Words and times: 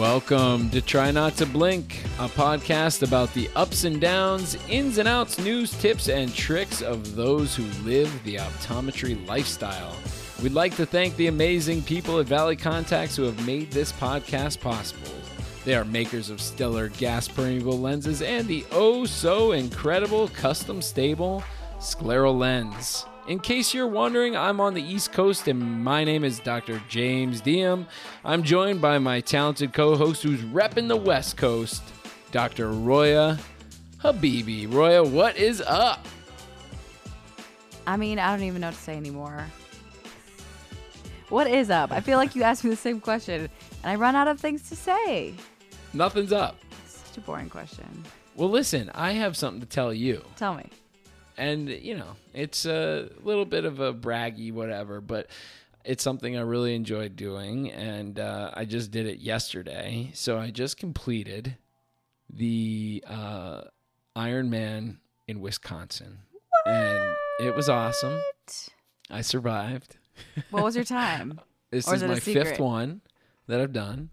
Welcome 0.00 0.70
to 0.70 0.80
Try 0.80 1.10
Not 1.10 1.34
to 1.36 1.44
Blink, 1.44 2.02
a 2.18 2.26
podcast 2.26 3.06
about 3.06 3.34
the 3.34 3.50
ups 3.54 3.84
and 3.84 4.00
downs, 4.00 4.56
ins 4.66 4.96
and 4.96 5.06
outs, 5.06 5.38
news, 5.38 5.72
tips, 5.72 6.08
and 6.08 6.34
tricks 6.34 6.80
of 6.80 7.14
those 7.14 7.54
who 7.54 7.64
live 7.86 8.10
the 8.24 8.36
optometry 8.36 9.28
lifestyle. 9.28 9.94
We'd 10.42 10.54
like 10.54 10.74
to 10.76 10.86
thank 10.86 11.16
the 11.16 11.26
amazing 11.26 11.82
people 11.82 12.18
at 12.18 12.24
Valley 12.24 12.56
Contax 12.56 13.14
who 13.14 13.24
have 13.24 13.46
made 13.46 13.70
this 13.72 13.92
podcast 13.92 14.58
possible. 14.60 15.12
They 15.66 15.74
are 15.74 15.84
makers 15.84 16.30
of 16.30 16.40
stellar 16.40 16.88
gas 16.88 17.28
permeable 17.28 17.78
lenses 17.78 18.22
and 18.22 18.48
the 18.48 18.64
oh 18.72 19.04
so 19.04 19.52
incredible 19.52 20.28
custom 20.28 20.80
stable 20.80 21.44
scleral 21.78 22.38
lens. 22.38 23.04
In 23.30 23.38
case 23.38 23.72
you're 23.72 23.86
wondering, 23.86 24.36
I'm 24.36 24.60
on 24.60 24.74
the 24.74 24.82
East 24.82 25.12
Coast 25.12 25.46
and 25.46 25.84
my 25.84 26.02
name 26.02 26.24
is 26.24 26.40
Dr. 26.40 26.82
James 26.88 27.40
Diem. 27.40 27.86
I'm 28.24 28.42
joined 28.42 28.80
by 28.80 28.98
my 28.98 29.20
talented 29.20 29.72
co 29.72 29.94
host 29.94 30.24
who's 30.24 30.40
repping 30.40 30.88
the 30.88 30.96
West 30.96 31.36
Coast, 31.36 31.80
Dr. 32.32 32.72
Roya 32.72 33.38
Habibi. 34.02 34.66
Roya, 34.66 35.04
what 35.04 35.36
is 35.36 35.60
up? 35.60 36.04
I 37.86 37.96
mean, 37.96 38.18
I 38.18 38.34
don't 38.34 38.44
even 38.44 38.62
know 38.62 38.66
what 38.66 38.74
to 38.74 38.82
say 38.82 38.96
anymore. 38.96 39.46
What 41.28 41.46
is 41.46 41.70
up? 41.70 41.92
I 41.92 42.00
feel 42.00 42.18
like 42.18 42.34
you 42.34 42.42
asked 42.42 42.64
me 42.64 42.70
the 42.70 42.76
same 42.76 43.00
question 43.00 43.48
and 43.84 43.92
I 43.92 43.94
run 43.94 44.16
out 44.16 44.26
of 44.26 44.40
things 44.40 44.68
to 44.70 44.74
say. 44.74 45.34
Nothing's 45.92 46.32
up. 46.32 46.56
Such 46.84 47.18
a 47.18 47.20
boring 47.20 47.48
question. 47.48 47.86
Well, 48.34 48.50
listen, 48.50 48.90
I 48.92 49.12
have 49.12 49.36
something 49.36 49.60
to 49.60 49.68
tell 49.68 49.94
you. 49.94 50.24
Tell 50.34 50.54
me. 50.54 50.68
And 51.40 51.68
you 51.68 51.96
know 51.96 52.16
it's 52.34 52.66
a 52.66 53.08
little 53.22 53.44
bit 53.46 53.64
of 53.64 53.80
a 53.80 53.94
braggy 53.94 54.52
whatever 54.52 55.00
but 55.00 55.28
it's 55.84 56.02
something 56.02 56.36
i 56.36 56.40
really 56.42 56.74
enjoyed 56.74 57.16
doing. 57.16 57.70
And 57.70 58.18
uh, 58.18 58.50
i 58.54 58.64
just 58.64 58.90
did 58.90 59.06
it 59.06 59.18
yesterday. 59.20 60.10
So 60.14 60.38
i 60.38 60.50
just 60.50 60.76
completed 60.76 61.56
the 62.28 63.02
uh, 63.08 63.62
Ironman 64.16 64.98
in 65.26 65.40
wisconsin. 65.40 66.18
And 66.66 67.16
it 67.40 67.56
was 67.56 67.68
awesome. 67.68 68.20
I 69.08 69.22
survived. 69.22 69.96
What 70.50 70.62
was 70.62 70.76
your 70.76 70.84
time? 71.02 71.40
this 71.70 71.86
is 71.90 72.02
my 72.02 72.18
fifth 72.18 72.58
one 72.58 73.00
that 73.46 73.60
i've 73.60 73.72
done 73.72 74.10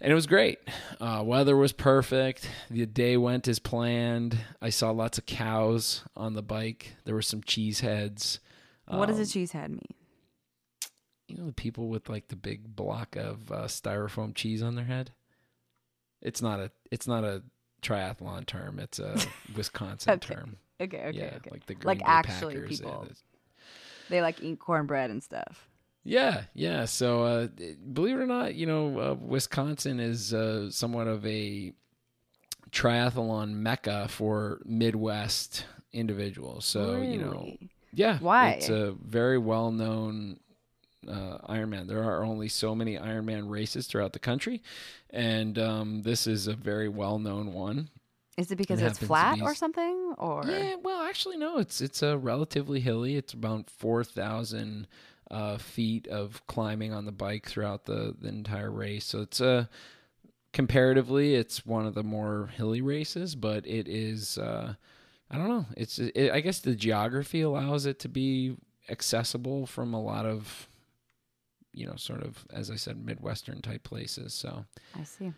and 0.00 0.12
it 0.12 0.14
was 0.14 0.26
great. 0.26 0.58
Uh, 1.00 1.22
weather 1.24 1.56
was 1.56 1.72
perfect. 1.72 2.48
The 2.70 2.86
day 2.86 3.16
went 3.16 3.48
as 3.48 3.58
planned. 3.58 4.38
I 4.60 4.70
saw 4.70 4.90
lots 4.90 5.18
of 5.18 5.26
cows 5.26 6.04
on 6.16 6.34
the 6.34 6.42
bike. 6.42 6.96
There 7.04 7.14
were 7.14 7.22
some 7.22 7.42
cheese 7.42 7.80
heads. 7.80 8.40
what 8.86 9.06
does 9.06 9.16
Um, 9.16 9.22
a 9.22 9.26
cheese 9.26 9.52
head 9.52 9.70
mean? 9.70 9.94
You 11.28 11.36
know 11.38 11.46
the 11.46 11.52
people 11.52 11.88
with 11.88 12.08
like 12.08 12.28
the 12.28 12.36
big 12.36 12.76
block 12.76 13.16
of 13.16 13.50
uh, 13.50 13.64
styrofoam 13.64 14.34
cheese 14.34 14.62
on 14.62 14.74
their 14.76 14.84
head. 14.84 15.12
It's 16.22 16.40
not 16.40 16.60
a. 16.60 16.70
It's 16.90 17.06
not 17.08 17.24
a 17.24 17.42
triathlon 17.82 18.46
term. 18.46 18.78
It's 18.78 18.98
a 18.98 19.18
Wisconsin 19.56 20.12
Okay. 20.14 20.34
term. 20.34 20.56
Okay, 20.80 21.04
okay, 21.06 21.16
yeah, 21.18 21.34
okay. 21.36 21.50
like 21.50 21.66
the 21.66 21.74
Green 21.74 21.86
Like 21.86 21.98
Bay 21.98 22.04
actually 22.06 22.54
Packers, 22.54 22.80
people. 22.80 23.06
They 24.08 24.20
like 24.22 24.40
eat 24.42 24.58
cornbread 24.60 25.10
and 25.10 25.22
stuff. 25.22 25.65
Yeah, 26.06 26.44
yeah. 26.54 26.84
So, 26.84 27.24
uh, 27.24 27.48
believe 27.92 28.16
it 28.16 28.20
or 28.20 28.26
not, 28.26 28.54
you 28.54 28.64
know, 28.64 29.00
uh, 29.00 29.14
Wisconsin 29.14 29.98
is 29.98 30.32
uh, 30.32 30.70
somewhat 30.70 31.08
of 31.08 31.26
a 31.26 31.72
triathlon 32.70 33.54
mecca 33.54 34.06
for 34.08 34.60
Midwest 34.64 35.64
individuals. 35.92 36.64
So, 36.64 37.00
you 37.00 37.18
know, 37.18 37.56
yeah, 37.92 38.18
Why? 38.18 38.50
It's 38.50 38.68
a 38.68 38.92
very 39.04 39.38
well 39.38 39.72
known 39.72 40.38
uh, 41.08 41.38
Ironman. 41.48 41.88
There 41.88 42.04
are 42.04 42.24
only 42.24 42.48
so 42.48 42.74
many 42.74 42.96
Ironman 42.96 43.50
races 43.50 43.88
throughout 43.88 44.12
the 44.12 44.18
country, 44.20 44.62
and 45.10 45.58
um, 45.58 46.02
this 46.02 46.26
is 46.28 46.46
a 46.46 46.54
very 46.54 46.88
well 46.88 47.18
known 47.18 47.52
one. 47.52 47.88
Is 48.36 48.50
it 48.52 48.56
because 48.56 48.80
It 48.80 48.86
it's 48.86 48.98
flat 48.98 49.36
be 49.36 49.42
or 49.42 49.54
something? 49.54 50.14
Or 50.18 50.44
Yeah, 50.46 50.76
well, 50.82 51.00
actually, 51.02 51.38
no. 51.38 51.58
It's 51.58 51.80
it's 51.80 52.02
a 52.02 52.16
relatively 52.16 52.80
hilly. 52.80 53.16
It's 53.16 53.32
about 53.32 53.70
four 53.70 54.04
thousand 54.04 54.86
uh, 55.30 55.58
feet 55.58 56.06
of 56.08 56.46
climbing 56.46 56.92
on 56.92 57.04
the 57.04 57.12
bike 57.12 57.46
throughout 57.46 57.84
the, 57.84 58.14
the 58.20 58.28
entire 58.28 58.70
race. 58.70 59.04
So 59.04 59.20
it's 59.22 59.40
a 59.40 59.68
comparatively, 60.52 61.34
it's 61.34 61.66
one 61.66 61.86
of 61.86 61.94
the 61.94 62.02
more 62.02 62.50
hilly 62.56 62.80
races, 62.80 63.34
but 63.34 63.66
it 63.66 63.88
is. 63.88 64.38
Uh, 64.38 64.74
I 65.30 65.36
don't 65.38 65.48
know. 65.48 65.66
It's 65.76 65.98
it, 65.98 66.30
I 66.30 66.40
guess 66.40 66.60
the 66.60 66.74
geography 66.74 67.40
allows 67.40 67.84
it 67.84 67.98
to 68.00 68.08
be 68.08 68.56
accessible 68.88 69.66
from 69.66 69.92
a 69.92 70.00
lot 70.00 70.24
of, 70.24 70.68
you 71.72 71.86
know, 71.86 71.96
sort 71.96 72.22
of 72.22 72.46
as 72.52 72.70
I 72.70 72.76
said, 72.76 73.04
midwestern 73.04 73.60
type 73.60 73.82
places. 73.82 74.32
So 74.34 74.64
I 74.94 75.02
see. 75.02 75.32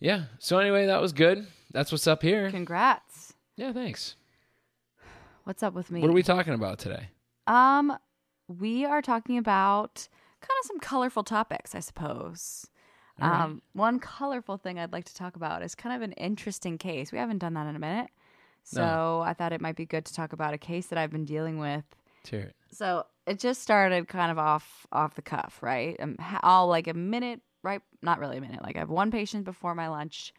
yeah. 0.00 0.24
So 0.40 0.58
anyway, 0.58 0.86
that 0.86 1.00
was 1.00 1.12
good. 1.12 1.46
That's 1.72 1.92
what's 1.92 2.08
up 2.08 2.22
here. 2.22 2.50
Congrats. 2.50 3.34
Yeah. 3.56 3.72
Thanks. 3.72 4.16
What's 5.44 5.62
up 5.62 5.74
with 5.74 5.90
me? 5.90 6.00
What 6.00 6.10
are 6.10 6.14
we 6.14 6.22
talking 6.22 6.54
about 6.54 6.78
today? 6.80 7.08
Um, 7.46 7.96
we 8.58 8.84
are 8.84 9.02
talking 9.02 9.38
about 9.38 10.08
kind 10.40 10.58
of 10.60 10.66
some 10.66 10.80
colorful 10.80 11.22
topics, 11.22 11.74
I 11.74 11.80
suppose. 11.80 12.66
Right. 13.20 13.42
Um, 13.42 13.62
one 13.74 14.00
colorful 14.00 14.56
thing 14.56 14.78
I'd 14.78 14.92
like 14.92 15.04
to 15.04 15.14
talk 15.14 15.36
about 15.36 15.62
is 15.62 15.74
kind 15.74 15.94
of 15.94 16.02
an 16.02 16.12
interesting 16.12 16.78
case. 16.78 17.12
We 17.12 17.18
haven't 17.18 17.38
done 17.38 17.54
that 17.54 17.66
in 17.66 17.76
a 17.76 17.80
minute. 17.80 18.10
So 18.62 19.22
I 19.24 19.32
thought 19.32 19.52
it 19.52 19.60
might 19.60 19.76
be 19.76 19.86
good 19.86 20.04
to 20.04 20.14
talk 20.14 20.32
about 20.32 20.54
a 20.54 20.58
case 20.58 20.86
that 20.88 20.98
I've 20.98 21.10
been 21.10 21.24
dealing 21.24 21.58
with. 21.58 21.84
It. 22.46 22.54
So 22.70 23.06
it 23.26 23.38
just 23.38 23.62
started 23.62 24.08
kind 24.08 24.30
of 24.30 24.38
off 24.38 24.86
off 24.92 25.14
the 25.14 25.22
cuff, 25.22 25.58
right? 25.62 25.96
Um, 25.98 26.16
all 26.42 26.68
like 26.68 26.86
a 26.86 26.94
minute, 26.94 27.40
right? 27.62 27.80
Not 28.02 28.18
really 28.18 28.36
a 28.36 28.40
minute. 28.40 28.62
Like 28.62 28.76
I 28.76 28.80
have 28.80 28.90
one 28.90 29.10
patient 29.10 29.44
before 29.44 29.74
my 29.74 29.88
lunch, 29.88 30.32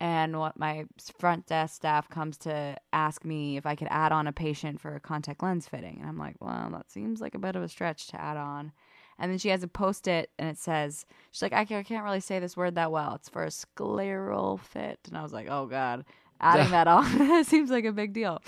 and 0.00 0.38
what 0.38 0.58
my 0.58 0.84
front 1.18 1.46
desk 1.46 1.74
staff 1.76 2.08
comes 2.08 2.36
to 2.38 2.76
ask 2.92 3.24
me 3.24 3.56
if 3.56 3.66
I 3.66 3.74
could 3.74 3.88
add 3.90 4.12
on 4.12 4.26
a 4.26 4.32
patient 4.32 4.80
for 4.80 4.94
a 4.94 5.00
contact 5.00 5.42
lens 5.42 5.66
fitting, 5.68 5.98
and 6.00 6.08
I'm 6.08 6.18
like, 6.18 6.36
well, 6.40 6.68
that 6.72 6.90
seems 6.90 7.20
like 7.20 7.34
a 7.34 7.38
bit 7.38 7.56
of 7.56 7.62
a 7.62 7.68
stretch 7.68 8.06
to 8.08 8.20
add 8.20 8.36
on. 8.36 8.72
And 9.18 9.32
then 9.32 9.38
she 9.38 9.48
has 9.48 9.64
a 9.64 9.68
post 9.68 10.06
it, 10.06 10.30
and 10.38 10.48
it 10.48 10.58
says, 10.58 11.04
she's 11.32 11.42
like, 11.42 11.52
I 11.52 11.64
can't 11.64 12.04
really 12.04 12.20
say 12.20 12.38
this 12.38 12.56
word 12.56 12.76
that 12.76 12.92
well. 12.92 13.16
It's 13.16 13.28
for 13.28 13.42
a 13.42 13.48
scleral 13.48 14.60
fit, 14.60 15.00
and 15.08 15.18
I 15.18 15.22
was 15.22 15.32
like, 15.32 15.48
oh 15.50 15.66
god, 15.66 16.04
adding 16.40 16.70
that 16.70 16.86
on 16.86 17.44
seems 17.44 17.70
like 17.70 17.84
a 17.84 17.92
big 17.92 18.12
deal. 18.12 18.40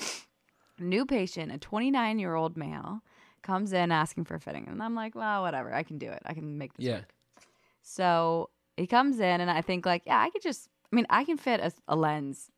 New 0.78 1.04
patient, 1.04 1.50
a 1.52 1.58
29 1.58 2.18
year 2.18 2.34
old 2.36 2.56
male, 2.56 3.02
comes 3.42 3.72
in 3.72 3.90
asking 3.90 4.24
for 4.24 4.38
fitting. 4.38 4.66
And 4.68 4.82
I'm 4.82 4.94
like, 4.94 5.14
well, 5.14 5.42
whatever. 5.42 5.74
I 5.74 5.82
can 5.82 5.98
do 5.98 6.08
it. 6.08 6.22
I 6.24 6.32
can 6.34 6.56
make 6.56 6.74
this 6.74 6.86
Yeah. 6.86 6.96
work. 6.98 7.12
So 7.82 8.50
he 8.76 8.86
comes 8.86 9.18
in, 9.18 9.40
and 9.40 9.50
I 9.50 9.60
think, 9.62 9.84
like, 9.86 10.02
yeah, 10.06 10.20
I 10.20 10.30
could 10.30 10.42
just, 10.42 10.68
I 10.92 10.96
mean, 10.96 11.06
I 11.10 11.24
can 11.24 11.36
fit 11.36 11.60
a, 11.60 11.72
a 11.88 11.96
lens 11.96 12.50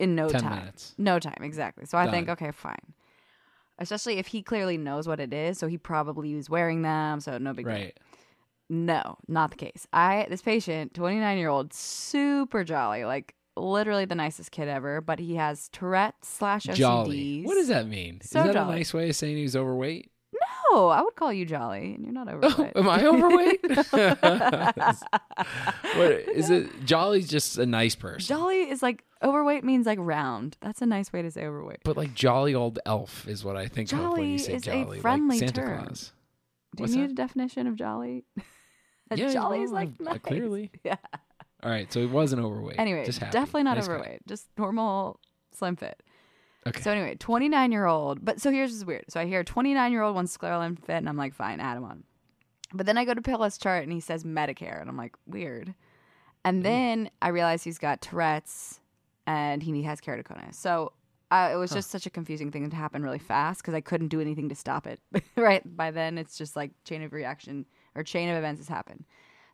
in 0.00 0.14
no 0.14 0.28
10 0.28 0.40
time. 0.40 0.58
minutes. 0.58 0.94
No 0.98 1.18
time, 1.18 1.38
exactly. 1.42 1.84
So 1.84 1.98
I 1.98 2.10
think, 2.10 2.28
okay, 2.28 2.50
fine. 2.50 2.94
Especially 3.78 4.18
if 4.18 4.28
he 4.28 4.42
clearly 4.42 4.76
knows 4.76 5.06
what 5.06 5.20
it 5.20 5.32
is. 5.32 5.58
So 5.58 5.66
he 5.66 5.78
probably 5.78 6.34
was 6.34 6.50
wearing 6.50 6.82
them. 6.82 7.20
So 7.20 7.38
no 7.38 7.52
big 7.52 7.66
deal. 7.66 7.74
Right. 7.74 7.98
No, 8.70 9.16
not 9.28 9.50
the 9.50 9.56
case. 9.56 9.86
I 9.92 10.26
this 10.28 10.42
patient, 10.42 10.94
29 10.94 11.38
year 11.38 11.48
old, 11.48 11.72
super 11.72 12.64
jolly, 12.64 13.04
like 13.04 13.34
literally 13.56 14.04
the 14.04 14.14
nicest 14.14 14.50
kid 14.50 14.68
ever, 14.68 15.00
but 15.00 15.18
he 15.18 15.36
has 15.36 15.68
Tourette's 15.70 16.28
slash 16.28 16.66
OCDs. 16.66 16.74
Jolly. 16.74 17.42
What 17.44 17.54
does 17.54 17.68
that 17.68 17.86
mean? 17.86 18.20
So 18.20 18.40
is 18.40 18.46
that 18.46 18.54
jolly. 18.54 18.74
a 18.74 18.76
nice 18.76 18.92
way 18.92 19.08
of 19.08 19.16
saying 19.16 19.36
he's 19.36 19.56
overweight? 19.56 20.10
No, 20.72 20.88
I 20.88 21.00
would 21.02 21.14
call 21.16 21.32
you 21.32 21.44
jolly, 21.46 21.94
and 21.94 22.04
you're 22.04 22.12
not 22.12 22.28
overweight. 22.32 22.72
am 22.76 22.88
I 22.88 23.04
overweight? 23.06 23.60
what 25.96 26.10
is 26.28 26.50
it? 26.50 26.84
Jolly's 26.84 27.28
just 27.28 27.58
a 27.58 27.66
nice 27.66 27.94
person. 27.94 28.36
jolly 28.36 28.68
is 28.70 28.82
like 28.82 29.04
overweight 29.22 29.64
means 29.64 29.86
like 29.86 29.98
round. 30.00 30.56
That's 30.60 30.82
a 30.82 30.86
nice 30.86 31.12
way 31.12 31.22
to 31.22 31.30
say 31.30 31.46
overweight. 31.46 31.78
but 31.84 31.96
like 31.96 32.14
jolly 32.14 32.54
old 32.54 32.78
elf 32.86 33.26
is 33.28 33.44
what 33.44 33.56
I 33.56 33.66
think 33.66 33.92
of 33.92 33.98
when 33.98 34.08
Jolly 34.10 34.32
you 34.32 34.38
say 34.38 34.54
is 34.54 34.66
a 34.66 34.84
jolly. 34.84 35.00
friendly 35.00 35.38
like 35.40 35.48
Santa 35.48 35.60
term. 35.62 35.84
Claus. 35.86 36.12
Do 36.76 36.82
What's 36.82 36.94
you 36.94 37.00
need 37.02 37.10
that? 37.10 37.12
a 37.12 37.26
definition 37.26 37.66
of 37.66 37.76
jolly? 37.76 38.24
A 39.10 39.16
Yeah, 39.16 39.32
jolly 39.32 39.58
well, 39.58 39.64
is 39.66 39.72
like 39.72 39.88
uh, 40.00 40.04
nice. 40.04 40.18
clearly. 40.20 40.70
Yeah. 40.84 40.96
All 41.62 41.70
right, 41.70 41.92
so 41.92 42.00
he 42.00 42.06
wasn't 42.06 42.42
overweight. 42.44 42.78
Anyway, 42.78 43.04
just 43.04 43.18
happy. 43.18 43.32
definitely 43.32 43.64
not 43.64 43.78
Nice 43.78 43.88
guy. 43.88 43.94
overweight. 43.94 44.26
Just 44.28 44.46
normal 44.56 45.18
slim 45.52 45.74
fit. 45.76 46.00
Okay. 46.66 46.80
So 46.80 46.90
anyway, 46.90 47.14
29 47.18 47.72
year 47.72 47.86
old. 47.86 48.24
But 48.24 48.40
so 48.40 48.50
here's 48.50 48.72
what's 48.72 48.84
weird. 48.84 49.04
So 49.08 49.20
I 49.20 49.26
hear 49.26 49.44
29 49.44 49.92
year 49.92 50.02
old 50.02 50.14
wants 50.14 50.36
scleral 50.36 50.60
lens 50.60 50.78
fit, 50.84 50.96
and 50.96 51.08
I'm 51.08 51.16
like, 51.16 51.34
fine, 51.34 51.60
add 51.60 51.76
him 51.76 51.84
on. 51.84 52.04
But 52.74 52.86
then 52.86 52.98
I 52.98 53.04
go 53.04 53.14
to 53.14 53.22
pill 53.22 53.38
list 53.38 53.62
chart, 53.62 53.84
and 53.84 53.92
he 53.92 54.00
says 54.00 54.24
Medicare, 54.24 54.80
and 54.80 54.90
I'm 54.90 54.96
like, 54.96 55.16
weird. 55.26 55.74
And 56.44 56.64
then 56.64 57.10
I 57.20 57.28
realize 57.28 57.62
he's 57.62 57.78
got 57.78 58.00
Tourette's, 58.00 58.80
and 59.26 59.62
he 59.62 59.82
has 59.82 60.00
keratoconus. 60.00 60.54
So 60.54 60.92
uh, 61.30 61.50
it 61.52 61.56
was 61.56 61.70
just 61.70 61.90
such 61.90 62.06
a 62.06 62.10
confusing 62.10 62.50
thing 62.50 62.68
to 62.68 62.76
happen 62.76 63.02
really 63.02 63.18
fast 63.18 63.60
because 63.60 63.74
I 63.74 63.80
couldn't 63.80 64.08
do 64.08 64.20
anything 64.20 64.48
to 64.48 64.54
stop 64.54 64.86
it. 64.86 65.00
right 65.36 65.62
by 65.76 65.90
then, 65.90 66.16
it's 66.16 66.38
just 66.38 66.56
like 66.56 66.70
chain 66.84 67.02
of 67.02 67.12
reaction 67.12 67.66
or 67.94 68.02
chain 68.02 68.30
of 68.30 68.36
events 68.36 68.60
has 68.60 68.68
happened. 68.68 69.04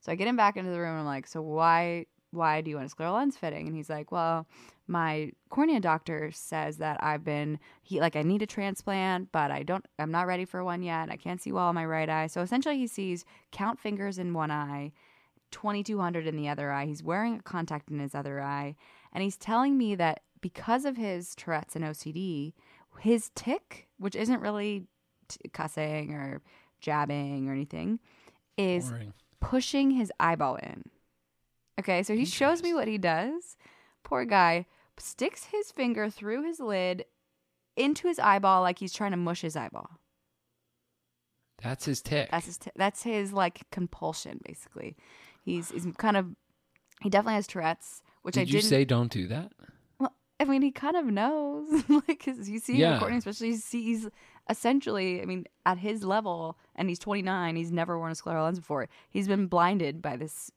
So 0.01 0.13
I 0.13 0.15
get 0.15 0.29
him 0.29 0.37
back 0.37 0.57
into 0.57 0.71
the 0.71 0.79
room, 0.79 0.91
and 0.91 1.01
I'm 1.01 1.07
like, 1.07 1.27
so 1.27 1.43
why? 1.43 2.07
Why 2.35 2.61
do 2.61 2.71
you 2.71 2.77
want 2.77 2.93
a 2.93 2.95
scleral 2.95 3.15
lens 3.15 3.37
fitting? 3.37 3.67
And 3.67 3.77
he's 3.77 3.91
like, 3.91 4.13
well, 4.13 4.47
my 4.87 5.33
cornea 5.49 5.81
doctor 5.81 6.31
says 6.33 6.77
that 6.79 7.03
I've 7.03 7.25
been 7.25 7.59
he 7.83 8.01
like 8.01 8.17
I 8.17 8.23
need 8.23 8.43
a 8.43 8.47
transplant, 8.47 9.33
but 9.33 9.51
I 9.51 9.63
don't 9.63 9.87
I'm 9.99 10.11
not 10.11 10.27
ready 10.27 10.45
for 10.45 10.63
one 10.63 10.83
yet. 10.83 11.11
I 11.11 11.17
can't 11.17 11.41
see 11.41 11.53
well 11.53 11.69
in 11.71 11.75
my 11.75 11.87
right 11.87 12.09
eye. 12.09 12.27
So 12.27 12.43
essentially 12.43 12.77
he 12.77 12.87
sees 12.87 13.25
count 13.51 13.81
fingers 13.81 14.19
in 14.19 14.35
one 14.35 14.51
eye, 14.51 14.93
2200 15.51 16.27
in 16.27 16.37
the 16.37 16.49
other 16.49 16.71
eye. 16.71 16.87
He's 16.87 17.03
wearing 17.03 17.37
a 17.37 17.43
contact 17.43 17.91
in 17.91 17.99
his 17.99 18.15
other 18.15 18.43
eye. 18.43 18.77
And 19.13 19.23
he's 19.23 19.37
telling 19.37 19.79
me 19.79 19.95
that 19.95 20.21
because 20.41 20.85
of 20.85 20.97
his 20.97 21.35
Tourette's 21.35 21.77
and 21.77 21.85
OCD, 21.85 22.53
his 23.01 23.31
tick, 23.35 23.89
which 23.99 24.15
isn't 24.15 24.41
really 24.41 24.87
t- 25.29 25.49
cussing 25.53 26.13
or 26.13 26.43
jabbing 26.81 27.49
or 27.49 27.53
anything, 27.53 28.01
is 28.59 28.91
Boring. 28.91 29.15
pushing 29.41 29.91
his 29.93 30.13
eyeball 30.21 30.57
in. 30.57 30.85
Okay, 31.79 32.03
so 32.03 32.15
he 32.15 32.25
shows 32.25 32.63
me 32.63 32.73
what 32.75 32.89
he 32.89 32.99
does. 32.99 33.57
Poor 34.05 34.25
guy 34.25 34.67
sticks 34.99 35.47
his 35.47 35.73
finger 35.73 36.09
through 36.09 36.45
his 36.45 36.61
lid 36.61 37.05
into 37.77 38.07
his 38.07 38.19
eyeball 38.19 38.63
like 38.63 38.79
he's 38.79 38.93
trying 38.93 39.11
to 39.11 39.17
mush 39.17 39.41
his 39.41 39.57
eyeball. 39.57 39.91
That's 41.63 41.85
his 41.85 42.03
tick. 42.03 42.31
That's 42.31 42.47
his. 42.47 42.59
T- 42.59 42.71
that's 42.77 43.03
his 43.03 43.33
like 43.33 43.63
compulsion, 43.71 44.41
basically. 44.45 44.97
He's 45.43 45.71
he's 45.71 45.87
kind 45.99 46.17
of. 46.17 46.27
He 47.01 47.11
definitely 47.11 47.35
has 47.35 47.47
Tourette's, 47.47 48.03
which 48.23 48.35
Did 48.35 48.41
I 48.41 48.45
you 48.45 48.53
didn't. 48.53 48.65
say 48.65 48.85
don't 48.85 49.11
do 49.11 49.27
that? 49.29 49.53
Well, 49.99 50.13
I 50.41 50.45
mean, 50.45 50.63
he 50.63 50.71
kind 50.71 50.97
of 50.97 51.05
knows, 51.07 51.69
like, 51.89 52.23
'cause 52.25 52.49
you 52.49 52.59
see 52.59 52.75
him 52.75 52.81
Yeah. 52.81 52.93
recording, 52.95 53.19
especially 53.19 53.49
you 53.49 53.57
see 53.57 53.83
he's 53.83 54.09
essentially, 54.49 55.21
I 55.21 55.25
mean, 55.25 55.45
at 55.67 55.79
his 55.79 56.05
level, 56.05 56.57
and 56.77 56.89
he's 56.89 56.99
29. 56.99 57.57
He's 57.57 57.73
never 57.73 57.99
worn 57.99 58.13
a 58.13 58.15
scleral 58.15 58.45
lens 58.45 58.59
before. 58.59 58.89
He's 59.11 59.27
been 59.29 59.47
blinded 59.47 60.01
by 60.03 60.17
this 60.17 60.51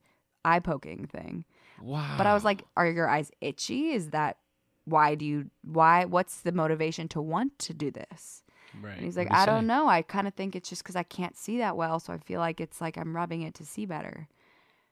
eye 0.46 0.60
poking 0.60 1.08
thing. 1.08 1.46
Wow. 1.82 2.16
But 2.18 2.28
I 2.28 2.34
was 2.34 2.44
like, 2.44 2.64
are 2.76 2.88
your 2.88 3.08
eyes 3.08 3.32
itchy? 3.42 3.92
Is 3.92 4.10
that 4.10 4.38
why 4.86 5.16
do 5.16 5.26
you 5.26 5.50
why? 5.64 6.06
What's 6.06 6.42
the 6.42 6.52
motivation 6.52 7.08
to 7.10 7.22
want 7.22 7.60
to 7.60 7.74
do 7.74 7.92
this? 7.92 8.44
right. 8.82 8.96
And 8.96 9.06
he's 9.06 9.18
like, 9.18 9.32
I 9.32 9.46
don't 9.46 9.64
say? 9.64 9.68
know. 9.68 9.88
I 9.88 10.02
kind 10.02 10.28
of 10.28 10.34
think 10.34 10.56
it's 10.56 10.70
just 10.70 10.84
because 10.84 10.96
I 10.96 11.04
can't 11.04 11.38
see 11.38 11.58
that 11.60 11.78
well, 11.78 12.00
so 12.00 12.14
I 12.14 12.18
feel 12.18 12.40
like 12.40 12.62
it's 12.62 12.82
like 12.82 12.98
I'm 12.98 13.16
rubbing 13.16 13.42
it 13.42 13.54
to 13.56 13.66
see 13.66 13.86
better. 13.86 14.28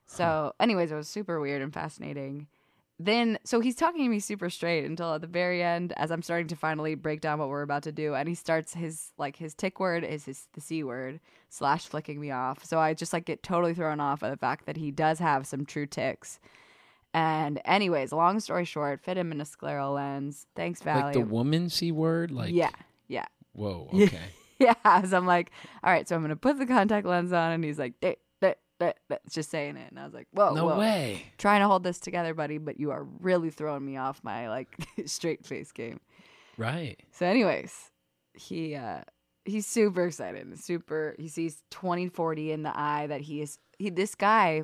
So, 0.07 0.53
anyways, 0.59 0.91
it 0.91 0.95
was 0.95 1.07
super 1.07 1.39
weird 1.39 1.61
and 1.63 1.73
fascinating. 1.73 2.47
Then, 2.97 3.37
so 3.43 3.59
he's 3.59 3.75
talking 3.75 4.03
to 4.05 4.09
me 4.09 4.19
super 4.19 4.49
straight 4.49 4.85
until 4.85 5.13
at 5.15 5.21
the 5.21 5.27
very 5.27 5.61
end, 5.61 5.91
as 5.97 6.11
I'm 6.11 6.21
starting 6.21 6.47
to 6.47 6.55
finally 6.55 6.95
break 6.95 7.19
down 7.19 7.39
what 7.39 7.49
we're 7.49 7.61
about 7.61 7.83
to 7.83 7.91
do, 7.91 8.15
and 8.15 8.29
he 8.29 8.35
starts 8.35 8.73
his 8.73 9.11
like 9.17 9.35
his 9.35 9.53
tick 9.53 9.81
word 9.81 10.05
is 10.05 10.25
his 10.25 10.47
the 10.53 10.61
c 10.61 10.81
word 10.81 11.19
slash 11.49 11.87
flicking 11.87 12.21
me 12.21 12.31
off. 12.31 12.63
So 12.63 12.79
I 12.79 12.93
just 12.93 13.11
like 13.11 13.25
get 13.25 13.43
totally 13.43 13.73
thrown 13.73 13.99
off 13.99 14.21
by 14.21 14.29
the 14.29 14.37
fact 14.37 14.65
that 14.65 14.77
he 14.77 14.91
does 14.91 15.19
have 15.19 15.45
some 15.45 15.65
true 15.65 15.85
ticks. 15.85 16.39
And 17.13 17.61
anyways, 17.65 18.13
long 18.13 18.39
story 18.39 18.63
short, 18.63 19.01
fit 19.01 19.17
him 19.17 19.31
in 19.33 19.41
a 19.41 19.45
scleral 19.45 19.95
lens. 19.95 20.47
Thanks, 20.55 20.81
Valley. 20.81 21.03
Like 21.03 21.13
the 21.13 21.21
woman 21.21 21.69
c 21.69 21.91
word. 21.91 22.31
Like 22.31 22.53
yeah, 22.53 22.71
yeah. 23.09 23.25
Whoa. 23.53 23.89
Okay. 23.93 24.19
Yeah, 24.57 25.01
so 25.03 25.17
I'm 25.17 25.25
like, 25.27 25.51
all 25.83 25.91
right, 25.91 26.07
so 26.07 26.15
I'm 26.15 26.21
gonna 26.21 26.37
put 26.37 26.57
the 26.57 26.65
contact 26.65 27.05
lens 27.05 27.33
on, 27.33 27.51
and 27.51 27.61
he's 27.61 27.77
like, 27.77 27.99
"Deh, 28.79 28.87
deh, 28.87 28.91
deh, 29.09 29.15
deh," 29.15 29.29
just 29.29 29.49
saying 29.49 29.77
it, 29.77 29.89
and 29.89 29.99
I 29.99 30.05
was 30.05 30.13
like, 30.13 30.27
whoa, 30.31 30.53
no 30.53 30.65
whoa. 30.65 30.79
way. 30.79 31.23
trying 31.37 31.61
to 31.61 31.67
hold 31.67 31.83
this 31.83 31.99
together, 31.99 32.33
buddy, 32.33 32.57
but 32.57 32.79
you 32.79 32.91
are 32.91 33.03
really 33.19 33.49
throwing 33.49 33.85
me 33.85 33.97
off 33.97 34.23
my 34.23 34.49
like 34.49 34.75
straight 35.05 35.45
face 35.45 35.71
game. 35.71 35.99
Right. 36.57 36.99
So, 37.11 37.25
anyways, 37.25 37.91
he 38.33 38.75
uh 38.75 39.01
he's 39.45 39.67
super 39.67 40.07
excited, 40.07 40.57
super. 40.59 41.15
He 41.17 41.27
sees 41.27 41.61
2040 41.71 42.51
in 42.51 42.63
the 42.63 42.77
eye 42.77 43.07
that 43.07 43.21
he 43.21 43.41
is. 43.41 43.57
He 43.79 43.89
this 43.89 44.15
guy. 44.15 44.63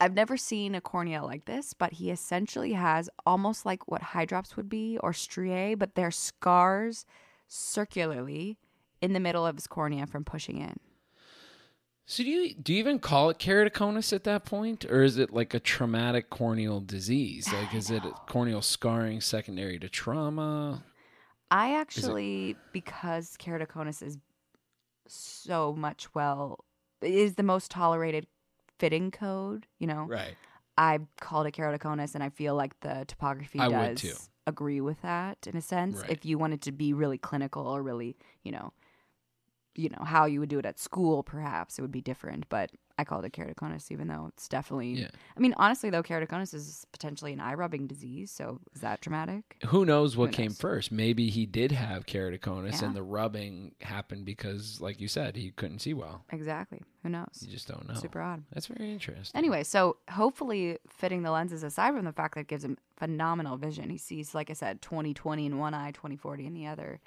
I've 0.00 0.14
never 0.14 0.36
seen 0.36 0.76
a 0.76 0.80
cornea 0.80 1.24
like 1.24 1.46
this, 1.46 1.74
but 1.74 1.94
he 1.94 2.12
essentially 2.12 2.74
has 2.74 3.10
almost 3.26 3.66
like 3.66 3.88
what 3.90 4.00
hydrops 4.00 4.54
would 4.54 4.68
be 4.68 4.96
or 5.02 5.12
striae, 5.12 5.74
but 5.74 5.96
they're 5.96 6.12
scars 6.12 7.04
circularly 7.48 8.58
in 9.00 9.12
the 9.12 9.18
middle 9.18 9.44
of 9.44 9.56
his 9.56 9.66
cornea 9.66 10.06
from 10.06 10.24
pushing 10.24 10.58
in. 10.58 10.76
So 12.08 12.24
do 12.24 12.30
you 12.30 12.54
do 12.54 12.72
you 12.72 12.78
even 12.80 12.98
call 12.98 13.30
it 13.30 13.38
keratoconus 13.38 14.12
at 14.12 14.24
that 14.24 14.44
point, 14.44 14.84
or 14.86 15.02
is 15.04 15.16
it 15.18 15.32
like 15.32 15.54
a 15.54 15.60
traumatic 15.60 16.28
corneal 16.30 16.80
disease? 16.80 17.52
Like, 17.52 17.72
is 17.74 17.88
it 17.90 18.26
corneal 18.26 18.62
scarring 18.62 19.20
secondary 19.20 19.78
to 19.78 19.88
trauma? 19.88 20.84
I 21.50 21.74
actually, 21.74 22.58
because 22.72 23.36
keratoconus 23.38 24.02
is 24.02 24.18
so 25.08 25.74
much 25.74 26.14
well, 26.14 26.64
is 27.02 27.36
the 27.36 27.44
most 27.44 27.70
tolerated 27.70 28.26
fitting 28.78 29.10
code, 29.12 29.66
you 29.78 29.86
know, 29.86 30.10
Right. 30.10 30.36
I 30.78 31.00
called 31.20 31.46
it 31.46 31.52
keratoconus, 31.54 32.14
and 32.14 32.24
I 32.24 32.30
feel 32.30 32.56
like 32.56 32.80
the 32.80 33.04
topography 33.08 33.62
I 33.62 33.68
does 33.68 34.30
agree 34.46 34.80
with 34.80 35.02
that 35.02 35.46
in 35.46 35.56
a 35.56 35.62
sense. 35.62 36.02
Right. 36.02 36.08
If 36.08 36.24
you 36.26 36.38
wanted 36.38 36.62
to 36.62 36.72
be 36.72 36.92
really 36.94 37.18
clinical 37.18 37.66
or 37.66 37.82
really, 37.82 38.16
you 38.44 38.52
know, 38.52 38.72
you 39.78 39.88
know 39.88 40.04
how 40.04 40.24
you 40.26 40.40
would 40.40 40.48
do 40.48 40.58
it 40.58 40.66
at 40.66 40.78
school, 40.78 41.22
perhaps 41.22 41.78
it 41.78 41.82
would 41.82 41.92
be 41.92 42.00
different. 42.00 42.48
But 42.48 42.70
I 43.00 43.04
call 43.04 43.20
it 43.22 43.32
keratoconus, 43.32 43.92
even 43.92 44.08
though 44.08 44.26
it's 44.34 44.48
definitely. 44.48 44.94
Yeah. 44.94 45.08
I 45.36 45.40
mean, 45.40 45.54
honestly, 45.56 45.88
though, 45.88 46.02
keratoconus 46.02 46.52
is 46.52 46.84
potentially 46.90 47.32
an 47.32 47.38
eye 47.38 47.54
rubbing 47.54 47.86
disease. 47.86 48.32
So 48.32 48.58
is 48.74 48.80
that 48.80 49.00
dramatic? 49.00 49.56
Who 49.66 49.84
knows 49.84 50.16
what 50.16 50.30
Who 50.30 50.32
came 50.32 50.46
knows? 50.46 50.60
first? 50.60 50.90
Maybe 50.90 51.30
he 51.30 51.46
did 51.46 51.70
have 51.70 52.06
keratoconus, 52.06 52.80
Yeah. 52.80 52.88
and 52.88 52.96
the 52.96 53.04
rubbing 53.04 53.76
happened 53.82 54.24
because, 54.24 54.80
like 54.80 55.00
you 55.00 55.06
said, 55.06 55.36
he 55.36 55.52
couldn't 55.52 55.78
see 55.78 55.94
well. 55.94 56.24
Exactly. 56.32 56.82
Who 57.04 57.10
knows? 57.10 57.40
You 57.40 57.52
just 57.52 57.68
don't 57.68 57.86
know. 57.88 57.94
Super 57.94 58.20
odd. 58.20 58.42
That's 58.52 58.66
very 58.66 58.90
interesting. 58.92 59.38
Anyway, 59.38 59.62
so 59.62 59.98
hopefully 60.10 60.78
fitting 60.88 61.22
the 61.22 61.30
lenses 61.30 61.62
aside 61.62 61.94
from 61.94 62.04
the 62.04 62.12
fact 62.12 62.34
that 62.34 62.40
it 62.40 62.48
gives 62.48 62.64
him 62.64 62.76
phenomenal 62.96 63.56
vision. 63.56 63.90
He 63.90 63.98
sees, 63.98 64.34
like 64.34 64.50
I 64.50 64.54
said, 64.54 64.82
20/20 64.82 65.46
in 65.46 65.58
one 65.58 65.72
eye, 65.72 65.92
20/40 65.92 66.46
in 66.46 66.54
the 66.54 66.66
other. 66.66 67.00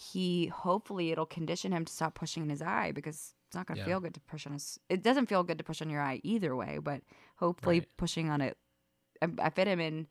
He 0.00 0.46
hopefully 0.46 1.10
it'll 1.10 1.26
condition 1.26 1.72
him 1.72 1.84
to 1.84 1.92
stop 1.92 2.14
pushing 2.14 2.44
in 2.44 2.50
his 2.50 2.62
eye 2.62 2.92
because 2.92 3.34
it's 3.48 3.56
not 3.56 3.66
going 3.66 3.76
to 3.76 3.80
Yeah. 3.82 3.86
feel 3.94 4.00
good 4.00 4.14
to 4.14 4.20
push 4.20 4.46
on 4.46 4.52
his. 4.52 4.78
It 4.88 5.02
doesn't 5.02 5.26
feel 5.26 5.42
good 5.42 5.58
to 5.58 5.64
push 5.64 5.82
on 5.82 5.90
your 5.90 6.00
eye 6.00 6.20
either 6.22 6.54
way, 6.54 6.78
but 6.78 7.02
hopefully 7.36 7.80
Right. 7.80 7.96
pushing 7.96 8.30
on 8.30 8.40
it. 8.40 8.56
I, 9.20 9.28
I 9.40 9.50
fit 9.50 9.66
him 9.66 9.80
in 9.80 10.06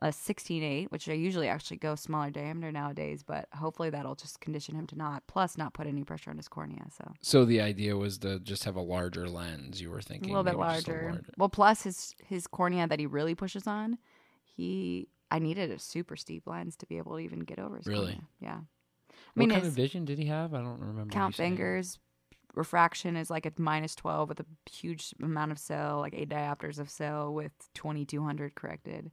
a 0.00 0.12
16/8, 0.12 0.92
which 0.92 1.08
I 1.08 1.14
usually 1.14 1.48
actually 1.48 1.78
go 1.78 1.96
smaller 1.96 2.30
diameter 2.30 2.70
nowadays, 2.70 3.24
but 3.24 3.48
hopefully 3.54 3.90
that'll 3.90 4.14
just 4.14 4.40
condition 4.40 4.76
him 4.76 4.86
to 4.88 4.96
not, 4.96 5.26
plus 5.26 5.58
not 5.58 5.74
put 5.74 5.86
any 5.88 6.04
pressure 6.04 6.30
on 6.30 6.36
his 6.36 6.46
cornea. 6.48 6.86
So 6.96 7.12
So 7.20 7.44
the 7.44 7.60
idea 7.60 7.96
was 7.96 8.18
to 8.18 8.38
just 8.38 8.62
have 8.64 8.76
a 8.76 8.82
larger 8.82 9.28
lens. 9.28 9.80
You 9.80 9.90
were 9.90 10.00
thinking 10.00 10.28
a 10.32 10.36
little 10.36 10.44
bit 10.44 10.54
a 10.54 10.58
larger. 10.58 11.22
Well, 11.38 11.48
plus 11.48 11.82
his 11.82 12.14
his 12.24 12.46
cornea 12.46 12.86
that 12.86 13.00
he 13.00 13.06
really 13.06 13.34
pushes 13.34 13.66
on, 13.66 13.98
he 14.44 15.08
I 15.30 15.40
needed 15.40 15.72
a 15.72 15.78
super 15.80 16.14
steep 16.16 16.46
lens 16.46 16.76
to 16.76 16.86
be 16.86 16.98
able 16.98 17.12
to 17.12 17.18
even 17.18 17.40
get 17.40 17.58
over 17.58 17.76
his 17.78 17.86
Really? 17.88 18.12
cornea. 18.12 18.28
Yeah. 18.40 18.60
I 19.36 19.40
What 19.40 19.50
kind 19.50 19.66
of 19.66 19.72
vision 19.72 20.04
did 20.04 20.18
he 20.18 20.26
have? 20.26 20.54
I 20.54 20.58
don't 20.60 20.80
remember. 20.80 21.12
count 21.12 21.34
fingers 21.34 21.98
refraction 22.54 23.16
is 23.16 23.30
like 23.30 23.46
a 23.46 23.52
minus 23.58 23.94
12 23.96 24.28
with 24.28 24.40
a 24.40 24.46
huge 24.70 25.12
amount 25.20 25.50
of 25.50 25.58
cyl, 25.58 25.98
like 25.98 26.14
eight 26.14 26.28
diopters 26.28 26.78
of 26.78 26.88
cyl 26.88 27.34
with 27.34 27.52
2200 27.74 28.54
corrected. 28.54 29.10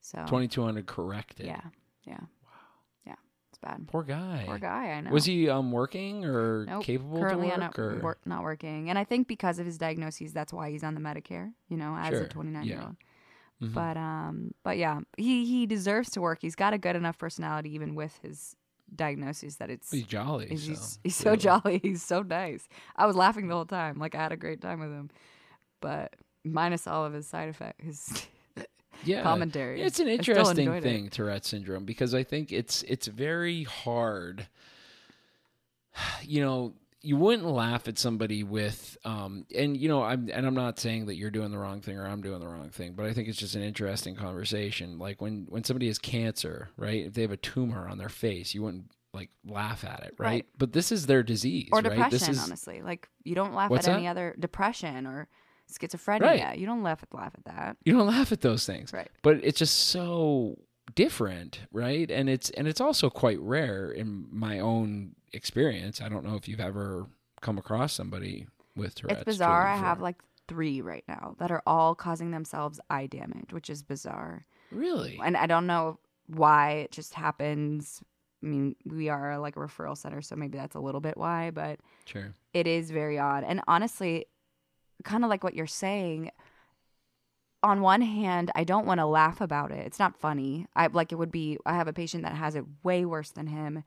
So 0.00 0.18
2200 0.26 0.86
corrected. 0.86 1.46
Yeah. 1.46 1.60
Yeah. 2.04 2.20
Wow. 2.20 2.50
Yeah. 3.04 3.14
It's 3.50 3.58
bad. 3.58 3.88
Poor 3.88 4.04
guy. 4.04 4.44
Poor 4.46 4.58
guy, 4.58 4.92
I 4.92 5.00
know. 5.00 5.10
Was 5.10 5.24
he 5.24 5.48
um 5.48 5.72
working 5.72 6.24
or 6.24 6.64
Nope, 6.68 6.84
capable 6.84 7.18
currently 7.18 7.50
to 7.50 7.56
not, 7.58 7.76
work? 7.76 7.78
or? 7.78 8.00
wor- 8.00 8.18
not 8.24 8.42
working. 8.44 8.88
And 8.88 8.98
I 8.98 9.02
think 9.04 9.26
because 9.26 9.58
of 9.58 9.66
his 9.66 9.78
diagnoses, 9.78 10.32
that's 10.32 10.52
why 10.52 10.70
he's 10.70 10.84
on 10.84 10.94
the 10.94 11.00
Medicare, 11.00 11.52
you 11.68 11.76
know, 11.76 11.96
as 11.96 12.10
Sure, 12.10 12.22
a 12.22 12.28
29 12.28 12.64
year 12.64 12.80
old. 12.82 12.96
Mhm. 13.62 13.72
But 13.74 13.96
um, 13.96 14.52
but 14.62 14.76
yeah, 14.76 15.00
he 15.16 15.44
he 15.46 15.66
deserves 15.66 16.10
to 16.10 16.20
work. 16.20 16.38
He's 16.42 16.54
got 16.54 16.72
a 16.74 16.78
good 16.78 16.94
enough 16.94 17.18
personality, 17.18 17.74
even 17.74 17.94
with 17.96 18.18
his 18.22 18.54
diagnoses, 18.94 19.56
that 19.56 19.70
it's 19.70 19.90
He's 19.90 20.04
jolly. 20.04 20.46
he's 20.48 20.62
so, 20.64 20.68
he's, 20.70 20.98
he's 21.04 21.16
so 21.16 21.36
jolly. 21.36 21.78
He's 21.82 22.02
so 22.02 22.22
nice. 22.22 22.68
I 22.96 23.06
was 23.06 23.16
laughing 23.16 23.48
the 23.48 23.54
whole 23.54 23.64
time, 23.66 23.98
like 23.98 24.14
I 24.14 24.22
had 24.22 24.32
a 24.32 24.36
great 24.36 24.60
time 24.60 24.80
with 24.80 24.90
him, 24.90 25.10
but 25.80 26.14
minus 26.44 26.86
all 26.86 27.04
of 27.04 27.12
his 27.12 27.26
side 27.26 27.48
effects, 27.48 27.84
his 27.84 28.26
Yeah. 29.04 29.22
commentary. 29.22 29.82
It's 29.82 30.00
an 30.00 30.08
interesting 30.08 30.72
it. 30.72 30.82
thing, 30.82 31.10
Tourette 31.10 31.44
syndrome, 31.44 31.84
because 31.84 32.14
I 32.14 32.22
think 32.22 32.50
it's 32.52 32.82
it's 32.84 33.06
very 33.06 33.64
hard. 33.64 34.48
You 36.22 36.40
know, 36.42 36.74
you 37.06 37.16
wouldn't 37.16 37.46
laugh 37.46 37.86
at 37.86 37.98
somebody 37.98 38.42
with, 38.42 38.96
um, 39.04 39.46
and 39.54 39.76
you 39.76 39.88
know, 39.88 40.02
I'm 40.02 40.28
and 40.32 40.44
I'm 40.44 40.54
not 40.54 40.80
saying 40.80 41.06
that 41.06 41.14
you're 41.14 41.30
doing 41.30 41.52
the 41.52 41.58
wrong 41.58 41.80
thing 41.80 41.96
or 41.96 42.04
I'm 42.04 42.20
doing 42.20 42.40
the 42.40 42.48
wrong 42.48 42.70
thing, 42.70 42.94
but 42.94 43.06
I 43.06 43.12
think 43.12 43.28
it's 43.28 43.38
just 43.38 43.54
an 43.54 43.62
interesting 43.62 44.16
conversation. 44.16 44.98
Like 44.98 45.20
when 45.20 45.46
when 45.48 45.62
somebody 45.62 45.86
has 45.86 46.00
cancer, 46.00 46.68
right? 46.76 47.06
If 47.06 47.14
they 47.14 47.22
have 47.22 47.30
a 47.30 47.36
tumor 47.36 47.88
on 47.88 47.98
their 47.98 48.08
face, 48.08 48.54
you 48.54 48.62
wouldn't 48.64 48.90
like 49.14 49.30
laugh 49.46 49.84
at 49.84 50.00
it, 50.00 50.14
right? 50.18 50.26
Right. 50.26 50.46
But 50.58 50.72
this 50.72 50.90
is 50.90 51.06
their 51.06 51.22
disease, 51.22 51.68
or 51.70 51.78
right? 51.78 51.84
depression. 51.84 52.10
This 52.10 52.28
is 52.28 52.42
honestly, 52.42 52.82
like 52.82 53.08
you 53.22 53.36
don't 53.36 53.54
laugh 53.54 53.70
at 53.70 53.82
that? 53.82 53.96
any 53.96 54.08
other 54.08 54.34
depression 54.40 55.06
or 55.06 55.28
schizophrenia. 55.72 56.22
Right. 56.22 56.58
You 56.58 56.66
don't 56.66 56.82
laugh 56.82 57.04
at 57.04 57.14
laugh 57.16 57.34
at 57.38 57.44
that. 57.44 57.76
you 57.84 57.92
don't 57.92 58.08
laugh 58.08 58.32
at 58.32 58.40
those 58.40 58.66
things. 58.66 58.92
Right. 58.92 59.08
but 59.22 59.36
it's 59.44 59.60
just 59.60 59.78
so 59.88 60.58
different 60.94 61.58
right 61.72 62.12
and 62.12 62.30
it's 62.30 62.48
and 62.50 62.68
it's 62.68 62.80
also 62.80 63.10
quite 63.10 63.40
rare 63.40 63.90
in 63.90 64.24
my 64.30 64.60
own 64.60 65.10
experience 65.36 66.00
i 66.00 66.08
don't 66.08 66.24
know 66.24 66.34
if 66.34 66.48
you've 66.48 66.60
ever 66.60 67.06
come 67.40 67.58
across 67.58 67.92
somebody 67.92 68.46
with 68.74 68.94
tourette's 68.94 69.20
it's 69.20 69.24
bizarre. 69.24 69.66
I 69.66 69.76
have 69.76 70.00
like 70.00 70.16
three 70.48 70.80
right 70.80 71.04
now 71.08 71.34
that 71.38 71.50
are 71.50 71.62
all 71.66 71.94
causing 71.94 72.30
themselves 72.30 72.78
eye 72.90 73.06
damage, 73.06 73.52
which 73.52 73.68
is 73.70 73.82
bizarre. 73.82 74.46
really 74.70 75.18
and 75.22 75.36
I 75.36 75.46
don't 75.46 75.66
know 75.66 75.98
why 76.26 76.72
it 76.72 76.92
just 76.92 77.14
happens. 77.14 78.02
I 78.42 78.46
mean, 78.46 78.76
we 78.84 79.08
are 79.08 79.38
like 79.38 79.56
a 79.56 79.60
referral 79.60 79.96
center, 79.96 80.20
so 80.22 80.36
maybe 80.36 80.58
that's 80.58 80.74
a 80.74 80.80
little 80.80 81.00
bit 81.00 81.16
why, 81.16 81.50
but 81.50 81.80
sure 82.04 82.34
it 82.52 82.66
is 82.66 82.90
very 82.90 83.18
odd. 83.18 83.44
And 83.44 83.60
honestly, 83.66 84.26
kind 85.04 85.24
of 85.24 85.30
like 85.30 85.42
what 85.42 85.54
you're 85.54 85.66
saying, 85.66 86.30
on 87.62 87.80
one 87.80 88.02
hand, 88.02 88.50
I 88.54 88.64
don't 88.64 88.86
want 88.86 89.00
to 89.00 89.06
laugh 89.06 89.40
about 89.40 89.72
it. 89.72 89.86
It's 89.86 89.98
not 89.98 90.16
funny. 90.16 90.66
I 90.76 90.86
like 90.88 91.12
it 91.12 91.16
would 91.16 91.32
be. 91.32 91.58
I 91.66 91.74
have 91.74 91.88
a 91.88 91.92
patient 91.92 92.22
that 92.24 92.34
has 92.34 92.54
it 92.54 92.64
way 92.82 93.04
worse 93.04 93.30
than 93.30 93.46
him, 93.46 93.84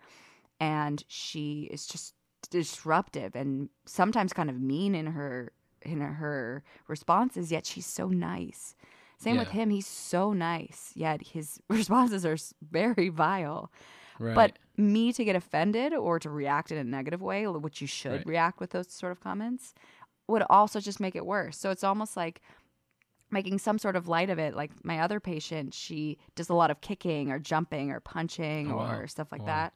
and 0.59 1.03
she 1.07 1.67
is 1.71 1.85
just 1.87 2.15
disruptive 2.49 3.35
and 3.35 3.69
sometimes 3.85 4.33
kind 4.33 4.49
of 4.49 4.59
mean 4.59 4.95
in 4.95 5.07
her 5.07 5.51
in 5.81 5.99
her 6.01 6.63
responses. 6.87 7.51
Yet 7.51 7.65
she's 7.65 7.85
so 7.85 8.07
nice. 8.07 8.75
Same 9.17 9.37
with 9.37 9.49
him. 9.49 9.69
He's 9.69 9.87
so 9.87 10.31
nice. 10.33 10.91
Yet 10.95 11.21
his 11.27 11.59
responses 11.69 12.25
are 12.25 12.37
very 12.71 13.09
vile. 13.09 13.71
Right. 14.17 14.35
But 14.35 14.59
me 14.77 15.11
to 15.13 15.25
get 15.25 15.35
offended 15.35 15.93
or 15.93 16.19
to 16.19 16.29
react 16.29 16.71
in 16.71 16.77
a 16.77 16.83
negative 16.83 17.21
way, 17.21 17.45
which 17.47 17.81
you 17.81 17.87
should 17.87 18.11
Right. 18.11 18.25
react 18.27 18.59
with 18.61 18.71
those 18.71 18.89
sort 18.91 19.11
of 19.11 19.19
comments, 19.19 19.73
would 20.27 20.43
also 20.49 20.79
just 20.79 20.99
make 21.01 21.15
it 21.15 21.25
worse. 21.25 21.57
So 21.57 21.69
it's 21.71 21.83
almost 21.83 22.15
like 22.15 22.41
making 23.31 23.59
some 23.59 23.77
sort 23.77 23.95
of 23.95 24.07
light 24.07 24.29
of 24.29 24.39
it. 24.39 24.55
Like 24.55 24.71
my 24.85 24.99
other 24.99 25.19
patient, 25.19 25.73
she 25.73 26.17
does 26.35 26.49
a 26.49 26.53
lot 26.53 26.71
of 26.71 26.81
kicking 26.81 27.29
or 27.31 27.39
jumping 27.39 27.91
or 27.91 27.99
punching 27.99 28.71
Oh, 28.71 28.77
wow. 28.77 28.91
or 28.99 29.07
stuff 29.07 29.31
like 29.31 29.41
Wow. 29.41 29.47
that. 29.47 29.73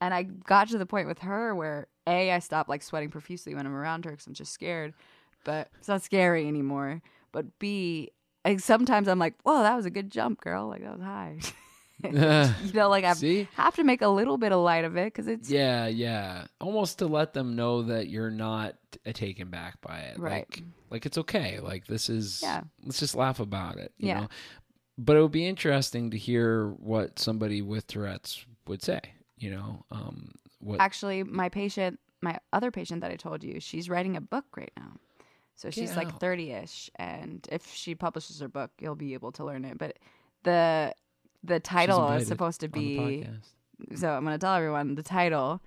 And 0.00 0.12
I 0.12 0.24
got 0.24 0.68
to 0.68 0.78
the 0.78 0.86
point 0.86 1.08
with 1.08 1.20
her 1.20 1.54
where 1.54 1.86
A, 2.06 2.30
I 2.32 2.38
stopped 2.40 2.68
like 2.68 2.82
sweating 2.82 3.10
profusely 3.10 3.54
when 3.54 3.66
I'm 3.66 3.74
around 3.74 4.04
her 4.04 4.10
because 4.10 4.26
I'm 4.26 4.34
just 4.34 4.52
scared. 4.52 4.94
But 5.44 5.68
it's 5.78 5.88
not 5.88 6.02
scary 6.02 6.46
anymore. 6.46 7.02
But 7.32 7.58
B, 7.58 8.10
like 8.44 8.60
sometimes 8.60 9.08
I'm 9.08 9.18
like, 9.18 9.34
whoa, 9.42 9.62
that 9.62 9.76
was 9.76 9.86
a 9.86 9.90
good 9.90 10.10
jump, 10.10 10.40
girl. 10.40 10.68
Like 10.68 10.82
that 10.82 10.92
was 10.92 11.02
high. 11.02 11.38
you 12.04 12.72
know, 12.74 12.90
like 12.90 13.04
I 13.04 13.48
have 13.54 13.74
to 13.76 13.84
make 13.84 14.02
a 14.02 14.08
little 14.08 14.36
bit 14.36 14.52
of 14.52 14.60
light 14.60 14.84
of 14.84 14.96
it 14.98 15.06
because 15.06 15.26
it's 15.28 15.48
Yeah, 15.48 15.86
yeah. 15.86 16.44
Almost 16.60 16.98
to 16.98 17.06
let 17.06 17.32
them 17.32 17.56
know 17.56 17.84
that 17.84 18.08
you're 18.08 18.30
not 18.30 18.74
uh, 19.06 19.12
taken 19.12 19.48
back 19.48 19.80
by 19.80 20.00
it. 20.00 20.18
Right. 20.18 20.46
Like, 20.50 20.62
like 20.90 21.06
it's 21.06 21.16
okay. 21.16 21.58
Like 21.58 21.86
this 21.86 22.10
is. 22.10 22.40
Yeah. 22.42 22.62
Let's 22.84 23.00
just 23.00 23.14
laugh 23.14 23.40
about 23.40 23.78
it. 23.78 23.92
You 23.96 24.08
Yeah. 24.08 24.20
know. 24.20 24.28
But 24.98 25.16
it 25.16 25.22
would 25.22 25.32
be 25.32 25.46
interesting 25.46 26.10
to 26.10 26.18
hear 26.18 26.68
what 26.68 27.18
somebody 27.18 27.62
with 27.62 27.86
Tourette's 27.86 28.44
would 28.66 28.82
say. 28.82 29.00
You 29.38 29.50
know, 29.50 29.84
um, 29.90 30.32
what? 30.60 30.80
actually 30.80 31.22
my 31.22 31.48
patient, 31.48 32.00
my 32.22 32.38
other 32.52 32.70
patient 32.70 33.02
that 33.02 33.10
I 33.10 33.16
told 33.16 33.44
you, 33.44 33.60
she's 33.60 33.88
writing 33.90 34.16
a 34.16 34.20
book 34.20 34.44
right 34.56 34.72
now. 34.76 34.92
So 35.54 35.70
she's 35.70 35.90
Get 35.90 35.96
like 35.96 36.18
30ish 36.18 36.90
and 36.96 37.46
if 37.50 37.72
she 37.72 37.94
publishes 37.94 38.40
her 38.40 38.48
book, 38.48 38.70
you'll 38.78 38.94
be 38.94 39.14
able 39.14 39.32
to 39.32 39.44
learn 39.44 39.64
it. 39.64 39.78
But 39.78 39.98
the 40.42 40.94
the 41.42 41.60
title 41.60 42.10
is 42.12 42.28
supposed 42.28 42.60
to 42.60 42.68
be 42.68 43.26
so 43.94 44.10
I'm 44.10 44.24
going 44.24 44.34
to 44.34 44.38
tell 44.38 44.54
everyone 44.54 44.94
the 44.94 45.02
title. 45.02 45.60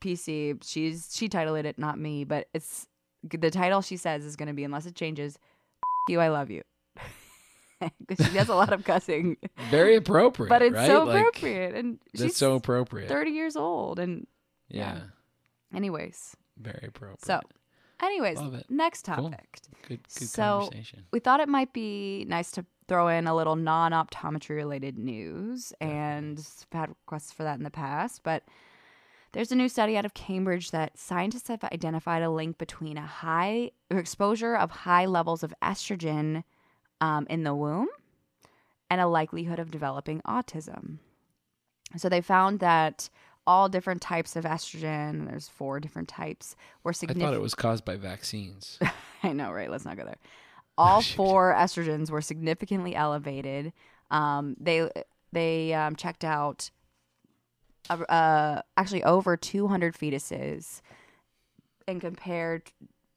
PC. 0.00 0.62
She's 0.62 1.10
she 1.14 1.28
titled 1.28 1.64
it, 1.64 1.78
not 1.78 1.98
me, 1.98 2.24
but 2.24 2.48
it's 2.52 2.86
the 3.22 3.50
title 3.50 3.80
she 3.80 3.96
says 3.96 4.24
is 4.24 4.36
going 4.36 4.48
to 4.48 4.54
be 4.54 4.64
unless 4.64 4.86
it 4.86 4.94
changes. 4.94 5.38
you, 6.08 6.20
I 6.20 6.28
love 6.28 6.50
you. 6.50 6.62
Because 8.06 8.26
she 8.26 8.32
does 8.32 8.48
a 8.48 8.54
lot 8.54 8.72
of 8.72 8.84
cussing, 8.84 9.36
Very 9.70 9.96
appropriate. 9.96 10.48
but 10.48 10.62
it's 10.62 10.74
right? 10.74 10.86
so 10.86 11.04
Like, 11.04 11.18
appropriate, 11.20 11.74
and 11.74 11.98
she's 12.14 12.36
so 12.36 12.54
appropriate. 12.54 13.08
30 13.08 13.30
years 13.30 13.56
old. 13.56 13.98
And 13.98 14.26
yeah. 14.68 15.00
anyways, 15.74 16.36
Very 16.58 16.86
appropriate. 16.88 17.24
so 17.24 17.40
anyways, 18.02 18.38
next 18.68 19.06
Cool. 19.06 19.30
topic. 19.30 19.58
good, 19.88 20.00
good 20.18 20.28
so- 20.28 20.60
conversation. 20.60 21.04
We 21.12 21.20
thought 21.20 21.40
it 21.40 21.48
might 21.48 21.72
be 21.72 22.24
nice 22.28 22.50
to 22.52 22.64
throw 22.86 23.08
in 23.08 23.26
a 23.26 23.34
little 23.34 23.56
non-optometry 23.56 24.50
related 24.56 24.98
news, 24.98 25.72
and 25.80 26.38
I've 26.38 26.78
had 26.78 26.88
requests 26.90 27.32
for 27.32 27.42
that 27.44 27.56
in 27.58 27.64
the 27.64 27.70
past, 27.70 28.22
but. 28.22 28.44
There's 29.32 29.50
a 29.50 29.56
new 29.56 29.68
study 29.68 29.96
out 29.96 30.04
of 30.04 30.14
Cambridge 30.14 30.70
that 30.70 30.96
scientists 30.96 31.48
have 31.48 31.64
identified 31.64 32.22
a 32.22 32.30
link 32.30 32.56
between 32.56 32.96
a 32.96 33.04
high 33.04 33.72
exposure 33.90 34.54
of 34.56 34.70
high 34.70 35.06
levels 35.06 35.42
of 35.42 35.52
estrogen 35.60 36.44
um, 37.00 37.26
in 37.28 37.44
the 37.44 37.54
womb 37.54 37.88
and 38.90 39.00
a 39.00 39.06
likelihood 39.06 39.58
of 39.58 39.70
developing 39.70 40.20
autism. 40.26 40.98
So 41.96 42.08
they 42.08 42.20
found 42.20 42.60
that 42.60 43.08
all 43.46 43.68
different 43.68 44.00
types 44.00 44.36
of 44.36 44.44
estrogen, 44.44 45.28
there's 45.28 45.48
four 45.48 45.80
different 45.80 46.08
types, 46.08 46.56
were 46.82 46.92
significant. 46.92 47.24
I 47.24 47.28
thought 47.28 47.36
it 47.36 47.42
was 47.42 47.54
caused 47.54 47.84
by 47.84 47.96
vaccines. 47.96 48.78
I 49.22 49.32
know, 49.32 49.52
right? 49.52 49.70
Let's 49.70 49.84
not 49.84 49.96
go 49.96 50.04
there. 50.04 50.18
All 50.76 51.02
four 51.16 51.54
estrogens 51.54 52.10
were 52.10 52.22
significantly 52.22 52.94
elevated. 52.94 53.72
Um, 54.10 54.56
they 54.58 54.88
they 55.32 55.74
um, 55.74 55.96
checked 55.96 56.24
out 56.24 56.70
uh, 57.90 58.00
uh, 58.02 58.62
actually 58.76 59.04
over 59.04 59.36
200 59.36 59.94
fetuses 59.94 60.80
and 61.86 62.00
compared 62.00 62.72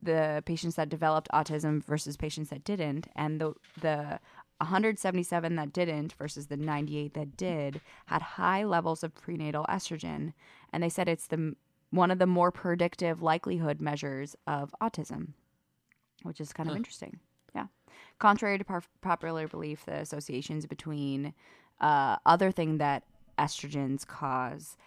the 0.08 0.42
patients 0.46 0.76
that 0.76 0.90
developed 0.90 1.28
autism 1.34 1.84
versus 1.84 2.18
patients 2.18 2.50
that 2.50 2.64
didn't, 2.64 3.08
and 3.16 3.40
the 3.40 3.54
the 3.80 4.20
177 4.60 5.56
that 5.56 5.72
didn't 5.72 6.14
versus 6.14 6.48
the 6.48 6.58
98 6.58 7.14
that 7.14 7.38
did 7.38 7.80
had 8.08 8.22
high 8.24 8.64
levels 8.64 9.04
of 9.04 9.14
prenatal 9.14 9.66
estrogen, 9.70 10.34
and 10.74 10.82
they 10.82 10.90
said 10.90 11.08
it's 11.08 11.28
the 11.28 11.56
one 11.92 12.10
of 12.12 12.20
the 12.20 12.26
more 12.26 12.52
predictive 12.52 13.22
likelihood 13.22 13.80
measures 13.80 14.36
of 14.48 14.74
autism, 14.82 15.34
which 16.24 16.42
is 16.42 16.52
kind 16.52 16.70
of 16.70 16.76
interesting. 16.76 17.20
Yeah, 17.54 17.68
contrary 18.20 18.58
to 18.58 18.66
par- 18.66 18.84
popular 19.02 19.48
belief, 19.48 19.86
the 19.86 20.00
associations 20.00 20.66
between 20.66 21.34
uh, 21.80 22.18
other 22.26 22.52
thing 22.52 22.78
that 22.80 23.04
estrogens 23.38 24.06
cause, 24.08 24.78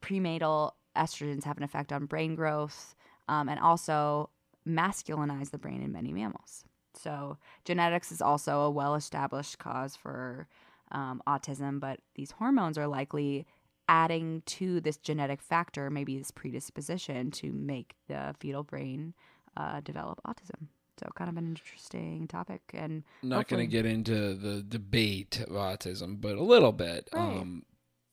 prenatal 0.00 0.76
estrogens 0.96 1.44
have 1.44 1.56
an 1.56 1.62
effect 1.62 1.92
on 1.92 2.06
brain 2.06 2.34
growth, 2.34 2.94
um, 3.28 3.48
and 3.48 3.58
also 3.60 4.30
masculinize 4.66 5.50
the 5.50 5.58
brain 5.58 5.82
in 5.82 5.92
many 5.92 6.12
mammals. 6.12 6.64
So 6.94 7.38
genetics 7.64 8.10
is 8.10 8.22
also 8.22 8.60
a 8.60 8.70
well-established 8.70 9.58
cause 9.58 9.96
for 9.96 10.48
um, 10.92 11.22
autism, 11.26 11.78
but 11.78 12.00
these 12.14 12.30
hormones 12.32 12.78
are 12.78 12.86
likely 12.86 13.46
adding 13.88 14.42
to 14.46 14.80
this 14.80 14.96
genetic 14.96 15.40
factor, 15.40 15.90
maybe 15.90 16.18
this 16.18 16.30
predisposition 16.30 17.30
to 17.30 17.52
make 17.52 17.94
the 18.08 18.34
fetal 18.40 18.64
brain 18.64 19.14
uh, 19.56 19.80
develop 19.80 20.20
autism. 20.26 20.68
So 20.98 21.08
kind 21.14 21.28
of 21.28 21.36
an 21.36 21.46
interesting 21.46 22.26
topic, 22.26 22.62
and 22.72 23.04
not 23.22 23.48
going 23.48 23.60
to 23.60 23.70
get 23.70 23.84
into 23.84 24.32
the 24.34 24.62
debate 24.62 25.40
of 25.40 25.50
autism, 25.50 26.20
but 26.20 26.36
a 26.36 26.42
little 26.42 26.72
bit. 26.72 27.10
Right. 27.12 27.22
Um, 27.22 27.64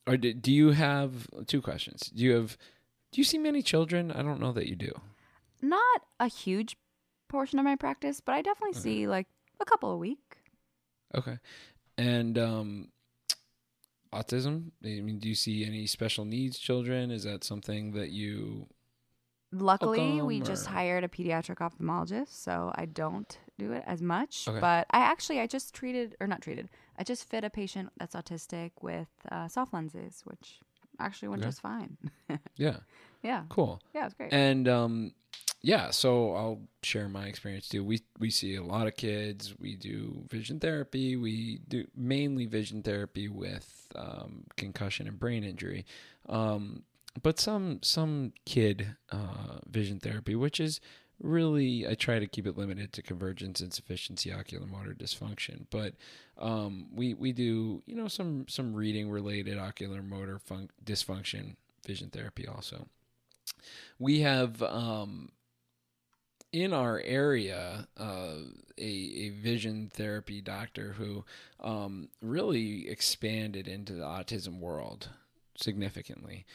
or 0.06 0.18
do, 0.18 0.34
do 0.34 0.52
you 0.52 0.72
have 0.72 1.26
two 1.46 1.62
questions? 1.62 2.10
Do 2.14 2.22
you 2.22 2.34
have? 2.34 2.58
Do 3.10 3.20
you 3.20 3.24
see 3.24 3.38
many 3.38 3.62
children? 3.62 4.12
I 4.12 4.20
don't 4.20 4.38
know 4.38 4.52
that 4.52 4.66
you 4.66 4.76
do. 4.76 4.92
Not 5.64 6.02
a 6.20 6.28
huge 6.28 6.76
portion 7.28 7.58
of 7.58 7.64
my 7.64 7.76
practice, 7.76 8.20
but 8.20 8.34
I 8.34 8.42
definitely 8.42 8.78
Okay. 8.78 8.80
see 8.80 9.06
like 9.06 9.26
a 9.60 9.64
couple 9.64 9.90
a 9.90 9.96
week. 9.96 10.38
Okay, 11.14 11.38
and 11.96 12.36
um, 12.38 12.88
autism. 14.12 14.70
I 14.84 15.00
mean, 15.00 15.18
do 15.18 15.28
you 15.28 15.34
see 15.34 15.64
any 15.64 15.86
special 15.86 16.24
needs 16.24 16.58
children? 16.58 17.10
Is 17.10 17.24
that 17.24 17.44
something 17.44 17.92
that 17.92 18.10
you? 18.10 18.68
Luckily, 19.52 20.20
we 20.20 20.38
Welcome, 20.38 20.42
just 20.42 20.66
hired 20.66 21.04
a 21.04 21.08
pediatric 21.08 21.58
ophthalmologist, 21.58 22.28
so 22.42 22.72
I 22.74 22.86
don't 22.86 23.38
do 23.56 23.70
it 23.70 23.84
as 23.86 24.02
much. 24.02 24.48
Okay. 24.48 24.58
But 24.58 24.86
I 24.90 24.98
actually, 24.98 25.38
I 25.38 25.46
just 25.46 25.72
treated, 25.72 26.16
or 26.20 26.26
not 26.26 26.42
treated, 26.42 26.68
I 26.98 27.04
just 27.04 27.28
fit 27.28 27.44
a 27.44 27.50
patient 27.50 27.90
that's 27.96 28.16
autistic 28.16 28.72
with 28.82 29.06
uh, 29.30 29.46
soft 29.46 29.72
lenses, 29.72 30.22
which 30.24 30.58
actually 30.98 31.28
went 31.28 31.42
Okay. 31.42 31.50
just 31.50 31.60
fine. 31.60 31.96
Yeah, 32.56 32.78
yeah, 33.22 33.42
cool. 33.48 33.80
yeah, 33.94 34.06
it's 34.06 34.14
great. 34.14 34.32
And 34.32 34.66
um, 34.68 35.12
yeah, 35.64 35.92
so 35.92 36.34
I'll 36.34 36.60
share 36.82 37.08
my 37.08 37.24
experience 37.24 37.70
too. 37.70 37.82
We 37.82 38.02
we 38.18 38.28
see 38.28 38.54
a 38.54 38.62
lot 38.62 38.86
of 38.86 38.96
kids. 38.96 39.54
We 39.58 39.76
do 39.76 40.24
vision 40.28 40.60
therapy. 40.60 41.16
We 41.16 41.60
do 41.66 41.86
mainly 41.96 42.44
vision 42.44 42.82
therapy 42.82 43.28
with 43.30 43.88
um, 43.96 44.44
concussion 44.58 45.08
and 45.08 45.18
brain 45.18 45.42
injury, 45.42 45.86
um, 46.28 46.82
but 47.22 47.40
some 47.40 47.78
some 47.82 48.34
kid 48.44 48.94
uh, 49.10 49.60
vision 49.66 50.00
therapy, 50.00 50.34
which 50.34 50.60
is 50.60 50.82
really 51.18 51.88
I 51.88 51.94
try 51.94 52.18
to 52.18 52.26
keep 52.26 52.46
it 52.46 52.58
limited 52.58 52.92
to 52.92 53.02
convergence 53.02 53.62
insufficiency 53.62 54.30
ocular 54.30 54.66
motor 54.66 54.92
dysfunction. 54.92 55.64
But 55.70 55.94
um, 56.36 56.88
we 56.94 57.14
we 57.14 57.32
do 57.32 57.82
you 57.86 57.94
know 57.94 58.08
some 58.08 58.44
some 58.50 58.74
reading 58.74 59.08
related 59.08 59.56
ocular 59.56 60.02
motor 60.02 60.38
fun- 60.38 60.68
dysfunction 60.84 61.56
vision 61.86 62.10
therapy 62.10 62.46
also 62.46 62.86
we 63.98 64.20
have 64.20 64.62
um, 64.62 65.30
in 66.54 66.72
our 66.72 67.00
area 67.00 67.88
uh, 67.98 68.36
a, 68.78 68.84
a 68.84 69.30
vision 69.30 69.90
therapy 69.92 70.40
doctor 70.40 70.94
who 70.96 71.24
um, 71.58 72.08
really 72.22 72.88
expanded 72.88 73.66
into 73.66 73.92
the 73.92 74.04
autism 74.04 74.60
world 74.60 75.08
significantly. 75.56 76.46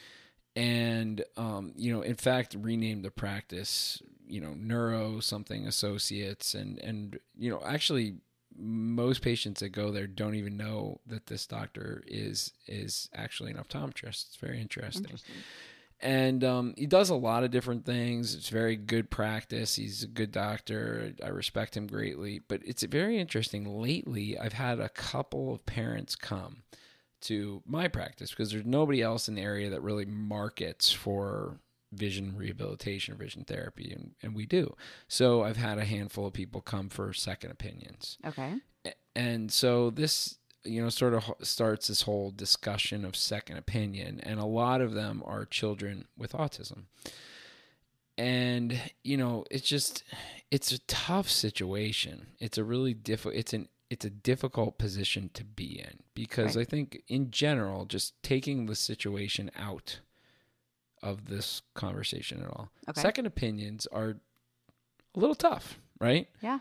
And 0.56 1.22
um, 1.36 1.74
you 1.76 1.92
know 1.92 2.00
in 2.00 2.14
fact 2.14 2.56
renamed 2.58 3.04
the 3.04 3.10
practice 3.10 4.02
you 4.26 4.40
know 4.40 4.54
neuro 4.56 5.20
something 5.20 5.66
associates. 5.66 6.54
And 6.54 6.78
and 6.78 7.18
you 7.38 7.50
know 7.50 7.62
actually 7.62 8.14
most 8.56 9.20
patients 9.20 9.60
that 9.60 9.68
go 9.68 9.90
there 9.90 10.06
don't 10.06 10.34
even 10.34 10.56
know 10.56 11.00
that 11.06 11.26
this 11.26 11.46
doctor 11.46 12.02
is 12.06 12.52
is 12.66 13.10
actually 13.14 13.50
an 13.50 13.58
optometrist. 13.58 14.28
It's 14.28 14.38
very 14.40 14.62
interesting. 14.62 15.04
Interesting. 15.04 15.34
And 16.02 16.42
um, 16.44 16.74
he 16.76 16.86
does 16.86 17.10
a 17.10 17.14
lot 17.14 17.44
of 17.44 17.50
different 17.50 17.84
things. 17.84 18.34
It's 18.34 18.48
very 18.48 18.76
good 18.76 19.10
practice. 19.10 19.76
He's 19.76 20.02
a 20.02 20.08
good 20.08 20.32
doctor. 20.32 21.12
I 21.22 21.28
respect 21.28 21.76
him 21.76 21.86
greatly. 21.86 22.40
But 22.46 22.62
it's 22.64 22.82
very 22.84 23.18
interesting. 23.18 23.64
Lately, 23.64 24.38
I've 24.38 24.54
had 24.54 24.80
a 24.80 24.88
couple 24.88 25.52
of 25.52 25.66
parents 25.66 26.16
come 26.16 26.62
to 27.22 27.62
my 27.66 27.86
practice 27.88 28.30
because 28.30 28.50
there's 28.50 28.64
nobody 28.64 29.02
else 29.02 29.28
in 29.28 29.34
the 29.34 29.42
area 29.42 29.68
that 29.70 29.82
really 29.82 30.06
markets 30.06 30.90
for 30.90 31.60
vision 31.92 32.34
rehabilitation, 32.36 33.16
vision 33.16 33.44
therapy, 33.44 33.92
and, 33.94 34.12
and 34.22 34.34
we 34.34 34.46
do. 34.46 34.74
So 35.06 35.42
I've 35.42 35.56
had 35.56 35.78
a 35.78 35.84
handful 35.84 36.26
of 36.26 36.32
people 36.32 36.60
come 36.60 36.88
for 36.88 37.12
second 37.12 37.50
opinions. 37.50 38.16
Okay. 38.26 38.54
And 39.14 39.52
so 39.52 39.90
this 39.90 40.38
you 40.64 40.82
know 40.82 40.88
sort 40.88 41.14
of 41.14 41.24
starts 41.42 41.88
this 41.88 42.02
whole 42.02 42.30
discussion 42.30 43.04
of 43.04 43.16
second 43.16 43.56
opinion 43.56 44.20
and 44.22 44.38
a 44.38 44.44
lot 44.44 44.80
of 44.80 44.94
them 44.94 45.22
are 45.26 45.44
children 45.44 46.06
with 46.16 46.32
autism. 46.32 46.84
And 48.18 48.78
you 49.02 49.16
know 49.16 49.44
it's 49.50 49.66
just 49.66 50.04
it's 50.50 50.72
a 50.72 50.78
tough 50.80 51.28
situation. 51.30 52.28
It's 52.38 52.58
a 52.58 52.64
really 52.64 52.94
difficult 52.94 53.34
it's 53.34 53.52
an 53.52 53.68
it's 53.88 54.04
a 54.04 54.10
difficult 54.10 54.78
position 54.78 55.30
to 55.34 55.44
be 55.44 55.80
in 55.80 55.98
because 56.14 56.56
right. 56.56 56.64
i 56.64 56.64
think 56.64 57.02
in 57.08 57.32
general 57.32 57.86
just 57.86 58.14
taking 58.22 58.66
the 58.66 58.76
situation 58.76 59.50
out 59.58 59.98
of 61.02 61.26
this 61.26 61.62
conversation 61.74 62.42
at 62.42 62.48
all. 62.48 62.70
Okay. 62.88 63.00
second 63.00 63.26
opinions 63.26 63.88
are 63.90 64.16
a 65.16 65.18
little 65.18 65.34
tough 65.34 65.78
right? 66.00 66.28
Yeah. 66.40 66.58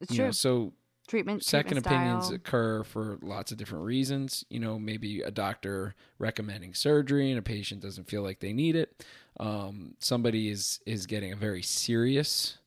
It's 0.00 0.12
you 0.12 0.16
true. 0.16 0.26
know, 0.26 0.32
so 0.32 0.72
treatment 1.08 1.42
second 1.42 1.72
treatment 1.72 1.86
opinions 1.86 2.26
style. 2.26 2.36
occur 2.36 2.84
for 2.84 3.18
lots 3.22 3.50
of 3.50 3.58
different 3.58 3.84
reasons 3.84 4.44
you 4.50 4.60
know 4.60 4.78
maybe 4.78 5.22
a 5.22 5.30
doctor 5.30 5.94
recommending 6.18 6.74
surgery 6.74 7.30
and 7.30 7.38
a 7.38 7.42
patient 7.42 7.80
doesn't 7.80 8.08
feel 8.08 8.22
like 8.22 8.40
they 8.40 8.52
need 8.52 8.76
it 8.76 9.04
um, 9.40 9.94
somebody 9.98 10.48
is 10.48 10.80
is 10.86 11.06
getting 11.06 11.32
a 11.32 11.36
very 11.36 11.62
serious 11.62 12.58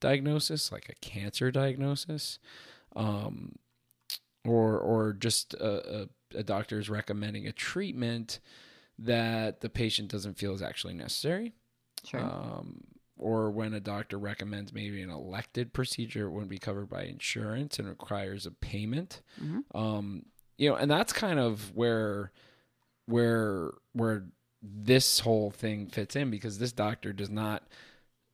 diagnosis 0.00 0.72
like 0.72 0.88
a 0.88 0.94
cancer 1.06 1.50
diagnosis 1.50 2.38
um, 2.96 3.54
or 4.44 4.78
or 4.78 5.12
just 5.12 5.54
a, 5.54 6.02
a, 6.02 6.38
a 6.38 6.42
doctor 6.42 6.78
is 6.78 6.90
recommending 6.90 7.46
a 7.46 7.52
treatment 7.52 8.40
that 8.98 9.60
the 9.60 9.68
patient 9.68 10.10
doesn't 10.10 10.38
feel 10.38 10.54
is 10.54 10.62
actually 10.62 10.94
necessary 10.94 11.52
sure. 12.04 12.20
Um, 12.20 12.84
or 13.18 13.50
when 13.50 13.74
a 13.74 13.80
doctor 13.80 14.18
recommends 14.18 14.72
maybe 14.72 15.02
an 15.02 15.10
elected 15.10 15.72
procedure, 15.72 16.26
it 16.26 16.30
wouldn't 16.30 16.50
be 16.50 16.58
covered 16.58 16.88
by 16.88 17.04
insurance 17.04 17.78
and 17.78 17.88
requires 17.88 18.46
a 18.46 18.50
payment. 18.50 19.22
Mm-hmm. 19.42 19.76
Um, 19.76 20.26
you 20.56 20.68
know, 20.68 20.76
and 20.76 20.90
that's 20.90 21.12
kind 21.12 21.38
of 21.38 21.74
where 21.74 22.32
where 23.06 23.72
where 23.92 24.24
this 24.62 25.20
whole 25.20 25.50
thing 25.50 25.88
fits 25.88 26.14
in 26.16 26.30
because 26.30 26.58
this 26.58 26.72
doctor 26.72 27.12
does 27.12 27.30
not 27.30 27.64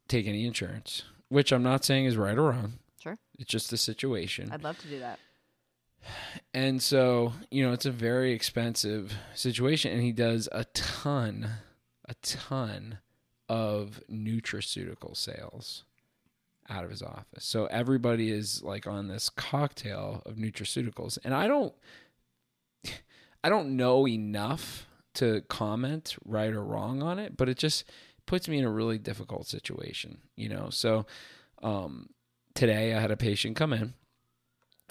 take 0.08 0.26
any 0.26 0.47
insurance, 0.47 1.02
which 1.28 1.52
I'm 1.52 1.62
not 1.62 1.85
saying 1.85 2.04
is 2.04 2.16
right 2.16 2.37
or 2.37 2.50
wrong. 2.50 2.75
Sure. 3.02 3.18
It's 3.38 3.50
just 3.50 3.70
the 3.70 3.76
situation. 3.76 4.50
I'd 4.52 4.62
love 4.62 4.78
to 4.78 4.88
do 4.88 4.99
that. 5.00 5.18
And 6.54 6.82
so, 6.82 7.32
you 7.50 7.66
know, 7.66 7.73
it's 7.73 7.87
a 7.87 7.90
very 7.90 8.32
expensive 8.32 9.14
situation 9.35 9.92
and 9.92 10.02
he 10.02 10.12
does 10.12 10.49
a 10.52 10.64
ton 10.66 11.49
a 12.08 12.14
ton 12.23 12.99
of 13.48 14.02
nutraceutical 14.10 15.16
sales 15.16 15.84
out 16.68 16.84
of 16.84 16.90
his 16.90 17.02
office. 17.02 17.44
So 17.44 17.66
everybody 17.66 18.30
is 18.30 18.62
like 18.62 18.86
on 18.86 19.08
this 19.08 19.30
cocktail 19.30 20.22
of 20.26 20.36
nutraceuticals. 20.36 21.18
And 21.24 21.34
I 21.34 21.46
don't 21.46 21.74
I 23.44 23.48
don't 23.48 23.76
know 23.76 24.06
enough 24.06 24.86
to 25.14 25.42
comment 25.48 26.16
right 26.24 26.52
or 26.52 26.62
wrong 26.62 27.02
on 27.02 27.18
it, 27.18 27.37
but 27.37 27.48
it 27.48 27.56
just 27.56 27.84
puts 28.26 28.48
me 28.48 28.58
in 28.58 28.64
a 28.64 28.70
really 28.70 28.98
difficult 28.98 29.46
situation, 29.46 30.18
you 30.37 30.48
know. 30.48 30.68
So 30.70 31.06
um 31.62 32.11
today 32.54 32.94
I 32.94 33.00
had 33.00 33.11
a 33.11 33.16
patient 33.16 33.56
come 33.56 33.72
in 33.72 33.94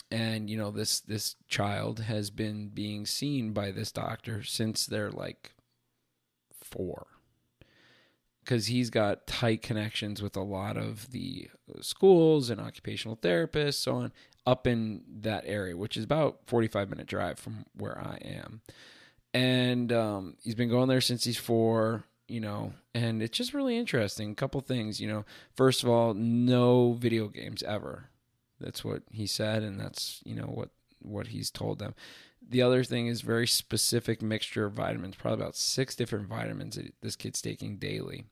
and 0.09 0.49
you 0.49 0.57
know 0.57 0.71
this 0.71 0.99
this 1.01 1.35
child 1.47 1.99
has 1.99 2.29
been 2.29 2.69
being 2.69 3.05
seen 3.05 3.51
by 3.51 3.71
this 3.71 3.91
doctor 3.91 4.41
since 4.43 4.85
they're 4.85 5.11
like 5.11 5.53
4 6.61 7.07
because 8.47 8.67
he's 8.67 8.89
got 8.89 9.27
tight 9.27 9.61
connections 9.61 10.21
with 10.21 10.37
a 10.37 10.41
lot 10.41 10.77
of 10.77 11.11
the 11.11 11.49
schools 11.81 12.49
and 12.49 12.61
occupational 12.61 13.17
therapists, 13.17 13.73
so 13.73 13.95
on, 13.95 14.13
up 14.45 14.65
in 14.65 15.01
that 15.19 15.43
area, 15.45 15.75
which 15.75 15.97
is 15.97 16.05
about 16.05 16.39
45 16.47 16.89
minute 16.89 17.07
drive 17.07 17.37
from 17.37 17.65
where 17.75 17.99
I 17.99 18.19
am. 18.23 18.61
And 19.33 19.91
um, 19.91 20.37
he's 20.41 20.55
been 20.55 20.69
going 20.69 20.87
there 20.87 21.01
since 21.01 21.25
he's 21.25 21.37
four, 21.37 22.05
you 22.29 22.39
know, 22.39 22.71
and 22.95 23.21
it's 23.21 23.37
just 23.37 23.53
really 23.53 23.77
interesting. 23.77 24.31
A 24.31 24.35
couple 24.35 24.61
things, 24.61 25.01
you 25.01 25.09
know. 25.09 25.25
First 25.57 25.83
of 25.83 25.89
all, 25.89 26.13
no 26.13 26.93
video 26.93 27.27
games 27.27 27.63
ever. 27.63 28.09
That's 28.61 28.85
what 28.85 29.03
he 29.11 29.27
said, 29.27 29.61
and 29.61 29.77
that's 29.77 30.21
you 30.25 30.35
know 30.35 30.45
what 30.45 30.69
what 30.99 31.27
he's 31.27 31.51
told 31.51 31.79
them. 31.79 31.93
The 32.49 32.61
other 32.61 32.85
thing 32.85 33.07
is 33.07 33.21
very 33.21 33.45
specific 33.45 34.21
mixture 34.21 34.65
of 34.65 34.73
vitamins, 34.73 35.15
probably 35.15 35.43
about 35.43 35.57
six 35.57 35.95
different 35.95 36.29
vitamins 36.29 36.77
that 36.77 36.93
this 37.01 37.17
kid's 37.17 37.41
taking 37.41 37.77
daily. 37.77 38.25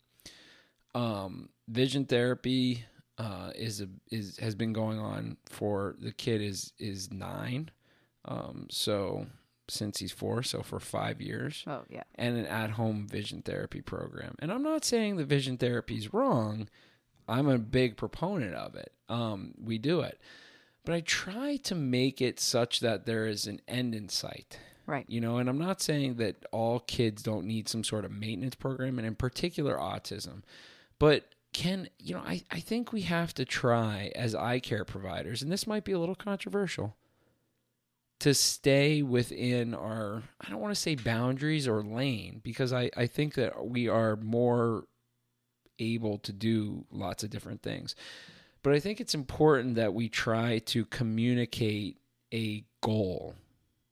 Um, 0.96 1.50
vision 1.68 2.06
therapy 2.06 2.86
uh, 3.18 3.52
is 3.54 3.82
a, 3.82 3.88
is 4.10 4.38
has 4.38 4.56
been 4.56 4.74
going 4.74 4.98
on 4.98 5.38
for 5.46 5.96
the 6.00 6.12
kid 6.12 6.42
is 6.42 6.74
is 6.80 7.12
nine, 7.12 7.70
um, 8.26 8.68
so 8.72 9.28
since 9.68 10.00
he's 10.00 10.12
four, 10.12 10.42
so 10.42 10.62
for 10.62 10.80
five 10.80 11.22
years. 11.22 11.64
Oh 11.68 11.84
yeah, 11.90 12.04
and 12.16 12.38
an 12.38 12.46
at 12.46 12.72
home 12.72 13.08
vision 13.08 13.42
therapy 13.42 13.82
program. 13.82 14.36
And 14.40 14.52
I'm 14.52 14.64
not 14.64 14.86
saying 14.86 15.18
the 15.18 15.26
vision 15.26 15.58
therapy 15.58 15.98
is 15.98 16.14
wrong. 16.14 16.70
I'm 17.28 17.50
a 17.50 17.58
big 17.58 17.98
proponent 17.98 18.54
of 18.56 18.76
it. 18.76 18.92
Um, 19.10 19.54
we 19.62 19.78
do 19.78 20.00
it, 20.02 20.20
but 20.86 20.96
I 20.96 21.02
try 21.02 21.58
to 21.58 21.76
make 21.76 22.22
it 22.22 22.40
such 22.40 22.80
that 22.80 23.06
there 23.06 23.28
is 23.28 23.48
an 23.48 23.60
end 23.68 23.96
in 23.96 24.10
sight. 24.10 24.60
Right. 24.88 25.06
You 25.08 25.20
know, 25.20 25.38
and 25.40 25.50
I'm 25.50 25.58
not 25.58 25.82
saying 25.82 26.16
that 26.18 26.46
all 26.52 26.80
kids 26.80 27.24
don't 27.24 27.48
need 27.48 27.68
some 27.68 27.84
sort 27.84 28.06
of 28.06 28.12
maintenance 28.12 28.56
program, 28.56 28.98
and 28.98 29.08
in 29.08 29.16
particular, 29.16 29.78
autism. 29.78 30.44
But 31.00 31.26
can, 31.54 31.90
you 32.00 32.14
know, 32.14 32.24
I, 32.26 32.42
I 32.52 32.60
think 32.60 32.92
we 32.92 33.02
have 33.02 33.34
to 33.36 33.46
try 33.46 34.12
as 34.16 34.36
eye 34.36 34.60
care 34.60 34.86
providers, 34.86 35.42
and 35.42 35.52
this 35.52 35.68
might 35.68 35.84
be 35.84 35.92
a 35.92 36.00
little 36.00 36.16
controversial, 36.16 36.96
to 38.20 38.34
stay 38.34 39.02
within 39.02 39.74
our, 39.74 40.24
I 40.42 40.50
don't 40.50 40.62
want 40.62 40.74
to 40.74 40.80
say 40.80 40.96
boundaries 40.96 41.68
or 41.68 41.84
lane, 41.84 42.42
because 42.44 42.74
I, 42.74 42.90
I 42.96 43.08
think 43.08 43.36
that 43.36 43.66
we 43.68 43.88
are 43.88 44.16
more 44.16 44.86
able 45.80 46.18
to 46.20 46.32
do 46.32 46.86
lots 46.92 47.24
of 47.24 47.30
different 47.30 47.62
things. 47.62 47.96
But 48.64 48.74
I 48.74 48.80
think 48.80 49.00
it's 49.00 49.14
important 49.14 49.76
that 49.76 49.94
we 49.94 50.10
try 50.10 50.60
to 50.60 50.86
communicate 50.86 51.98
a 52.34 52.64
goal. 52.82 53.36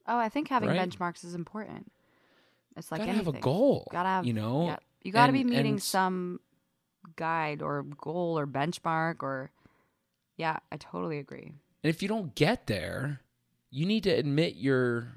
Oh, 0.08 0.18
I 0.18 0.30
think 0.30 0.48
having 0.48 0.70
right? 0.70 0.89
benchmarks 0.89 1.24
is 1.24 1.36
important. 1.36 1.92
It's 2.76 2.92
like 2.92 3.00
gotta 3.02 3.12
anything. 3.12 3.34
have 3.34 3.36
a 3.36 3.39
goal. 3.39 3.88
Gotta 3.92 4.10
have, 4.10 4.26
you 4.26 4.34
know, 4.34 4.66
yeah. 4.66 4.78
you 5.04 5.12
got 5.12 5.28
to 5.28 5.34
be 5.34 5.44
meeting 5.44 5.74
and- 5.74 5.84
some 5.84 6.39
guide 7.16 7.62
or 7.62 7.84
goal 7.84 8.38
or 8.38 8.48
benchmark 8.48 9.22
or. 9.24 9.52
Yeah, 10.38 10.58
I 10.72 10.78
totally 10.78 11.20
agree. 11.20 11.54
And 11.84 11.89
if 11.89 12.02
you 12.02 12.08
don't 12.08 12.34
get 12.34 12.66
there, 12.68 13.22
you 13.70 13.86
need 13.86 14.04
to 14.04 14.10
admit 14.10 14.56
your 14.56 15.10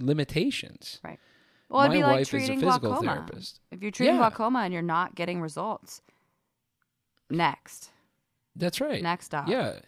limitations. 0.00 1.00
Right. 1.04 1.20
Well, 1.68 1.82
it'd 1.82 1.90
My 1.92 1.96
be 1.98 2.02
like 2.02 2.12
wife 2.12 2.20
is 2.22 2.28
a 2.28 2.30
treating 2.46 2.60
physical 2.60 2.90
glaucoma. 2.90 3.12
therapist. 3.26 3.60
If 3.70 3.80
you're 3.82 3.90
treating 3.90 4.16
Yeah. 4.16 4.20
glaucoma 4.28 4.60
and 4.60 4.72
you're 4.72 4.82
not 4.82 5.14
getting 5.14 5.40
results, 5.40 6.02
next, 7.30 7.90
That's 8.56 8.80
right. 8.80 9.02
next 9.02 9.26
stop. 9.26 9.48
Yeah. 9.48 9.80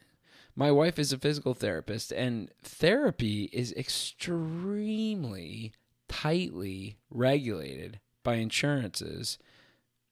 My 0.55 0.71
wife 0.73 0.99
is 0.99 1.13
a 1.13 1.19
physical 1.19 1.53
therapist, 1.55 2.13
and 2.13 2.51
therapy 2.63 3.51
is 3.53 3.73
extremely 3.75 5.73
tightly 6.09 6.97
regulated 7.11 8.01
by 8.23 8.37
insurances, 8.37 9.39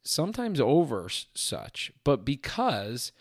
sometimes 0.05 0.61
over 0.61 1.09
such. 1.35 1.93
But 2.05 2.25
because 2.25 3.13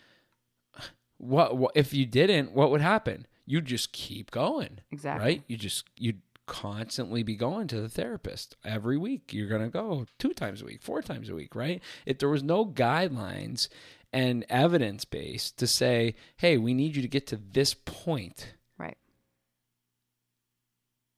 what, 1.18 1.56
what 1.56 1.72
if 1.74 1.92
you 1.94 2.06
didn't, 2.06 2.52
what 2.52 2.70
would 2.70 2.80
happen? 2.80 3.26
You 3.46 3.60
just 3.60 3.92
keep 3.92 4.30
going, 4.30 4.78
exactly. 4.90 5.24
right? 5.24 5.42
You 5.46 5.56
just 5.56 5.84
you'd 5.98 6.22
constantly 6.46 7.22
be 7.22 7.36
going 7.36 7.66
to 7.68 7.80
the 7.80 7.88
therapist 7.88 8.56
every 8.64 8.96
week. 8.98 9.32
You're 9.32 9.48
gonna 9.48 9.68
go 9.70 10.06
two 10.18 10.32
times 10.32 10.62
a 10.62 10.64
week, 10.66 10.82
four 10.82 11.02
times 11.02 11.28
a 11.28 11.34
week, 11.34 11.54
right? 11.54 11.82
If 12.06 12.18
there 12.18 12.28
was 12.28 12.42
no 12.42 12.64
guidelines 12.66 13.68
and 14.12 14.44
evidence 14.48 15.04
based 15.04 15.58
to 15.58 15.66
say, 15.66 16.14
hey, 16.36 16.56
we 16.56 16.72
need 16.74 16.96
you 16.96 17.02
to 17.02 17.08
get 17.08 17.26
to 17.28 17.36
this 17.36 17.74
point, 17.74 18.54
Right. 18.78 18.96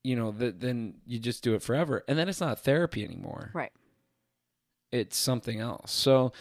you 0.03 0.15
know, 0.15 0.31
th- 0.31 0.55
then 0.57 0.95
you 1.05 1.19
just 1.19 1.43
do 1.43 1.53
it 1.53 1.61
forever. 1.61 2.03
And 2.07 2.17
then 2.17 2.27
it's 2.29 2.41
not 2.41 2.59
therapy 2.59 3.03
anymore. 3.03 3.51
Right. 3.53 3.71
It's 4.91 5.17
something 5.17 5.59
else. 5.59 5.91
So 5.91 6.31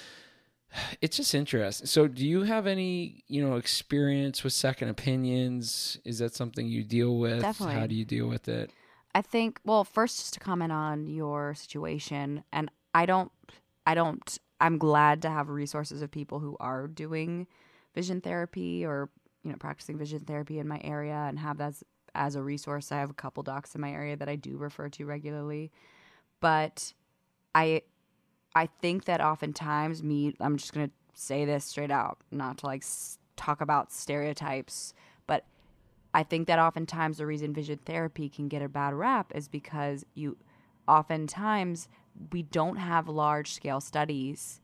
it's 1.01 1.17
just 1.17 1.35
interesting. 1.35 1.87
So 1.87 2.09
do 2.09 2.27
you 2.27 2.43
have 2.43 2.67
any, 2.67 3.25
you 3.29 3.47
know, 3.47 3.57
experience 3.57 4.45
with 4.45 4.53
second 4.53 4.89
opinions? 4.89 5.99
Is 6.05 6.19
that 6.19 6.35
something 6.35 6.67
you 6.67 6.85
deal 6.85 7.19
with? 7.19 7.43
Definitely. 7.43 7.75
How 7.75 7.87
do 7.87 7.95
you 7.95 8.05
deal 8.05 8.29
with 8.29 8.49
it? 8.49 8.71
I 9.15 9.23
think 9.23 9.61
well, 9.65 9.85
first 9.85 10.19
just 10.19 10.35
to 10.35 10.41
comment 10.41 10.73
on 10.73 11.07
your 11.07 11.55
situation 11.55 12.45
and 12.53 12.71
I 12.95 13.07
don't 13.07 13.33
I 13.87 13.95
don't 13.95 14.39
I'm 14.61 14.79
glad 14.79 15.23
to 15.23 15.31
have 15.31 15.49
resources 15.49 16.03
of 16.03 16.11
people 16.11 16.39
who 16.39 16.57
are 16.61 16.87
doing 16.87 17.47
vision 17.95 18.21
therapy 18.21 18.85
or 18.85 19.09
you 19.43 19.51
know 19.51 19.57
practicing 19.57 19.97
vision 19.97 20.21
therapy 20.21 20.59
in 20.59 20.69
my 20.69 20.81
area 20.85 21.15
and 21.15 21.39
have 21.39 21.59
that 21.59 21.69
as, 21.69 21.85
as 22.15 22.35
a 22.35 22.43
resource. 22.43 22.93
I 22.93 22.99
have 22.99 23.11
a 23.11 23.15
couple 23.15 23.43
docs 23.43 23.75
in 23.75 23.81
my 23.81 23.91
area 23.91 24.17
that 24.17 24.29
I 24.29 24.37
do 24.37 24.57
refer 24.57 24.89
to 24.91 25.07
regularly. 25.07 25.71
But 26.41 26.93
I 27.55 27.83
I 28.57 28.71
think 28.81 29.05
that 29.05 29.21
oftentimes 29.21 30.03
me 30.03 30.35
I'm 30.41 30.57
just 30.57 30.73
to 30.89 30.95
say 31.13 31.45
this 31.45 31.67
straight 31.67 31.91
out, 31.91 32.19
not 32.31 32.59
to 32.59 32.67
like 32.67 32.83
s- 32.83 33.19
talk 33.37 33.61
about 33.61 33.93
stereotypes, 33.93 34.95
but 35.27 35.45
I 36.15 36.23
think 36.23 36.47
that 36.47 36.59
oftentimes 36.59 37.19
the 37.19 37.27
reason 37.27 37.53
vision 37.53 37.79
therapy 37.85 38.31
can 38.31 38.49
get 38.49 38.63
a 38.63 38.69
bad 38.69 38.95
rap 38.95 39.31
is 39.35 39.47
because 39.47 40.07
you 40.15 40.39
oftentimes 40.89 41.89
we 42.33 42.45
don't 42.45 42.77
have 42.77 43.09
large 43.09 43.53
scale 43.53 43.81
studies 43.81 44.63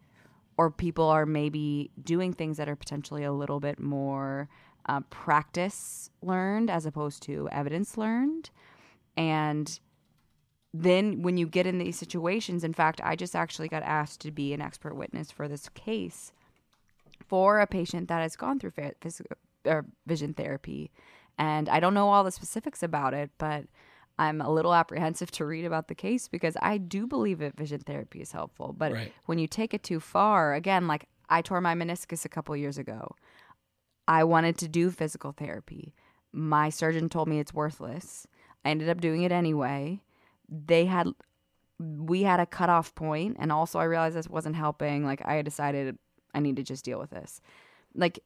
or 0.56 0.70
people 0.70 1.08
are 1.10 1.26
maybe 1.26 1.90
doing 2.02 2.32
things 2.32 2.56
that 2.56 2.70
are 2.70 2.76
potentially 2.76 3.24
a 3.24 3.32
little 3.32 3.60
bit 3.60 3.78
more 3.78 4.48
uh, 4.86 5.00
practice 5.10 6.08
learned 6.22 6.70
as 6.70 6.86
opposed 6.86 7.22
to 7.24 7.46
evidence 7.52 7.98
learned. 7.98 8.48
And 9.18 9.78
then 10.74 11.22
when 11.22 11.36
you 11.36 11.46
get 11.46 11.66
in 11.66 11.78
these 11.78 11.98
situations 11.98 12.64
in 12.64 12.72
fact 12.72 13.00
i 13.04 13.14
just 13.14 13.36
actually 13.36 13.68
got 13.68 13.82
asked 13.82 14.20
to 14.20 14.30
be 14.30 14.52
an 14.52 14.60
expert 14.60 14.94
witness 14.96 15.30
for 15.30 15.48
this 15.48 15.68
case 15.70 16.32
for 17.26 17.60
a 17.60 17.66
patient 17.66 18.08
that 18.08 18.20
has 18.22 18.36
gone 18.36 18.58
through 18.58 18.72
or 19.64 19.86
vision 20.06 20.34
therapy. 20.34 20.90
And 21.38 21.68
i 21.68 21.80
don't 21.80 21.94
know 21.94 22.08
all 22.10 22.24
the 22.24 22.30
specifics 22.30 22.82
about 22.82 23.14
it 23.14 23.30
but 23.38 23.64
i'm 24.18 24.40
a 24.40 24.50
little 24.50 24.74
apprehensive 24.74 25.30
to 25.32 25.44
read 25.44 25.64
about 25.64 25.88
the 25.88 25.94
case 25.94 26.28
because 26.28 26.56
i 26.60 26.78
do 26.78 27.06
believe 27.06 27.38
that 27.38 27.56
vision 27.56 27.80
therapy 27.80 28.20
is 28.20 28.32
helpful. 28.32 28.74
But 28.76 28.92
Right. 28.92 29.12
when 29.26 29.38
you 29.38 29.46
take 29.46 29.72
it 29.74 29.82
too 29.82 30.00
far 30.00 30.54
again 30.54 30.86
like 30.86 31.08
i 31.28 31.42
tore 31.42 31.60
my 31.60 31.74
meniscus 31.74 32.24
a 32.24 32.28
couple 32.28 32.56
years 32.56 32.78
ago. 32.78 33.14
I 34.08 34.24
wanted 34.24 34.58
to 34.58 34.68
do 34.68 34.90
physical 34.90 35.32
therapy. 35.32 35.94
My 36.32 36.70
surgeon 36.70 37.08
told 37.08 37.28
me 37.28 37.38
it's 37.38 37.54
worthless. 37.54 38.26
I 38.64 38.70
ended 38.70 38.88
up 38.88 39.00
doing 39.00 39.22
it 39.22 39.30
anyway 39.32 40.02
they 40.52 40.84
had 40.84 41.08
we 41.78 42.22
had 42.22 42.38
a 42.38 42.46
cutoff 42.46 42.94
point 42.94 43.36
and 43.40 43.50
also 43.50 43.78
i 43.78 43.84
realized 43.84 44.14
this 44.14 44.28
wasn't 44.28 44.54
helping 44.54 45.04
like 45.04 45.24
i 45.26 45.42
decided 45.42 45.98
i 46.34 46.40
need 46.40 46.56
to 46.56 46.62
just 46.62 46.84
deal 46.84 46.98
with 46.98 47.10
this. 47.10 47.40
Like 47.94 48.20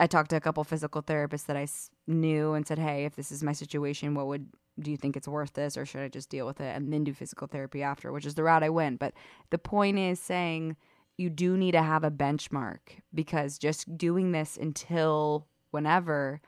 i 0.00 0.06
talked 0.06 0.30
to 0.30 0.36
a 0.36 0.40
couple 0.40 0.64
physical 0.64 1.02
therapists 1.02 1.46
that 1.46 1.56
i 1.56 1.66
knew 2.06 2.54
and 2.54 2.66
said 2.66 2.78
hey 2.78 3.04
if 3.04 3.16
this 3.16 3.32
is 3.32 3.42
my 3.42 3.52
situation 3.52 4.14
what 4.14 4.26
would 4.26 4.48
do 4.78 4.90
you 4.90 4.96
think 4.96 5.16
it's 5.16 5.28
worth 5.28 5.54
this 5.54 5.76
or 5.76 5.86
should 5.86 6.02
i 6.02 6.08
just 6.08 6.28
deal 6.30 6.46
with 6.46 6.60
it? 6.60 6.76
And 6.76 6.92
then 6.92 7.04
do 7.04 7.12
physical 7.12 7.46
therapy 7.46 7.82
after 7.82 8.12
which 8.12 8.26
is 8.26 8.34
the 8.34 8.42
route 8.42 8.62
i 8.62 8.68
went. 8.68 8.98
But 8.98 9.14
the 9.50 9.58
point 9.58 9.98
is 9.98 10.20
saying 10.20 10.76
you 11.16 11.30
do 11.30 11.56
need 11.56 11.72
to 11.72 11.82
have 11.82 12.04
a 12.04 12.10
benchmark 12.10 13.00
because 13.14 13.58
just 13.58 13.96
doing 13.96 14.32
this 14.32 14.56
until 14.56 15.46
whenever 15.70 16.40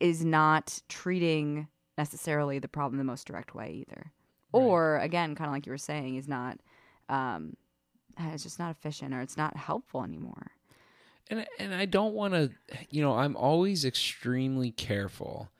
is 0.00 0.24
not 0.24 0.82
treating 0.88 1.68
necessarily 1.96 2.58
the 2.58 2.68
problem 2.68 2.98
the 2.98 3.04
most 3.04 3.26
direct 3.26 3.54
way 3.54 3.70
either 3.70 4.12
or 4.56 4.98
again 4.98 5.34
kind 5.34 5.48
of 5.48 5.54
like 5.54 5.66
you 5.66 5.72
were 5.72 5.78
saying 5.78 6.16
is 6.16 6.28
not 6.28 6.58
um 7.08 7.56
it's 8.18 8.42
just 8.44 8.58
not 8.58 8.70
efficient 8.70 9.12
or 9.14 9.20
it's 9.20 9.36
not 9.36 9.56
helpful 9.56 10.02
anymore 10.02 10.50
and 11.28 11.44
and 11.58 11.74
I 11.74 11.86
don't 11.86 12.14
want 12.14 12.34
to, 12.34 12.50
you 12.88 13.02
know, 13.02 13.14
I'm 13.18 13.34
always 13.36 13.84
extremely 13.84 14.70
careful. 14.70 15.50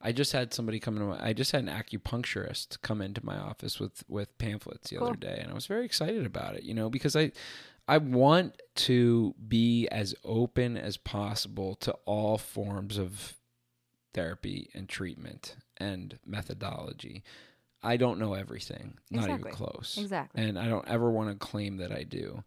I 0.00 0.12
just 0.12 0.32
had 0.32 0.54
somebody 0.54 0.78
come 0.78 0.94
into 0.96 1.08
my, 1.08 1.18
I 1.30 1.32
just 1.32 1.50
had 1.50 1.64
an 1.64 1.68
acupuncturist 1.68 2.80
come 2.82 3.00
into 3.02 3.24
my 3.26 3.36
office 3.36 3.80
with 3.80 4.04
with 4.08 4.38
pamphlets 4.38 4.90
the 4.90 4.96
Cool. 4.98 5.08
other 5.08 5.16
day, 5.16 5.40
and 5.42 5.50
I 5.50 5.54
was 5.54 5.66
very 5.66 5.84
excited 5.84 6.24
about 6.24 6.54
it. 6.54 6.62
You 6.62 6.72
know, 6.72 6.88
because 6.88 7.16
I 7.16 7.32
I 7.88 7.98
want 7.98 8.60
to 8.76 9.34
be 9.48 9.88
as 9.88 10.14
open 10.22 10.76
as 10.76 10.96
possible 10.96 11.74
to 11.76 11.92
all 12.04 12.38
forms 12.38 12.96
of 12.96 13.34
therapy 14.14 14.70
and 14.72 14.88
treatment 14.88 15.56
and 15.78 16.20
methodology. 16.24 17.24
I 17.82 17.96
don't 17.96 18.18
know 18.18 18.34
everything, 18.34 18.98
not 19.10 19.24
Exactly. 19.24 19.50
even 19.50 19.52
close. 19.56 19.98
exactly 20.00 20.42
And 20.42 20.58
I 20.58 20.68
don't 20.68 20.88
ever 20.88 21.10
want 21.10 21.30
to 21.30 21.36
claim 21.36 21.76
that 21.78 21.92
I 21.92 22.02
do. 22.02 22.42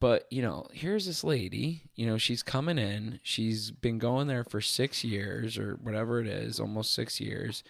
But, 0.00 0.26
you 0.30 0.40
know, 0.40 0.66
here's 0.72 1.04
this 1.04 1.22
lady, 1.22 1.82
you 1.94 2.06
know, 2.06 2.16
she's 2.16 2.42
coming 2.42 2.78
in. 2.78 3.20
She's 3.22 3.70
been 3.70 3.98
going 3.98 4.28
there 4.28 4.44
for 4.44 4.62
six 4.62 5.04
years 5.04 5.58
or 5.58 5.74
whatever 5.82 6.20
it 6.20 6.26
is, 6.26 6.58
almost 6.58 6.94
six 6.94 7.20
years. 7.20 7.62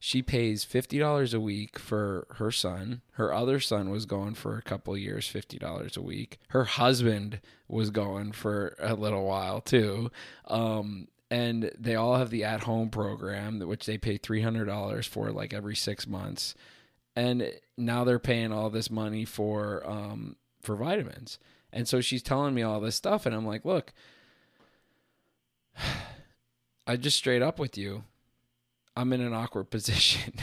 She 0.00 0.20
pays 0.20 0.64
$50 0.64 1.32
a 1.32 1.40
week 1.40 1.78
for 1.78 2.26
her 2.38 2.50
son. 2.50 3.02
Her 3.12 3.32
other 3.32 3.60
son 3.60 3.88
was 3.90 4.04
going 4.04 4.34
for 4.34 4.58
a 4.58 4.62
couple 4.62 4.94
of 4.94 5.00
years, 5.00 5.26
$50 5.32 5.96
a 5.96 6.02
week. 6.02 6.38
Her 6.48 6.64
husband 6.64 7.40
was 7.68 7.90
going 7.90 8.32
for 8.32 8.74
a 8.80 8.94
little 8.94 9.24
while 9.24 9.60
too. 9.60 10.10
Um, 10.48 11.06
and 11.30 11.72
they 11.78 11.94
all 11.96 12.16
have 12.16 12.30
the 12.30 12.44
at 12.44 12.62
home 12.62 12.88
program, 12.88 13.60
which 13.60 13.86
they 13.86 13.98
pay 13.98 14.18
$300 14.18 15.06
for 15.06 15.30
like 15.30 15.52
every 15.52 15.74
six 15.74 16.06
months. 16.06 16.54
And 17.16 17.50
now 17.76 18.04
they're 18.04 18.18
paying 18.18 18.52
all 18.52 18.70
this 18.70 18.90
money 18.90 19.24
for 19.24 19.88
um 19.88 20.36
for 20.60 20.76
vitamins. 20.76 21.38
And 21.72 21.88
so 21.88 22.00
she's 22.00 22.22
telling 22.22 22.54
me 22.54 22.62
all 22.62 22.80
this 22.80 22.96
stuff 22.96 23.26
and 23.26 23.34
i'm 23.34 23.46
like 23.46 23.64
look 23.64 23.92
i 26.86 26.96
just 26.96 27.16
straight 27.16 27.42
up 27.42 27.58
with 27.58 27.76
you. 27.76 28.04
I'm 28.98 29.12
in 29.12 29.20
an 29.20 29.34
awkward 29.34 29.64
position. 29.70 30.34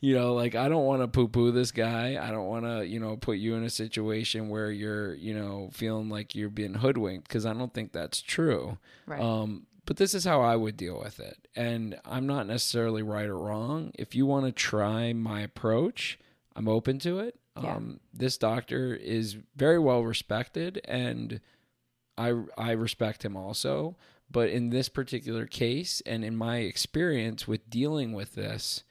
You 0.00 0.14
know 0.14 0.34
like 0.34 0.54
i 0.54 0.68
don't 0.68 0.84
want 0.86 1.02
to 1.02 1.08
poo 1.08 1.28
poo 1.28 1.50
this 1.50 1.72
guy. 1.72 2.16
I 2.20 2.30
don't 2.30 2.46
want 2.46 2.64
to 2.64 2.86
you 2.86 3.00
know 3.00 3.16
put 3.16 3.38
you 3.38 3.56
in 3.56 3.64
a 3.64 3.70
situation 3.70 4.48
where 4.48 4.70
you're 4.70 5.14
you 5.14 5.34
know 5.34 5.70
feeling 5.72 6.08
like 6.08 6.34
you're 6.34 6.48
being 6.48 6.74
hoodwinked 6.74 7.26
because 7.28 7.44
i 7.44 7.52
don't 7.52 7.74
think 7.74 7.92
that's 7.92 8.22
true. 8.22 8.78
Right. 9.06 9.20
Um, 9.20 9.66
but 9.86 9.96
this 9.96 10.14
is 10.14 10.24
how 10.24 10.40
I 10.40 10.56
would 10.56 10.76
deal 10.76 10.98
with 10.98 11.20
it. 11.20 11.48
And 11.56 11.98
I'm 12.04 12.26
not 12.26 12.46
necessarily 12.46 13.02
right 13.02 13.26
or 13.26 13.38
wrong. 13.38 13.92
If 13.94 14.14
you 14.14 14.26
want 14.26 14.46
to 14.46 14.52
try 14.52 15.12
my 15.12 15.40
approach, 15.40 16.18
I'm 16.54 16.68
open 16.68 16.98
to 17.00 17.18
it. 17.20 17.38
Yeah. 17.60 17.74
Um, 17.74 18.00
this 18.12 18.38
doctor 18.38 18.94
is 18.94 19.36
very 19.56 19.78
well 19.78 20.02
respected, 20.02 20.80
and 20.84 21.40
I 22.16 22.34
I 22.56 22.72
respect 22.72 23.24
him 23.24 23.36
also. 23.36 23.96
But 24.30 24.50
in 24.50 24.70
this 24.70 24.88
particular 24.88 25.46
case, 25.46 26.00
and 26.06 26.24
in 26.24 26.36
my 26.36 26.58
experience 26.58 27.48
with 27.48 27.68
dealing 27.68 28.12
with 28.12 28.36
this 28.36 28.84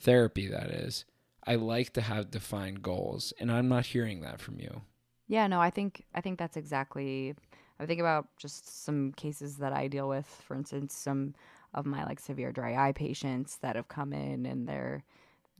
therapy, 0.00 0.48
that 0.48 0.70
is, 0.70 1.04
I 1.46 1.56
like 1.56 1.92
to 1.92 2.00
have 2.00 2.30
defined 2.30 2.82
goals, 2.82 3.34
and 3.38 3.52
I'm 3.52 3.68
not 3.68 3.86
hearing 3.86 4.22
that 4.22 4.40
from 4.40 4.58
you. 4.58 4.82
Yeah, 5.28 5.46
no, 5.46 5.60
I 5.60 5.70
think 5.70 6.04
I 6.14 6.20
think 6.20 6.38
that's 6.38 6.56
exactly. 6.56 7.34
I 7.82 7.86
think 7.86 8.00
about 8.00 8.28
just 8.38 8.84
some 8.84 9.12
cases 9.12 9.56
that 9.56 9.72
I 9.72 9.88
deal 9.88 10.08
with. 10.08 10.26
For 10.46 10.54
instance, 10.54 10.94
some 10.94 11.34
of 11.74 11.84
my 11.84 12.04
like 12.04 12.20
severe 12.20 12.52
dry 12.52 12.88
eye 12.88 12.92
patients 12.92 13.58
that 13.62 13.76
have 13.76 13.88
come 13.88 14.12
in 14.12 14.46
and 14.46 14.68
they're 14.68 15.02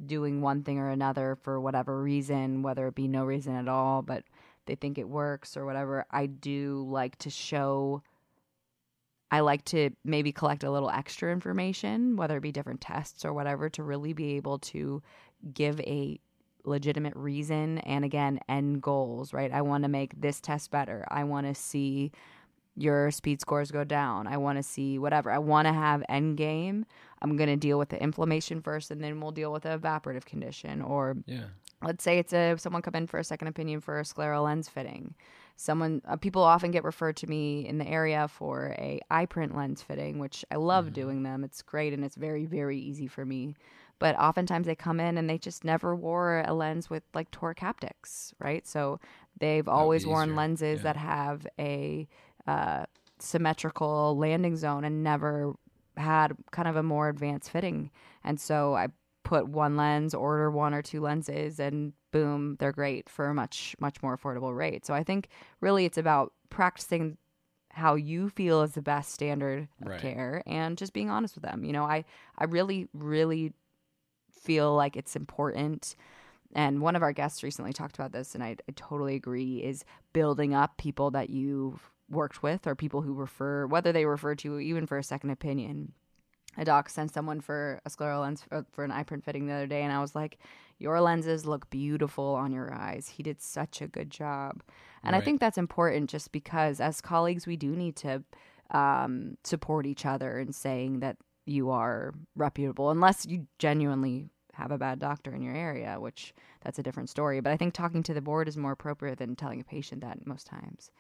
doing 0.05 0.41
one 0.41 0.63
thing 0.63 0.79
or 0.79 0.91
another 0.91 1.37
for 1.43 1.61
whatever 1.61 2.01
reason, 2.03 2.63
whether 2.63 2.87
it 2.87 2.95
be 2.95 3.09
no 3.09 3.25
reason 3.25 3.55
at 3.55 3.69
all, 3.69 4.03
but 4.03 4.25
they 4.67 4.75
think 4.75 4.99
it 4.99 5.09
works 5.09 5.57
or 5.57 5.65
whatever. 5.65 6.05
I 6.11 6.27
do 6.27 6.87
like 6.89 7.17
to 7.19 7.31
show. 7.31 8.03
I 9.31 9.41
like 9.41 9.65
to 9.67 9.91
maybe 10.05 10.31
collect 10.31 10.63
a 10.63 10.71
little 10.71 10.91
extra 10.91 11.33
information, 11.33 12.17
whether 12.17 12.37
it 12.37 12.43
be 12.43 12.53
different 12.53 12.81
tests 12.81 13.25
or 13.25 13.33
whatever, 13.33 13.69
to 13.71 13.83
really 13.83 14.13
be 14.13 14.37
able 14.37 14.59
to 14.59 15.03
give 15.53 15.81
a 15.81 16.21
legitimate 16.65 17.15
reason 17.17 17.79
and 17.79 18.05
again 18.05 18.39
end 18.49 18.83
goals 18.83 19.33
right? 19.33 19.53
I 19.53 19.63
want 19.63 19.85
to 19.85 19.89
make 19.89 20.21
this 20.21 20.41
test 20.41 20.71
better. 20.71 21.05
I 21.11 21.25
want 21.25 21.47
to 21.47 21.55
see 21.55 22.13
your 22.77 23.11
speed 23.11 23.41
scores 23.41 23.71
go 23.71 23.85
down. 23.85 24.27
I 24.27 24.39
want 24.39 24.57
to 24.59 24.63
see 24.63 24.99
whatever. 24.99 25.31
I 25.31 25.39
want 25.39 25.67
to 25.69 25.73
have 25.75 26.03
end 26.09 26.37
game 26.37 26.87
i'm 27.21 27.37
going 27.37 27.49
to 27.49 27.57
deal 27.57 27.79
with 27.79 27.89
the 27.91 28.03
inflammation 28.03 28.61
first 28.61 28.91
and 28.91 29.03
then 29.05 29.21
we'll 29.21 29.31
deal 29.31 29.53
with 29.53 29.63
the 29.63 29.79
evaporative 29.79 30.25
condition. 30.25 30.83
Or 30.83 31.17
Yeah. 31.27 31.45
let's 31.83 32.03
say 32.03 32.19
it's 32.19 32.33
a 32.33 32.57
someone 32.59 32.83
come 32.83 32.95
in 32.95 33.07
for 33.07 33.19
a 33.19 33.25
second 33.25 33.49
opinion 33.49 33.81
for 33.81 33.99
a 34.01 34.03
scleral 34.03 34.45
lens 34.45 34.69
fitting. 34.69 35.15
Someone 35.57 36.01
uh, 36.09 36.17
people 36.17 36.43
often 36.43 36.71
get 36.71 36.83
referred 36.83 37.17
to 37.19 37.27
me 37.29 37.67
in 37.69 37.79
the 37.79 37.87
area 37.87 38.27
for 38.27 38.75
a 38.79 39.01
EyePrint 39.11 39.55
lens 39.55 39.83
fitting 39.83 40.19
which 40.19 40.45
i 40.51 40.57
love 40.57 40.93
doing 40.93 41.23
them. 41.23 41.45
It's 41.45 41.63
great 41.63 41.93
and 41.93 42.05
it's 42.05 42.17
very 42.17 42.47
very 42.47 42.79
easy 42.79 43.07
for 43.07 43.25
me 43.25 43.55
but 44.03 44.19
oftentimes 44.19 44.67
they 44.67 44.75
come 44.75 45.01
in 45.01 45.17
and 45.17 45.31
they 45.31 45.39
just 45.39 45.65
never 45.65 45.95
wore 45.95 46.43
a 46.47 46.53
lens 46.53 46.91
with 46.91 47.03
like 47.15 47.31
toric 47.31 47.59
haptics 47.59 48.33
right 48.39 48.67
so 48.67 48.99
they've 49.39 49.69
always 49.69 50.07
worn 50.07 50.37
lenses 50.37 50.79
yeah. 50.79 50.83
that 50.83 50.97
have 50.97 51.47
a 51.59 52.07
uh, 52.47 52.85
symmetrical 53.19 54.17
landing 54.19 54.57
zone 54.57 54.85
and 54.85 55.03
never 55.03 55.55
had 55.97 56.33
kind 56.51 56.69
of 56.69 56.77
a 56.77 56.83
more 56.83 57.09
advanced 57.09 57.51
fitting 57.51 57.91
and 58.25 58.41
so 58.41 58.75
i 58.75 58.89
put 59.33 59.49
one 59.49 59.77
lens, 59.77 60.15
order 60.15 60.51
one 60.51 60.75
or 60.75 60.83
two 60.83 61.01
lenses, 61.01 61.59
and 61.59 61.95
boom, 62.11 62.57
they're 62.59 62.73
great 62.73 63.09
for 63.09 63.29
a 63.29 63.35
much, 63.35 63.75
much 63.81 64.03
more 64.03 64.17
affordable 64.17 64.55
rate. 64.55 64.85
So 64.85 64.93
I 64.93 65.03
think 65.03 65.29
really 65.61 65.85
it's 65.85 65.97
about 65.97 66.33
practicing 66.51 67.17
how 67.71 67.95
you 67.95 68.29
feel 68.29 68.61
is 68.61 68.73
the 68.73 68.83
best 68.83 69.13
standard 69.13 69.69
of 69.81 69.89
Right. 69.89 70.01
care 70.01 70.43
and 70.47 70.77
just 70.77 70.93
being 70.93 71.09
honest 71.09 71.35
with 71.35 71.45
them. 71.45 71.65
You 71.65 71.73
know, 71.73 71.85
I, 71.85 72.05
I 72.37 72.45
really, 72.45 72.89
really 72.93 73.55
feel 74.43 74.75
like 74.75 74.97
it's 74.97 75.17
important. 75.17 75.97
And 76.55 76.81
one 76.81 76.97
of 76.97 77.03
our 77.03 77.13
guests 77.13 77.43
recently 77.43 77.73
talked 77.73 77.95
about 77.95 78.13
this, 78.13 78.35
and 78.35 78.45
I, 78.45 78.57
I 78.69 78.73
totally 78.77 79.15
agree, 79.15 79.63
is 79.63 79.85
building 80.13 80.55
up 80.55 80.77
people 80.77 81.11
that 81.13 81.31
you've 81.31 81.91
worked 82.11 82.43
with 82.43 82.67
or 82.67 82.75
people 82.75 83.01
who 83.01 83.15
refer, 83.15 83.67
whether 83.67 83.93
they 83.93 84.05
refer 84.05 84.35
to 84.35 84.49
you 84.55 84.59
even 84.59 84.87
for 84.87 84.99
a 84.99 85.03
second 85.03 85.31
opinion. 85.31 85.93
A 86.59 86.67
doc 86.67 86.91
sent 86.91 87.15
someone 87.15 87.41
for 87.41 87.81
a 87.87 87.91
scleral 87.91 88.21
lens 88.21 88.43
for, 88.47 88.67
for 88.71 88.85
an 88.85 88.91
EyePrint 88.91 89.25
fitting 89.25 89.47
the 89.47 89.55
other 89.55 89.67
day, 89.67 89.83
and 89.83 89.93
I 89.93 90.03
was 90.03 90.15
like, 90.15 90.37
Your 90.79 91.01
lenses 91.01 91.47
look 91.47 91.71
beautiful 91.71 92.35
on 92.35 92.53
your 92.53 92.75
eyes. 92.75 93.09
He 93.09 93.23
did 93.23 93.41
such 93.41 93.81
a 93.81 93.89
good 93.89 94.11
job. 94.11 94.63
And 95.03 95.15
Right. 95.15 95.23
I 95.23 95.25
think 95.25 95.41
that's 95.41 95.57
important 95.57 96.11
just 96.11 96.31
because 96.31 96.79
as 96.79 97.01
colleagues, 97.01 97.47
we 97.47 97.57
do 97.57 97.75
need 97.75 97.97
to 97.97 98.23
um, 98.71 99.39
support 99.45 99.87
each 99.87 100.05
other 100.05 100.39
in 100.39 100.53
saying 100.53 101.01
that 101.01 101.17
you 101.45 101.71
are 101.71 102.15
reputable, 102.37 102.91
unless 102.91 103.27
you 103.27 103.47
genuinely 103.59 104.31
have 104.55 104.71
a 104.71 104.79
bad 104.79 104.99
doctor 104.99 105.35
in 105.35 105.43
your 105.43 105.55
area, 105.55 105.99
which 105.99 106.35
that's 106.63 106.79
a 106.79 106.83
different 106.83 107.09
story. 107.09 107.41
But 107.41 107.53
I 107.53 107.57
think 107.57 107.75
talking 107.75 108.03
to 108.05 108.15
the 108.15 108.21
board 108.21 108.49
is 108.49 108.57
more 108.57 108.73
appropriate 108.73 109.19
than 109.19 109.35
telling 109.35 109.61
a 109.61 109.65
patient 109.65 110.03
that 110.03 110.27
most 110.27 110.47
times. 110.47 110.91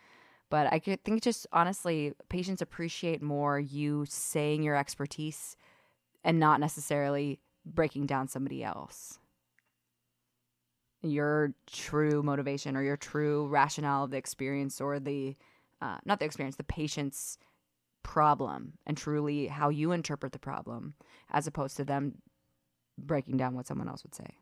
But 0.51 0.73
I 0.73 0.79
think 0.79 1.23
just 1.23 1.47
honestly, 1.53 2.13
patients 2.29 2.61
appreciate 2.61 3.23
more 3.23 3.59
you 3.59 4.05
saying 4.09 4.63
your 4.63 4.77
expertise 4.77 5.57
and 6.25 6.39
not 6.39 6.61
necessarily 6.61 7.41
breaking 7.65 8.07
down 8.07 8.29
somebody 8.29 8.63
else. 8.63 9.19
Your 11.03 11.55
true 11.67 12.23
motivation 12.23 12.77
or 12.77 12.83
your 12.83 12.97
true 12.97 13.47
rationale 13.49 14.05
of 14.05 14.11
the 14.11 14.19
experience 14.19 14.81
or 14.81 15.01
the, 15.01 15.37
uh, 15.81 15.99
not 16.05 16.19
the 16.19 16.27
experience, 16.27 16.57
the 16.57 16.65
patient's 16.65 17.39
problem 18.03 18.75
and 18.87 18.97
truly 18.97 19.47
how 19.47 19.69
you 19.69 19.93
interpret 19.93 20.33
the 20.33 20.39
problem 20.39 20.95
as 21.31 21.47
opposed 21.47 21.77
to 21.77 21.85
them 21.85 22.17
breaking 22.99 23.37
down 23.37 23.55
what 23.55 23.67
someone 23.67 23.89
else 23.89 24.03
would 24.03 24.15
say. 24.15 24.37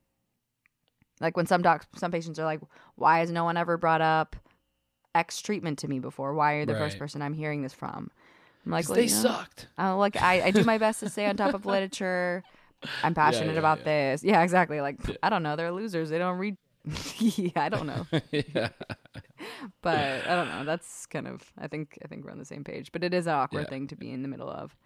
Like 1.20 1.36
when 1.36 1.46
some 1.46 1.62
docs, 1.62 1.86
some 1.96 2.10
patients 2.10 2.38
are 2.38 2.44
like, 2.44 2.60
"Why 2.96 3.18
has 3.18 3.30
no 3.30 3.44
one 3.44 3.56
ever 3.56 3.76
brought 3.76 4.00
up 4.00 4.36
X 5.14 5.42
treatment 5.42 5.78
to 5.80 5.88
me 5.88 5.98
before? 5.98 6.34
Why 6.34 6.54
are 6.54 6.60
you 6.60 6.66
the 6.66 6.74
first 6.74 6.98
person 6.98 7.20
I'm 7.20 7.34
hearing 7.34 7.62
this 7.62 7.74
from?" 7.74 8.10
I'm 8.64 8.72
like, 8.72 8.88
well, 8.88 8.96
they 8.96 9.04
you 9.04 9.14
know, 9.14 9.22
sucked. 9.22 9.68
uh, 9.78 9.96
like 9.96 10.16
I, 10.16 10.42
I 10.42 10.50
do 10.50 10.64
my 10.64 10.78
best 10.84 11.00
to 11.00 11.08
stay 11.08 11.26
on 11.26 11.36
top 11.36 11.54
of 11.54 11.66
literature. 11.66 12.42
I'm 13.02 13.14
passionate 13.14 13.54
yeah, 13.54 13.58
about 13.58 13.78
yeah. 13.78 13.84
this. 13.84 14.24
Yeah, 14.24 14.42
exactly. 14.42 14.80
Like 14.80 14.98
I 15.22 15.28
don't 15.28 15.42
know, 15.42 15.56
they're 15.56 15.72
losers. 15.72 16.10
They 16.10 16.18
don't 16.18 16.38
read. 16.38 16.56
yeah, 17.18 17.50
I 17.56 17.68
don't 17.68 17.86
know, 17.86 18.06
yeah. 18.30 18.70
but 19.82 20.26
I 20.26 20.34
don't 20.34 20.48
know. 20.48 20.64
That's 20.64 21.06
kind 21.06 21.26
of. 21.28 21.52
I 21.58 21.66
think 21.68 21.98
I 22.04 22.08
think 22.08 22.24
we're 22.24 22.30
on 22.32 22.38
the 22.38 22.44
same 22.44 22.64
page. 22.64 22.92
But 22.92 23.04
it 23.04 23.14
is 23.14 23.26
an 23.26 23.34
awkward 23.34 23.62
Yeah. 23.62 23.68
thing 23.70 23.86
to 23.88 23.96
be 23.96 24.10
in 24.10 24.22
the 24.22 24.28
middle 24.28 24.50
of. 24.50 24.76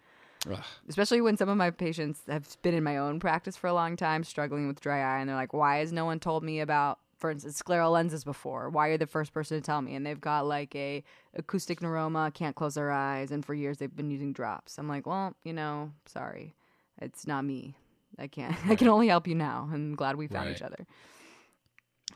Ugh. 0.51 0.59
especially 0.87 1.21
when 1.21 1.37
some 1.37 1.49
of 1.49 1.57
my 1.57 1.71
patients 1.71 2.21
have 2.27 2.61
been 2.61 2.75
in 2.75 2.83
my 2.83 2.97
own 2.97 3.19
practice 3.19 3.57
for 3.57 3.65
a 3.65 3.73
long 3.73 3.95
time 3.95 4.23
struggling 4.23 4.67
with 4.67 4.79
dry 4.79 4.99
eye 4.99 5.19
and 5.19 5.27
they're 5.27 5.35
like 5.35 5.53
why 5.53 5.77
has 5.77 5.91
no 5.91 6.05
one 6.05 6.19
told 6.19 6.43
me 6.43 6.59
about 6.59 6.99
for 7.17 7.31
instance 7.31 7.59
scleral 7.59 7.91
lenses 7.93 8.23
before 8.23 8.69
why 8.69 8.89
are 8.89 8.91
you 8.91 8.97
the 8.99 9.07
first 9.07 9.33
person 9.33 9.57
to 9.59 9.65
tell 9.65 9.81
me 9.81 9.95
and 9.95 10.05
they've 10.05 10.21
got 10.21 10.45
like 10.45 10.75
a 10.75 11.03
acoustic 11.33 11.79
neuroma 11.79 12.31
can't 12.31 12.55
close 12.55 12.75
their 12.75 12.91
eyes 12.91 13.31
and 13.31 13.43
for 13.43 13.55
years 13.55 13.79
they've 13.79 13.95
been 13.95 14.11
using 14.11 14.31
drops 14.33 14.77
i'm 14.77 14.87
like 14.87 15.07
well 15.07 15.33
you 15.43 15.53
know 15.53 15.89
sorry 16.05 16.53
it's 17.01 17.25
not 17.25 17.43
me 17.43 17.73
i 18.19 18.27
can't 18.27 18.55
i 18.69 18.75
can 18.75 18.87
only 18.87 19.07
help 19.07 19.27
you 19.27 19.33
now 19.33 19.67
i'm 19.73 19.95
glad 19.95 20.15
we 20.15 20.27
found 20.27 20.49
each 20.51 20.61
other 20.61 20.85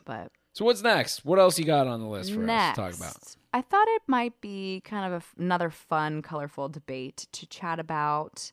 but 0.04 0.30
So 0.52 0.64
what's 0.64 0.82
next? 0.82 1.24
What 1.24 1.38
else 1.38 1.58
you 1.58 1.64
got 1.64 1.86
on 1.86 2.00
the 2.00 2.06
list 2.06 2.32
for 2.32 2.40
Next, 2.40 2.78
us 2.78 2.92
to 2.92 2.98
talk 2.98 3.08
about? 3.08 3.36
I 3.52 3.62
thought 3.62 3.86
it 3.88 4.02
might 4.06 4.40
be 4.40 4.82
kind 4.84 5.06
of 5.06 5.12
a 5.12 5.16
f 5.16 5.34
another 5.38 5.70
fun, 5.70 6.22
colorful 6.22 6.68
debate 6.68 7.26
to 7.32 7.46
chat 7.46 7.78
about 7.78 8.52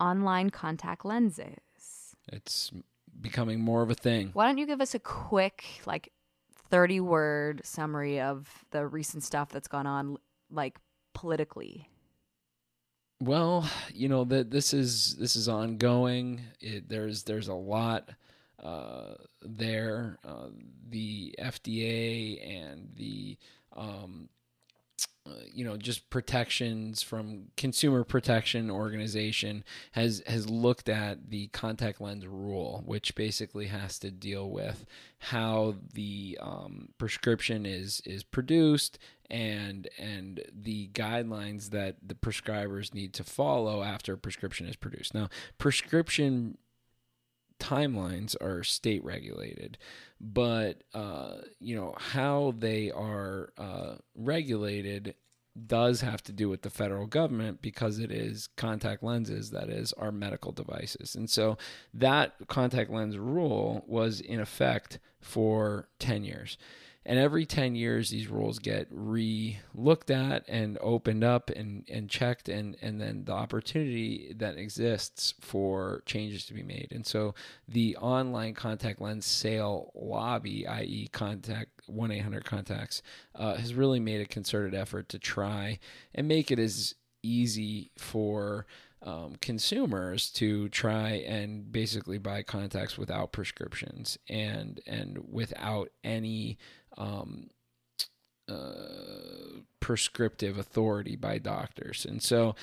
online 0.00 0.50
contact 0.50 1.04
lenses. 1.04 2.14
It's 2.32 2.70
becoming 3.20 3.60
more 3.60 3.82
of 3.82 3.90
a 3.90 3.94
thing. 3.94 4.30
Why 4.34 4.46
don't 4.46 4.58
you 4.58 4.66
give 4.66 4.80
us 4.80 4.94
a 4.94 4.98
quick, 4.98 5.64
like, 5.86 6.12
30 6.70 7.00
word 7.00 7.60
summary 7.64 8.20
of 8.20 8.64
the 8.70 8.86
recent 8.86 9.22
stuff 9.22 9.50
that's 9.50 9.68
gone 9.68 9.86
on, 9.86 10.18
like, 10.50 10.78
politically? 11.14 11.88
Well, 13.20 13.68
you 13.94 14.08
know 14.08 14.24
that 14.24 14.50
this 14.50 14.74
is 14.74 15.16
this 15.16 15.36
is 15.36 15.48
ongoing. 15.48 16.42
It, 16.60 16.88
there's 16.88 17.22
there's 17.22 17.48
a 17.48 17.54
lot 17.54 18.10
there. 19.42 20.18
Uh, 20.24 20.48
the 20.88 21.34
FDA 21.38 22.64
and 22.64 22.88
the 22.96 23.36
um, 23.76 24.28
uh, 25.26 25.32
you 25.52 25.64
know 25.64 25.76
just 25.76 26.08
protections 26.10 27.02
from 27.02 27.46
consumer 27.56 28.04
protection 28.04 28.70
organization 28.70 29.64
has 29.92 30.22
has 30.26 30.48
looked 30.48 30.88
at 30.88 31.30
the 31.30 31.48
contact 31.48 32.00
lens 32.00 32.26
rule 32.26 32.82
which 32.86 33.14
basically 33.14 33.66
has 33.66 33.98
to 33.98 34.10
deal 34.10 34.48
with 34.48 34.86
how 35.18 35.74
the 35.94 36.38
um, 36.40 36.90
prescription 36.98 37.66
is 37.66 38.00
is 38.04 38.22
produced 38.22 38.98
and 39.28 39.88
and 39.98 40.42
the 40.54 40.88
guidelines 40.88 41.70
that 41.70 41.96
the 42.06 42.14
prescribers 42.14 42.94
need 42.94 43.12
to 43.12 43.24
follow 43.24 43.82
after 43.82 44.12
a 44.14 44.18
prescription 44.18 44.66
is 44.68 44.76
produced 44.76 45.12
now 45.12 45.28
prescription 45.58 46.56
timelines 47.58 48.34
are 48.40 48.62
state 48.62 49.04
regulated, 49.04 49.78
but 50.20 50.82
uh, 50.94 51.38
you 51.60 51.76
know 51.76 51.94
how 51.98 52.54
they 52.58 52.90
are 52.90 53.52
uh, 53.58 53.94
regulated 54.14 55.14
does 55.66 56.02
have 56.02 56.22
to 56.22 56.32
do 56.32 56.48
with 56.48 56.62
the 56.62 56.70
federal 56.70 57.06
government 57.06 57.62
because 57.62 57.98
it 57.98 58.10
is 58.10 58.48
contact 58.56 59.02
lenses 59.02 59.50
that 59.50 59.70
is 59.70 59.92
our 59.94 60.12
medical 60.12 60.52
devices. 60.52 61.14
And 61.14 61.30
so 61.30 61.56
that 61.94 62.34
contact 62.48 62.90
lens 62.90 63.16
rule 63.16 63.82
was 63.86 64.20
in 64.20 64.38
effect 64.38 64.98
for 65.20 65.88
10 65.98 66.24
years 66.24 66.58
and 67.06 67.20
every 67.20 67.46
10 67.46 67.76
years 67.76 68.10
these 68.10 68.26
rules 68.26 68.58
get 68.58 68.88
re 68.90 69.58
looked 69.74 70.10
at 70.10 70.44
and 70.48 70.76
opened 70.80 71.22
up 71.22 71.50
and, 71.50 71.84
and 71.88 72.10
checked 72.10 72.48
and, 72.48 72.76
and 72.82 73.00
then 73.00 73.24
the 73.24 73.32
opportunity 73.32 74.34
that 74.36 74.58
exists 74.58 75.32
for 75.40 76.02
changes 76.04 76.44
to 76.46 76.52
be 76.54 76.64
made. 76.64 76.88
And 76.90 77.06
so 77.06 77.34
the 77.68 77.96
online 77.98 78.54
contact 78.54 79.00
lens 79.00 79.24
sale 79.24 79.92
lobby 79.94 80.66
i.e 80.66 81.08
contact 81.12 81.70
1-800 81.88 82.44
contacts 82.44 83.02
uh, 83.36 83.54
has 83.54 83.72
really 83.72 84.00
made 84.00 84.20
a 84.20 84.26
concerted 84.26 84.74
effort 84.74 85.08
to 85.10 85.18
try 85.20 85.78
and 86.12 86.26
make 86.26 86.50
it 86.50 86.58
as 86.58 86.96
easy 87.22 87.92
for 87.96 88.66
um, 89.02 89.36
consumers 89.40 90.30
to 90.30 90.68
try 90.70 91.10
and 91.10 91.70
basically 91.70 92.18
buy 92.18 92.42
contacts 92.42 92.98
without 92.98 93.30
prescriptions 93.30 94.18
and 94.28 94.80
and 94.86 95.18
without 95.30 95.90
any 96.02 96.58
um, 96.96 97.50
uh, 98.48 99.60
prescriptive 99.80 100.58
authority 100.58 101.16
by 101.16 101.38
doctors. 101.38 102.04
And 102.04 102.22
so, 102.22 102.54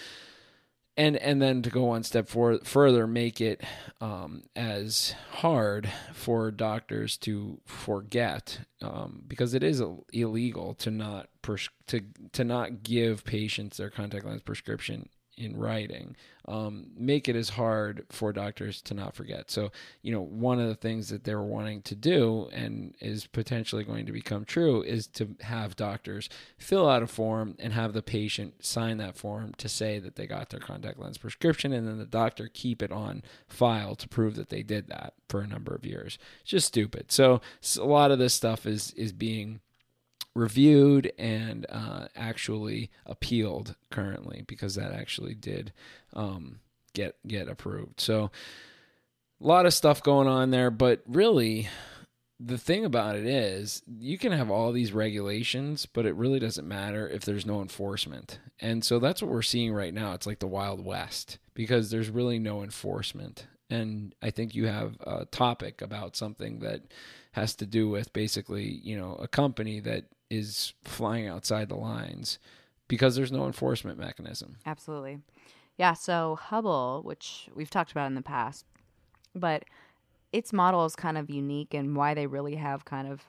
and 0.95 1.17
and 1.17 1.41
then 1.41 1.61
to 1.63 1.69
go 1.69 1.85
one 1.85 2.03
step 2.03 2.27
for, 2.27 2.59
further, 2.63 3.07
make 3.07 3.41
it 3.41 3.61
um, 3.99 4.43
as 4.55 5.15
hard 5.31 5.89
for 6.13 6.51
doctors 6.51 7.17
to 7.17 7.59
forget 7.65 8.59
um, 8.81 9.23
because 9.27 9.53
it 9.53 9.63
is 9.63 9.81
illegal 10.11 10.75
to 10.75 10.91
not 10.91 11.29
pres- 11.41 11.69
to 11.87 12.01
to 12.33 12.43
not 12.43 12.83
give 12.83 13.25
patients 13.25 13.77
their 13.77 13.89
contact 13.89 14.25
lens 14.25 14.43
prescription 14.43 15.09
in 15.37 15.57
writing 15.57 16.15
um, 16.47 16.87
make 16.97 17.29
it 17.29 17.35
as 17.35 17.49
hard 17.49 18.05
for 18.09 18.33
doctors 18.33 18.81
to 18.83 18.93
not 18.93 19.15
forget. 19.15 19.49
So 19.49 19.71
you 20.01 20.11
know 20.11 20.21
one 20.21 20.59
of 20.59 20.67
the 20.67 20.75
things 20.75 21.09
that 21.09 21.23
they 21.23 21.35
were 21.35 21.43
wanting 21.43 21.81
to 21.83 21.95
do 21.95 22.49
and 22.51 22.95
is 22.99 23.27
potentially 23.27 23.83
going 23.83 24.05
to 24.05 24.11
become 24.11 24.45
true 24.45 24.81
is 24.81 25.07
to 25.07 25.35
have 25.41 25.75
doctors 25.75 26.29
fill 26.57 26.89
out 26.89 27.03
a 27.03 27.07
form 27.07 27.55
and 27.59 27.73
have 27.73 27.93
the 27.93 28.01
patient 28.01 28.65
sign 28.65 28.97
that 28.97 29.17
form 29.17 29.53
to 29.57 29.69
say 29.69 29.99
that 29.99 30.15
they 30.15 30.27
got 30.27 30.49
their 30.49 30.59
contact 30.59 30.99
lens 30.99 31.17
prescription 31.17 31.71
and 31.71 31.87
then 31.87 31.97
the 31.97 32.05
doctor 32.05 32.49
keep 32.53 32.81
it 32.81 32.91
on 32.91 33.23
file 33.47 33.95
to 33.95 34.07
prove 34.07 34.35
that 34.35 34.49
they 34.49 34.63
did 34.63 34.87
that 34.87 35.13
for 35.29 35.41
a 35.41 35.47
number 35.47 35.73
of 35.73 35.85
years. 35.85 36.17
It's 36.41 36.51
just 36.51 36.67
stupid. 36.67 37.11
So 37.11 37.41
a 37.79 37.85
lot 37.85 38.11
of 38.11 38.19
this 38.19 38.33
stuff 38.33 38.65
is 38.65 38.91
is 38.91 39.13
being 39.13 39.61
reviewed 40.35 41.11
and 41.17 41.65
uh, 41.69 42.07
actually 42.15 42.89
appealed 43.05 43.75
currently 43.91 44.43
because 44.47 44.75
that 44.75 44.91
actually 44.91 45.35
did 45.35 45.71
um, 46.13 46.59
get 46.93 47.15
get 47.27 47.47
approved. 47.47 47.99
So 47.99 48.31
a 49.41 49.47
lot 49.47 49.65
of 49.65 49.73
stuff 49.73 50.01
going 50.01 50.27
on 50.27 50.51
there, 50.51 50.71
but 50.71 51.01
really 51.07 51.69
the 52.39 52.57
thing 52.57 52.83
about 52.83 53.15
it 53.15 53.25
is 53.25 53.83
you 53.87 54.17
can 54.17 54.31
have 54.31 54.49
all 54.49 54.71
these 54.71 54.91
regulations, 54.91 55.85
but 55.85 56.05
it 56.05 56.15
really 56.15 56.39
doesn't 56.39 56.67
matter 56.67 57.07
if 57.07 57.23
there's 57.23 57.45
no 57.45 57.61
enforcement. 57.61 58.39
And 58.59 58.83
so 58.83 58.99
that's 58.99 59.21
what 59.21 59.31
we're 59.31 59.41
seeing 59.41 59.73
right 59.73 59.93
now. 59.93 60.13
It's 60.13 60.27
like 60.27 60.39
the 60.39 60.47
Wild 60.47 60.83
West 60.83 61.37
because 61.53 61.89
there's 61.89 62.09
really 62.09 62.39
no 62.39 62.63
enforcement. 62.63 63.47
And 63.69 64.13
I 64.21 64.29
think 64.29 64.55
you 64.55 64.67
have 64.67 64.97
a 65.01 65.25
topic 65.25 65.81
about 65.81 66.15
something 66.15 66.59
that 66.59 66.81
has 67.31 67.55
to 67.55 67.65
do 67.65 67.89
with 67.89 68.11
basically, 68.13 68.79
you 68.83 68.97
know, 68.97 69.15
a 69.15 69.27
company 69.27 69.79
that 69.79 70.05
is 70.29 70.73
flying 70.83 71.27
outside 71.27 71.69
the 71.69 71.75
lines 71.75 72.39
because 72.87 73.15
there's 73.15 73.31
no 73.31 73.45
enforcement 73.45 73.97
mechanism. 73.97 74.57
Absolutely. 74.65 75.19
Yeah, 75.77 75.93
so 75.93 76.37
Hubble, 76.39 77.01
which 77.03 77.49
we've 77.55 77.69
talked 77.69 77.91
about 77.91 78.07
in 78.07 78.15
the 78.15 78.21
past, 78.21 78.65
but 79.33 79.65
its 80.31 80.53
model 80.53 80.85
is 80.85 80.95
kind 80.95 81.17
of 81.17 81.29
unique 81.29 81.73
and 81.73 81.95
why 81.95 82.13
they 82.13 82.27
really 82.27 82.55
have 82.55 82.85
kind 82.85 83.07
of 83.07 83.23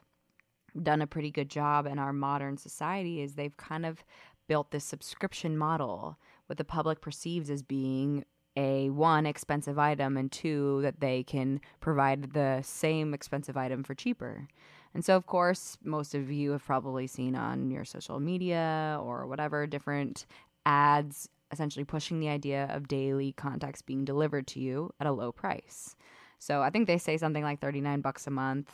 done 0.83 1.01
a 1.01 1.07
pretty 1.07 1.31
good 1.31 1.49
job 1.49 1.87
in 1.87 1.99
our 1.99 2.13
modern 2.13 2.57
society 2.57 3.23
is 3.23 3.35
they've 3.35 3.57
kind 3.57 3.87
of 3.87 4.03
built 4.49 4.71
this 4.71 4.85
subscription 4.85 5.57
model 5.57 6.19
what 6.47 6.59
the 6.59 6.65
public 6.65 7.01
perceives 7.01 7.49
as 7.49 7.63
being 7.63 8.25
a 8.57 8.91
one 8.91 9.27
expensive 9.27 9.79
item 9.79 10.17
and 10.17 10.31
two 10.31 10.81
that 10.83 11.01
they 11.01 11.23
can 11.23 11.61
provide 11.81 12.33
the 12.33 12.61
same 12.63 13.15
expensive 13.15 13.57
item 13.57 13.83
for 13.83 13.95
cheaper. 13.95 14.49
And 14.95 15.05
so 15.05 15.17
of 15.17 15.27
course, 15.27 15.77
most 15.83 16.15
of 16.15 16.31
you 16.31 16.53
have 16.53 16.65
probably 16.65 17.07
seen 17.07 17.35
on 17.35 17.71
your 17.71 17.85
social 17.85 18.21
media 18.21 18.99
or 19.03 19.27
whatever 19.27 19.67
different 19.67 20.27
ads 20.65 21.29
essentially 21.53 21.85
pushing 21.85 22.21
the 22.21 22.29
idea 22.29 22.69
of 22.71 22.89
daily 22.89 23.33
contacts 23.33 23.83
being 23.83 24.05
delivered 24.05 24.47
to 24.49 24.61
you 24.61 24.93
at 25.01 25.07
a 25.07 25.13
low 25.13 25.33
price. 25.33 25.95
So 26.39 26.63
I 26.63 26.71
think 26.71 26.87
they 26.87 26.99
say 26.99 27.17
something 27.17 27.43
like 27.43 27.61
39 27.61 28.01
bucks 28.01 28.27
a 28.27 28.31
month, 28.31 28.71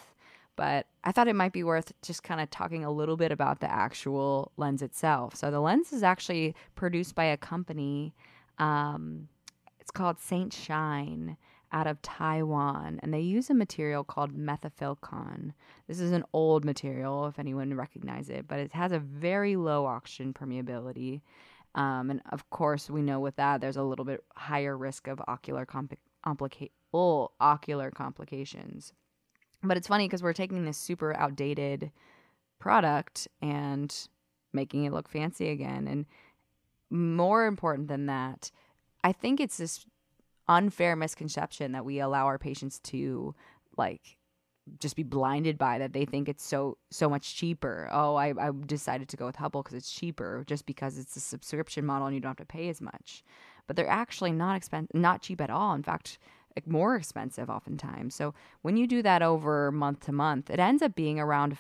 but 0.57 0.87
I 1.05 1.13
thought 1.13 1.29
it 1.29 1.37
might 1.37 1.53
be 1.53 1.65
worth 1.65 1.93
just 2.03 2.23
kind 2.23 2.41
of 2.41 2.51
talking 2.51 2.85
a 2.85 2.91
little 2.91 3.17
bit 3.17 3.33
about 3.33 3.61
the 3.61 3.71
actual 3.71 4.53
lens 4.57 4.83
itself. 4.83 5.37
So 5.37 5.51
the 5.51 5.61
lens 5.61 5.93
is 5.93 6.03
actually 6.03 6.55
produced 6.75 7.15
by 7.15 7.25
a 7.25 7.37
company 7.37 8.15
um, 8.59 9.29
it's 9.81 9.91
called 9.91 10.21
Saint 10.21 10.53
Shine 10.53 11.37
out 11.73 11.87
of 11.87 12.03
Taiwan, 12.03 12.99
and 13.03 13.15
they 13.15 13.21
use 13.21 13.51
a 13.51 13.55
material 13.55 14.05
called 14.05 14.37
methafilcon. 14.37 15.53
This 15.87 16.01
is 16.01 16.13
an 16.13 16.25
old 16.33 16.65
material, 16.65 17.27
if 17.27 17.39
anyone 17.39 17.75
recognizes 17.75 18.31
it, 18.31 18.49
but 18.49 18.59
it 18.59 18.73
has 18.73 18.93
a 18.93 18.99
very 18.99 19.57
low 19.57 19.87
oxygen 19.87 20.33
permeability. 20.35 21.21
Um, 21.75 22.11
and 22.11 22.21
of 22.31 22.49
course, 22.51 22.91
we 22.91 23.03
know 23.03 23.21
with 23.21 23.37
that 23.37 23.61
there's 23.61 23.77
a 23.77 23.83
little 23.83 24.05
bit 24.05 24.25
higher 24.35 24.77
risk 24.77 25.07
of 25.07 25.23
ocular 25.29 25.65
compli- 25.65 25.99
complica- 26.27 26.71
oh, 26.93 27.31
ocular 27.41 27.91
complications. 27.91 28.93
But 29.63 29.77
it's 29.77 29.89
funny 29.89 30.09
because 30.09 30.23
we're 30.23 30.33
taking 30.33 30.65
this 30.65 30.79
super 30.79 31.15
outdated 31.17 31.93
product 32.59 33.29
and 33.41 33.95
making 34.53 34.85
it 34.85 34.93
look 34.93 35.09
fancy 35.09 35.51
again. 35.51 35.87
And 35.87 36.07
more 36.91 37.47
important 37.47 37.89
than 37.89 38.07
that, 38.07 38.51
I 39.05 39.13
think 39.13 39.39
it's 39.39 39.59
this 39.59 39.87
unfair 40.51 40.97
misconception 40.97 41.73
that 41.73 41.85
we 41.85 42.01
allow 42.01 42.27
our 42.27 42.39
patients 42.39 42.81
to 42.81 43.35
like 43.79 44.17
just 44.79 44.97
be 44.97 45.03
blinded 45.03 45.57
by 45.57 45.79
that 45.79 45.93
they 45.93 46.05
think 46.05 46.29
it's 46.29 46.45
so 46.45 46.77
so 46.91 47.09
much 47.09 47.37
cheaper. 47.37 47.89
Oh, 47.93 48.17
I, 48.17 48.35
I 48.39 48.51
decided 48.67 49.09
to 49.09 49.17
go 49.17 49.27
with 49.27 49.37
Hubble 49.37 49.63
because 49.63 49.77
it's 49.77 49.91
cheaper, 49.91 50.45
just 50.47 50.67
because 50.67 50.99
it's 50.99 51.17
a 51.17 51.21
subscription 51.21 51.87
model 51.87 52.09
and 52.09 52.15
you 52.15 52.21
don't 52.21 52.31
have 52.31 52.47
to 52.49 52.53
pay 52.53 52.69
as 52.69 52.81
much. 52.81 53.23
But 53.67 53.77
they're 53.77 53.89
actually 53.89 54.33
not 54.33 54.61
expen- 54.61 54.89
not 54.93 55.23
cheap 55.23 55.41
at 55.41 55.51
all. 55.51 55.75
In 55.75 55.83
fact, 55.83 56.19
more 56.67 56.97
expensive 56.97 57.49
oftentimes. 57.49 58.15
So 58.15 58.35
when 58.63 58.77
you 58.77 58.87
do 58.87 59.03
that 59.03 59.23
over 59.23 59.71
month 59.73 60.01
to 60.07 60.13
month, 60.13 60.51
it 60.51 60.59
ends 60.59 60.83
up 60.83 60.95
being 60.95 61.19
around 61.19 61.57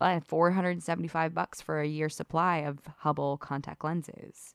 uh, 0.00 0.20
475 0.26 1.34
bucks 1.34 1.60
for 1.60 1.80
a 1.80 1.86
year 1.86 2.08
supply 2.08 2.58
of 2.58 2.78
Hubble 2.98 3.36
contact 3.36 3.84
lenses. 3.84 4.54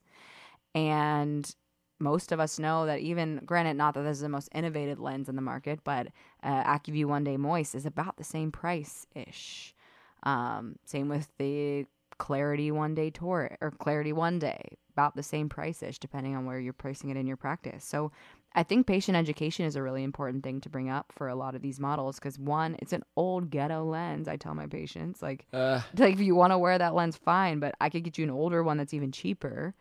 And 0.74 1.54
most 1.98 2.32
of 2.32 2.40
us 2.40 2.58
know 2.58 2.86
that 2.86 3.00
even 3.00 3.40
granted 3.44 3.74
not 3.74 3.94
that 3.94 4.02
this 4.02 4.16
is 4.16 4.22
the 4.22 4.28
most 4.28 4.48
innovative 4.54 5.00
lens 5.00 5.28
in 5.28 5.36
the 5.36 5.42
market 5.42 5.80
but 5.84 6.08
uh, 6.42 6.64
acuvue 6.64 7.06
one 7.06 7.24
day 7.24 7.36
moist 7.36 7.74
is 7.74 7.86
about 7.86 8.16
the 8.16 8.24
same 8.24 8.52
price 8.52 9.06
ish 9.14 9.74
um, 10.22 10.76
same 10.84 11.08
with 11.08 11.28
the 11.38 11.86
Clariti 12.18 12.72
one 12.72 12.94
day 12.94 13.10
tour 13.10 13.56
or 13.60 13.70
Clariti 13.72 14.12
one 14.12 14.38
day 14.38 14.78
about 14.92 15.14
the 15.14 15.22
same 15.22 15.48
price 15.48 15.82
ish 15.82 15.98
depending 15.98 16.34
on 16.34 16.46
where 16.46 16.58
you're 16.58 16.72
pricing 16.72 17.10
it 17.10 17.16
in 17.16 17.26
your 17.26 17.36
practice. 17.36 17.84
So 17.84 18.10
i 18.54 18.62
think 18.62 18.86
patient 18.86 19.16
education 19.16 19.66
is 19.66 19.76
a 19.76 19.82
really 19.82 20.02
important 20.02 20.42
thing 20.42 20.60
to 20.62 20.70
bring 20.70 20.88
up 20.88 21.12
for 21.12 21.28
a 21.28 21.34
lot 21.34 21.54
of 21.54 21.60
these 21.60 21.78
models 21.78 22.16
because 22.16 22.38
one 22.38 22.74
it's 22.78 22.94
an 22.94 23.02
old 23.14 23.50
ghetto 23.50 23.84
lens 23.84 24.26
i 24.28 24.36
tell 24.36 24.54
my 24.54 24.66
patients 24.66 25.20
like 25.22 25.46
Uh, 25.52 25.80
like 25.98 26.14
if 26.14 26.20
you 26.20 26.34
want 26.34 26.52
to 26.52 26.58
wear 26.58 26.78
that 26.78 26.94
lens 26.94 27.16
fine 27.16 27.60
but 27.60 27.74
i 27.80 27.90
could 27.90 28.02
get 28.02 28.16
you 28.16 28.24
an 28.24 28.30
older 28.30 28.62
one 28.64 28.78
that's 28.78 28.94
even 28.94 29.12
cheaper. 29.12 29.74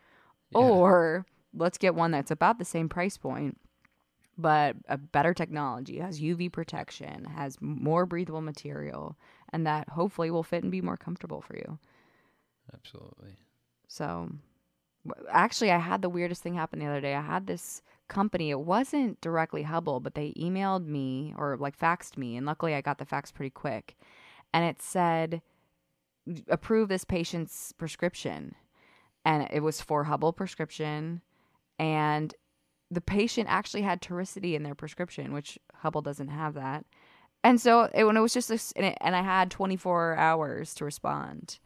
Yeah. 0.51 0.59
or 0.59 1.25
let's 1.55 1.77
get 1.77 1.95
one 1.95 2.11
that's 2.11 2.31
about 2.31 2.59
the 2.59 2.65
same 2.65 2.89
price 2.89 3.17
point 3.17 3.57
but 4.37 4.75
a 4.89 4.97
better 4.97 5.33
technology 5.33 5.99
has 5.99 6.19
uv 6.19 6.51
protection 6.51 7.25
has 7.25 7.57
more 7.61 8.05
breathable 8.05 8.41
material 8.41 9.17
and 9.53 9.65
that 9.65 9.89
hopefully 9.89 10.29
will 10.29 10.43
fit 10.43 10.63
and 10.63 10.71
be 10.71 10.81
more 10.81 10.97
comfortable 10.97 11.41
for 11.41 11.55
you. 11.55 11.79
Absolutely. 12.73 13.35
so 13.87 14.29
actually 15.29 15.71
i 15.71 15.77
had 15.77 16.01
the 16.01 16.09
weirdest 16.09 16.41
thing 16.41 16.55
happen 16.55 16.79
the 16.79 16.85
other 16.85 17.01
day. 17.01 17.15
I 17.15 17.21
had 17.21 17.47
this 17.47 17.81
company 18.07 18.51
it 18.51 18.59
wasn't 18.59 19.19
directly 19.21 19.63
hubble 19.63 19.99
but 19.99 20.15
they 20.15 20.33
emailed 20.33 20.85
me 20.85 21.33
or 21.37 21.57
like 21.57 21.77
faxed 21.77 22.17
me 22.17 22.35
and 22.37 22.45
luckily 22.45 22.75
i 22.75 22.81
got 22.81 22.97
the 22.97 23.05
fax 23.05 23.31
pretty 23.31 23.51
quick. 23.51 23.95
And 24.53 24.65
it 24.65 24.81
said 24.81 25.41
approve 26.49 26.89
this 26.89 27.05
patient's 27.05 27.71
prescription. 27.73 28.55
And 29.23 29.47
it 29.51 29.61
was 29.61 29.81
for 29.81 30.03
hubble 30.05 30.33
prescription 30.33 31.21
and 31.79 32.33
the 32.91 33.01
patient 33.01 33.47
actually 33.49 33.81
had 33.81 34.01
toricity 34.01 34.53
in 34.53 34.63
their 34.63 34.75
prescription 34.75 35.33
which 35.33 35.57
hubble 35.73 36.01
doesn't 36.01 36.29
have 36.29 36.53
that. 36.53 36.85
And 37.43 37.59
so 37.61 37.89
it, 37.93 38.03
when 38.05 38.17
it 38.17 38.21
was 38.21 38.33
just 38.33 38.49
this 38.49 38.71
and, 38.73 38.85
it, 38.85 38.97
and 39.01 39.15
i 39.15 39.21
had 39.21 39.51
24 39.51 40.15
hours 40.15 40.73
to 40.75 40.85
respond. 40.85 41.59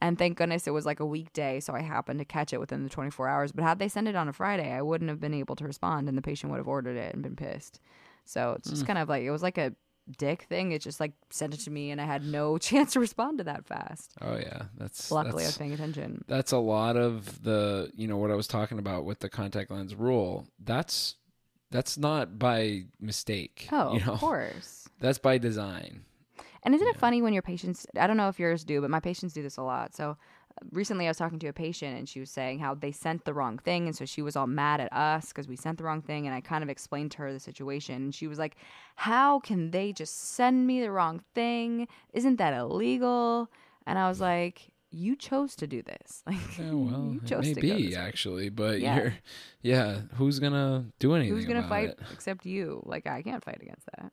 And 0.00 0.18
thank 0.18 0.36
goodness 0.36 0.66
it 0.66 0.72
was 0.72 0.84
like 0.84 1.00
a 1.00 1.06
weekday 1.06 1.60
so 1.60 1.74
i 1.74 1.80
happened 1.80 2.18
to 2.18 2.24
catch 2.24 2.52
it 2.52 2.60
within 2.60 2.82
the 2.82 2.90
24 2.90 3.28
hours. 3.28 3.52
But 3.52 3.64
had 3.64 3.78
they 3.78 3.88
sent 3.88 4.08
it 4.08 4.16
on 4.16 4.28
a 4.28 4.32
friday 4.32 4.72
i 4.72 4.82
wouldn't 4.82 5.10
have 5.10 5.20
been 5.20 5.34
able 5.34 5.56
to 5.56 5.64
respond 5.64 6.08
and 6.08 6.18
the 6.18 6.22
patient 6.22 6.50
would 6.50 6.58
have 6.58 6.68
ordered 6.68 6.96
it 6.96 7.14
and 7.14 7.22
been 7.22 7.36
pissed. 7.36 7.80
So 8.24 8.54
it's 8.58 8.70
just 8.70 8.84
mm. 8.84 8.86
kind 8.86 8.98
of 8.98 9.08
like 9.08 9.22
it 9.22 9.30
was 9.30 9.42
like 9.42 9.58
a 9.58 9.74
dick 10.18 10.42
thing 10.42 10.72
it 10.72 10.80
just 10.82 10.98
like 10.98 11.12
sent 11.30 11.54
it 11.54 11.60
to 11.60 11.70
me 11.70 11.90
and 11.90 12.00
i 12.00 12.04
had 12.04 12.24
no 12.24 12.58
chance 12.68 12.92
to 12.92 13.00
respond 13.00 13.38
to 13.38 13.44
that 13.44 13.64
fast 13.64 14.12
Oh 14.20 14.36
yeah, 14.36 14.64
that's 14.76 15.10
luckily 15.10 15.42
i 15.42 15.46
that's, 15.46 15.54
was 15.54 15.58
paying 15.58 15.72
attention 15.72 16.24
that's 16.26 16.52
a 16.52 16.58
lot 16.58 16.96
of 16.96 17.42
the 17.42 17.90
you 17.94 18.08
know 18.08 18.16
what 18.16 18.30
I 18.30 18.34
was 18.34 18.46
talking 18.48 18.78
about 18.78 19.04
with 19.04 19.20
the 19.20 19.28
contact 19.28 19.70
lens 19.70 19.94
rule. 19.94 20.46
That's 20.62 21.16
that's 21.70 21.96
not 21.96 22.38
by 22.38 22.84
mistake. 23.00 23.68
oh 23.72 23.94
you 23.94 24.00
know, 24.04 24.12
of 24.12 24.20
course 24.20 24.88
that's 25.00 25.18
by 25.18 25.38
design. 25.38 26.04
And 26.64 26.74
isn't 26.74 26.86
it 26.86 26.96
funny 26.96 27.22
when 27.22 27.32
your 27.32 27.42
patients, 27.42 27.86
I 27.98 28.06
don't 28.06 28.16
know 28.16 28.28
if 28.28 28.38
yours 28.38 28.62
do, 28.62 28.80
but 28.80 28.88
my 28.90 29.00
patients 29.00 29.32
do 29.32 29.42
this 29.42 29.56
a 29.56 29.62
lot. 29.62 29.96
So 29.96 30.16
recently 30.70 31.06
I 31.06 31.10
was 31.10 31.16
talking 31.16 31.38
to 31.40 31.48
a 31.48 31.52
patient 31.52 31.98
and 31.98 32.08
she 32.08 32.20
was 32.20 32.30
saying 32.30 32.58
how 32.58 32.74
they 32.74 32.92
sent 32.92 33.24
the 33.24 33.34
wrong 33.34 33.58
thing. 33.58 33.86
And 33.86 33.96
so 33.96 34.04
she 34.04 34.22
was 34.22 34.36
all 34.36 34.46
mad 34.46 34.80
at 34.80 34.92
us 34.92 35.28
because 35.28 35.48
we 35.48 35.56
sent 35.56 35.78
the 35.78 35.84
wrong 35.84 36.02
thing. 36.02 36.26
And 36.26 36.34
I 36.34 36.40
kind 36.40 36.62
of 36.62 36.70
explained 36.70 37.10
to 37.12 37.18
her 37.18 37.32
the 37.32 37.40
situation. 37.40 37.94
And 37.96 38.14
she 38.14 38.26
was 38.26 38.38
like, 38.38 38.56
How 38.96 39.40
can 39.40 39.70
they 39.70 39.92
just 39.92 40.16
send 40.34 40.66
me 40.66 40.80
the 40.80 40.90
wrong 40.90 41.22
thing? 41.34 41.88
Isn't 42.12 42.36
that 42.36 42.54
illegal? 42.54 43.50
And 43.86 43.98
I 43.98 44.08
was 44.08 44.20
like, 44.20 44.70
You 44.90 45.16
chose 45.16 45.56
to 45.56 45.66
do 45.66 45.82
this. 45.82 46.22
Like, 46.26 46.58
Yeah, 46.58 46.72
well, 46.72 47.10
you 47.12 47.20
it 47.22 47.26
chose 47.26 47.42
may 47.44 47.54
to 47.54 47.60
go 47.60 47.76
be 47.76 47.96
actually, 47.96 48.48
but 48.48 48.80
Yeah. 48.80 48.96
you're, 48.96 49.14
yeah. 49.62 50.00
Who's 50.14 50.38
gonna 50.38 50.86
do 50.98 51.14
anything? 51.14 51.34
Who's 51.34 51.46
gonna 51.46 51.62
fight 51.68 51.90
it? 51.90 51.98
except 52.12 52.46
you? 52.46 52.82
Like 52.86 53.06
I 53.06 53.22
can't 53.22 53.44
fight 53.44 53.60
against 53.62 53.86
that. 53.96 54.12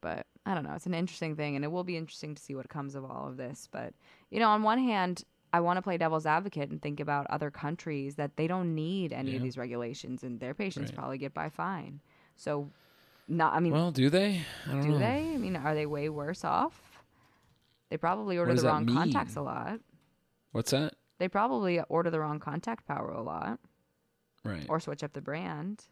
But 0.00 0.26
I 0.46 0.54
don't 0.54 0.62
know. 0.62 0.74
It's 0.74 0.86
an 0.86 0.94
interesting 0.94 1.34
thing, 1.34 1.56
and 1.56 1.64
it 1.64 1.68
will 1.68 1.82
be 1.84 1.96
interesting 1.96 2.34
to 2.34 2.40
see 2.40 2.54
what 2.54 2.68
comes 2.68 2.94
of 2.94 3.04
all 3.04 3.26
of 3.26 3.36
this. 3.36 3.68
But 3.70 3.94
you 4.30 4.38
know, 4.40 4.48
on 4.48 4.62
one 4.62 4.78
hand, 4.78 5.24
I 5.52 5.60
want 5.60 5.78
to 5.78 5.82
play 5.82 5.96
devil's 5.96 6.26
advocate 6.26 6.70
and 6.70 6.80
think 6.82 7.00
about 7.00 7.26
other 7.30 7.50
countries 7.50 8.16
that 8.16 8.36
they 8.36 8.46
don't 8.46 8.74
need 8.74 9.12
any 9.12 9.30
Yeah. 9.30 9.36
of 9.38 9.42
these 9.42 9.56
regulations, 9.56 10.22
and 10.22 10.38
their 10.40 10.54
patients 10.54 10.90
Right. 10.90 10.96
probably 10.98 11.18
get 11.18 11.32
by 11.32 11.48
fine. 11.48 12.00
So, 12.36 12.70
not. 13.26 13.54
I 13.54 13.60
mean, 13.60 13.72
Well, 13.72 13.90
do 13.90 14.10
they? 14.10 14.42
I 14.66 14.72
don't 14.72 14.82
do 14.82 14.88
know. 14.90 14.98
they? 14.98 15.34
I 15.34 15.38
mean, 15.38 15.56
are 15.56 15.74
they 15.74 15.86
way 15.86 16.08
worse 16.10 16.44
off? 16.44 17.02
They 17.88 17.96
probably 17.96 18.36
order 18.36 18.52
the 18.54 18.62
wrong 18.68 18.84
contacts 18.86 19.36
a 19.36 19.40
lot. 19.42 19.80
What's 20.52 20.70
that? 20.72 20.94
They 21.18 21.28
probably 21.28 21.80
order 21.88 22.10
the 22.10 22.20
wrong 22.20 22.38
contact 22.38 22.86
power 22.86 23.10
a 23.10 23.22
lot, 23.22 23.58
Right. 24.44 24.66
or 24.68 24.78
switch 24.80 25.02
up 25.02 25.14
the 25.14 25.22
brand. 25.22 25.86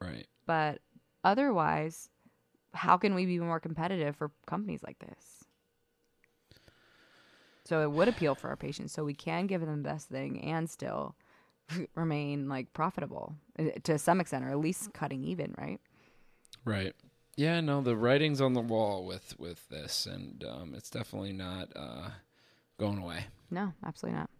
right. 0.00 0.26
But 0.46 0.80
otherwise, 1.24 2.08
how 2.72 2.96
can 2.96 3.14
we 3.14 3.26
be 3.26 3.38
more 3.40 3.58
competitive 3.60 4.14
for 4.16 4.30
companies 4.46 4.82
like 4.82 4.98
this? 5.00 5.37
So 7.68 7.82
it 7.82 7.90
would 7.92 8.08
appeal 8.08 8.34
for 8.34 8.48
our 8.48 8.56
patients, 8.56 8.94
so 8.94 9.04
we 9.04 9.12
can 9.12 9.46
give 9.46 9.60
them 9.60 9.82
the 9.82 9.88
best 9.90 10.08
thing 10.08 10.40
and 10.40 10.70
still 10.70 11.14
remain 11.94 12.48
like 12.48 12.72
profitable 12.72 13.34
uh, 13.58 13.64
to 13.82 13.98
some 13.98 14.22
extent, 14.22 14.46
or 14.46 14.48
at 14.48 14.58
least 14.58 14.94
cutting 14.94 15.22
even, 15.22 15.54
right? 15.58 15.78
Right. 16.64 16.94
Yeah. 17.36 17.60
No, 17.60 17.82
the 17.82 17.94
writing's 17.94 18.40
on 18.40 18.54
the 18.54 18.62
wall 18.62 19.04
with 19.04 19.38
with 19.38 19.68
this, 19.68 20.06
and 20.06 20.42
um, 20.44 20.72
it's 20.74 20.88
definitely 20.88 21.34
not 21.34 21.68
uh, 21.76 22.08
going 22.78 22.96
away. 22.96 23.26
No, 23.50 23.74
absolutely 23.84 24.18
not. 24.18 24.30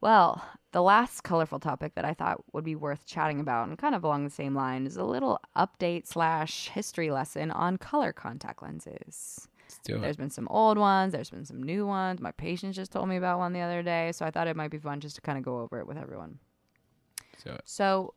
Well, 0.00 0.44
the 0.72 0.82
last 0.82 1.22
colorful 1.22 1.60
topic 1.60 1.94
that 1.94 2.04
I 2.04 2.14
thought 2.14 2.42
would 2.52 2.64
be 2.64 2.74
worth 2.74 3.06
chatting 3.06 3.38
about, 3.38 3.68
and 3.68 3.78
kind 3.78 3.94
of 3.94 4.02
along 4.02 4.24
the 4.24 4.30
same 4.30 4.56
line, 4.56 4.86
is 4.86 4.96
a 4.96 5.04
little 5.04 5.38
update 5.56 6.08
slash 6.08 6.68
history 6.68 7.12
lesson 7.12 7.52
on 7.52 7.78
color 7.78 8.12
contact 8.12 8.60
lenses. 8.60 9.46
Let's 9.66 9.78
do 9.78 9.96
it. 9.96 10.00
There's 10.00 10.16
been 10.16 10.30
some 10.30 10.46
old 10.48 10.78
ones, 10.78 11.12
there's 11.12 11.30
been 11.30 11.44
some 11.44 11.60
new 11.62 11.86
ones. 11.86 12.20
My 12.20 12.30
patients 12.30 12.76
just 12.76 12.92
told 12.92 13.08
me 13.08 13.16
about 13.16 13.38
one 13.38 13.52
the 13.52 13.60
other 13.60 13.82
day, 13.82 14.12
so 14.12 14.24
I 14.24 14.30
thought 14.30 14.46
it 14.46 14.56
might 14.56 14.70
be 14.70 14.78
fun 14.78 15.00
just 15.00 15.16
to 15.16 15.20
kind 15.22 15.36
of 15.36 15.44
go 15.44 15.58
over 15.58 15.80
it 15.80 15.86
with 15.88 15.96
everyone. 15.98 16.38
It. 17.44 17.62
So, 17.64 18.14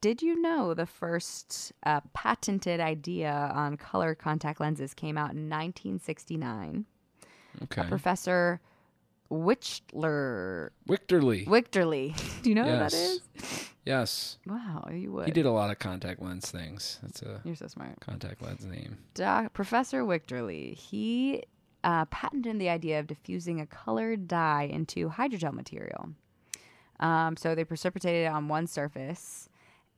did 0.00 0.22
you 0.22 0.40
know 0.40 0.72
the 0.72 0.86
first 0.86 1.72
uh, 1.84 2.00
patented 2.12 2.78
idea 2.78 3.50
on 3.54 3.76
color 3.76 4.14
contact 4.14 4.60
lenses 4.60 4.94
came 4.94 5.18
out 5.18 5.32
in 5.32 5.48
1969? 5.48 6.84
Okay. 7.64 7.82
Professor 7.88 8.60
Wichtler 9.30 10.70
Wichterle. 10.88 11.46
Wichterle. 11.46 12.42
Do 12.42 12.48
you 12.48 12.54
know 12.54 12.64
who 12.64 12.70
that 12.70 12.92
Yes. 12.92 12.94
is? 12.94 13.20
Yes. 13.84 14.38
Wow, 14.46 14.88
you 14.92 15.12
would. 15.12 15.26
He 15.26 15.32
did 15.32 15.46
a 15.46 15.50
lot 15.50 15.70
of 15.70 15.78
contact 15.78 16.22
lens 16.22 16.50
things. 16.50 16.98
That's 17.02 17.22
a 17.22 17.40
You're 17.44 17.54
so 17.54 17.66
smart. 17.66 18.00
contact 18.00 18.40
lens 18.42 18.64
name. 18.64 18.98
Doc, 19.14 19.52
Professor 19.52 20.02
Wichterle, 20.02 20.74
he 20.74 21.42
uh, 21.82 22.06
patented 22.06 22.58
the 22.58 22.70
idea 22.70 22.98
of 22.98 23.06
diffusing 23.06 23.60
a 23.60 23.66
colored 23.66 24.26
dye 24.26 24.62
into 24.62 25.10
hydrogel 25.10 25.52
material. 25.52 26.10
Um, 27.00 27.36
so 27.36 27.54
they 27.54 27.64
precipitated 27.64 28.26
it 28.26 28.32
on 28.32 28.48
one 28.48 28.66
surface, 28.66 29.48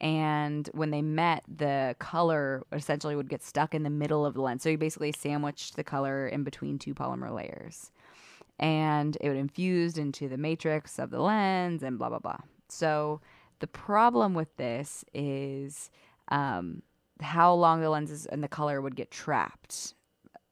and 0.00 0.68
when 0.72 0.90
they 0.90 1.02
met, 1.02 1.44
the 1.46 1.94
color 1.98 2.64
essentially 2.72 3.14
would 3.14 3.28
get 3.28 3.42
stuck 3.42 3.74
in 3.74 3.82
the 3.82 3.90
middle 3.90 4.26
of 4.26 4.34
the 4.34 4.40
lens. 4.40 4.62
So 4.62 4.70
you 4.70 4.78
basically 4.78 5.12
sandwiched 5.12 5.76
the 5.76 5.84
color 5.84 6.26
in 6.26 6.42
between 6.42 6.78
two 6.78 6.94
polymer 6.94 7.32
layers, 7.32 7.92
and 8.58 9.16
it 9.20 9.28
would 9.28 9.36
infuse 9.38 9.96
into 9.98 10.28
the 10.28 10.38
matrix 10.38 10.98
of 10.98 11.10
the 11.10 11.20
lens, 11.20 11.82
and 11.82 11.98
blah 11.98 12.08
blah 12.08 12.18
blah. 12.18 12.38
So 12.68 13.20
the 13.60 13.66
problem 13.66 14.34
with 14.34 14.54
this 14.56 15.04
is 15.14 15.90
um, 16.28 16.82
how 17.20 17.54
long 17.54 17.80
the 17.80 17.90
lenses 17.90 18.26
and 18.26 18.42
the 18.42 18.48
color 18.48 18.80
would 18.80 18.96
get 18.96 19.10
trapped 19.10 19.94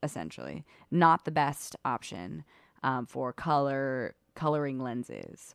essentially. 0.03 0.65
Not 0.91 1.25
the 1.25 1.31
best 1.31 1.75
option 1.85 2.45
um, 2.83 3.07
for 3.07 3.33
color 3.33 4.15
coloring 4.35 4.79
lenses. 4.79 5.55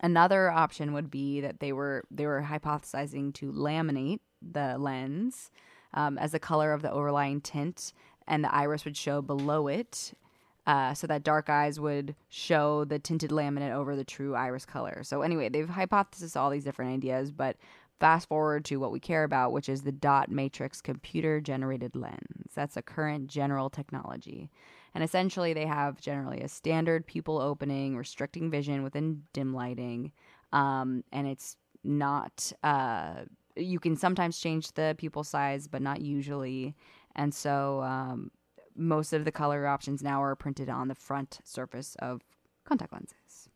Another 0.00 0.50
option 0.50 0.92
would 0.92 1.10
be 1.10 1.40
that 1.40 1.60
they 1.60 1.72
were 1.72 2.04
they 2.10 2.26
were 2.26 2.46
hypothesizing 2.48 3.34
to 3.34 3.52
laminate 3.52 4.20
the 4.40 4.78
lens 4.78 5.50
um, 5.94 6.16
as 6.18 6.32
the 6.32 6.38
color 6.38 6.72
of 6.72 6.82
the 6.82 6.90
overlying 6.90 7.40
tint 7.40 7.92
and 8.26 8.44
the 8.44 8.54
iris 8.54 8.84
would 8.84 8.96
show 8.96 9.22
below 9.22 9.66
it 9.66 10.12
uh, 10.66 10.94
so 10.94 11.06
that 11.06 11.22
dark 11.22 11.48
eyes 11.48 11.78
would 11.78 12.14
show 12.28 12.84
the 12.84 12.98
tinted 12.98 13.30
laminate 13.30 13.72
over 13.72 13.94
the 13.94 14.04
true 14.04 14.34
iris 14.34 14.66
color. 14.66 15.02
So 15.04 15.22
anyway, 15.22 15.48
they've 15.48 15.68
hypothesized 15.68 16.36
all 16.36 16.50
these 16.50 16.64
different 16.64 16.92
ideas, 16.92 17.30
but 17.30 17.56
fast 18.00 18.28
forward 18.28 18.64
to 18.66 18.76
what 18.76 18.92
we 18.92 19.00
care 19.00 19.24
about, 19.24 19.52
which 19.52 19.68
is 19.68 19.82
the 19.82 19.92
dot 19.92 20.30
matrix 20.30 20.80
computer 20.80 21.40
generated 21.40 21.96
lens. 21.96 22.52
That's 22.54 22.76
a 22.76 22.82
current 22.82 23.28
general 23.28 23.70
technology. 23.70 24.50
And 24.94 25.04
essentially, 25.04 25.52
they 25.52 25.66
have 25.66 26.00
generally 26.00 26.40
a 26.40 26.48
standard 26.48 27.06
pupil 27.06 27.38
opening, 27.38 27.96
restricting 27.96 28.50
vision 28.50 28.82
within 28.82 29.22
dim 29.32 29.54
lighting. 29.54 30.12
Um, 30.52 31.04
and 31.12 31.26
it's 31.26 31.56
not, 31.84 32.52
uh, 32.62 33.24
you 33.56 33.78
can 33.78 33.96
sometimes 33.96 34.38
change 34.38 34.72
the 34.72 34.94
pupil 34.98 35.22
size, 35.22 35.68
but 35.68 35.82
not 35.82 36.00
usually. 36.00 36.74
And 37.14 37.32
so, 37.34 37.82
um, 37.82 38.30
most 38.76 39.12
of 39.12 39.24
the 39.24 39.32
color 39.32 39.66
options 39.66 40.02
now 40.02 40.22
are 40.22 40.36
printed 40.36 40.68
on 40.68 40.88
the 40.88 40.94
front 40.94 41.40
surface 41.44 41.96
of 41.98 42.22
contact 42.64 42.92
lenses. 42.92 43.48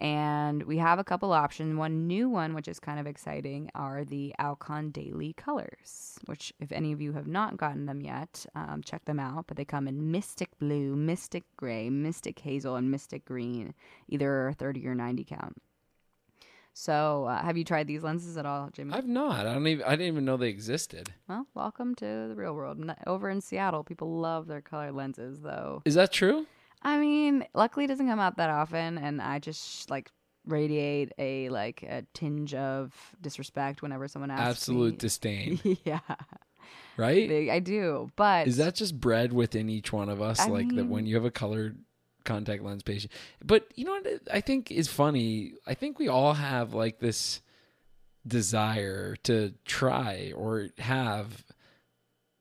And 0.00 0.64
we 0.64 0.78
have 0.78 0.98
a 0.98 1.04
couple 1.04 1.32
options. 1.32 1.76
One 1.76 2.06
new 2.06 2.28
one, 2.28 2.52
which 2.54 2.66
is 2.66 2.80
kind 2.80 2.98
of 2.98 3.06
exciting, 3.06 3.70
are 3.74 4.04
the 4.04 4.34
Alcon 4.38 4.90
Daily 4.90 5.32
colors, 5.34 6.18
which, 6.26 6.52
if 6.58 6.72
any 6.72 6.92
of 6.92 7.00
you 7.00 7.12
have 7.12 7.28
not 7.28 7.56
gotten 7.56 7.86
them 7.86 8.00
yet, 8.00 8.44
um, 8.56 8.82
check 8.84 9.04
them 9.04 9.20
out. 9.20 9.46
But 9.46 9.56
they 9.56 9.64
come 9.64 9.86
in 9.86 10.10
Mystic 10.10 10.58
Blue, 10.58 10.96
Mystic 10.96 11.44
Gray, 11.56 11.90
Mystic 11.90 12.40
Hazel, 12.40 12.76
and 12.76 12.90
Mystic 12.90 13.24
Green, 13.24 13.72
either 14.08 14.52
30 14.58 14.86
or 14.86 14.94
90 14.96 15.24
count. 15.24 15.62
So, 16.76 17.26
uh, 17.26 17.40
have 17.40 17.56
you 17.56 17.62
tried 17.64 17.86
these 17.86 18.02
lenses 18.02 18.36
at 18.36 18.44
all, 18.46 18.68
Jimmy? 18.72 18.94
I've 18.94 19.06
not. 19.06 19.46
I 19.46 19.54
don't 19.54 19.66
even. 19.66 19.84
I 19.86 19.90
didn't 19.90 20.08
even 20.08 20.24
know 20.24 20.36
they 20.36 20.48
existed. 20.48 21.10
well, 21.28 21.46
welcome 21.54 21.94
to 21.94 22.04
the 22.28 22.34
real 22.36 22.52
world. 22.54 22.84
Over 23.06 23.30
in 23.30 23.40
Seattle, 23.40 23.84
people 23.84 24.18
love 24.18 24.48
their 24.48 24.60
color 24.60 24.90
lenses, 24.90 25.40
though. 25.40 25.82
Is 25.84 25.94
that 25.94 26.10
true? 26.10 26.46
I 26.82 26.98
mean, 26.98 27.46
luckily 27.54 27.84
it 27.84 27.88
doesn't 27.88 28.08
come 28.08 28.18
out 28.18 28.36
that 28.38 28.50
often, 28.50 28.98
and 28.98 29.22
I 29.22 29.38
just 29.38 29.88
like 29.88 30.10
radiate 30.46 31.12
a 31.16 31.48
like 31.48 31.82
a 31.84 32.04
tinge 32.12 32.54
of 32.54 32.92
disrespect 33.20 33.80
whenever 33.80 34.08
someone 34.08 34.30
asks 34.32 34.62
Absolute 34.62 34.92
me. 34.94 34.98
disdain, 34.98 35.60
yeah, 35.84 36.00
right? 36.96 37.28
they, 37.28 37.50
I 37.50 37.60
do. 37.60 38.10
But 38.16 38.48
Is 38.48 38.56
that 38.56 38.74
just 38.74 38.98
bred 39.00 39.32
within 39.32 39.70
each 39.70 39.92
one 39.92 40.08
of 40.08 40.20
us? 40.20 40.40
I 40.40 40.48
like 40.48 40.74
that 40.74 40.86
when 40.88 41.06
you 41.06 41.14
have 41.14 41.24
a 41.24 41.30
colored 41.30 41.78
contact 42.24 42.62
lens 42.62 42.82
patient. 42.82 43.12
But 43.44 43.66
you 43.74 43.84
know 43.84 43.92
what 43.92 44.06
I 44.32 44.40
think 44.40 44.70
is 44.70 44.88
funny? 44.88 45.54
I 45.66 45.74
think 45.74 45.98
we 45.98 46.08
all 46.08 46.34
have 46.34 46.74
like 46.74 46.98
this 47.00 47.40
desire 48.26 49.16
to 49.24 49.52
try 49.64 50.32
or 50.34 50.68
have 50.78 51.44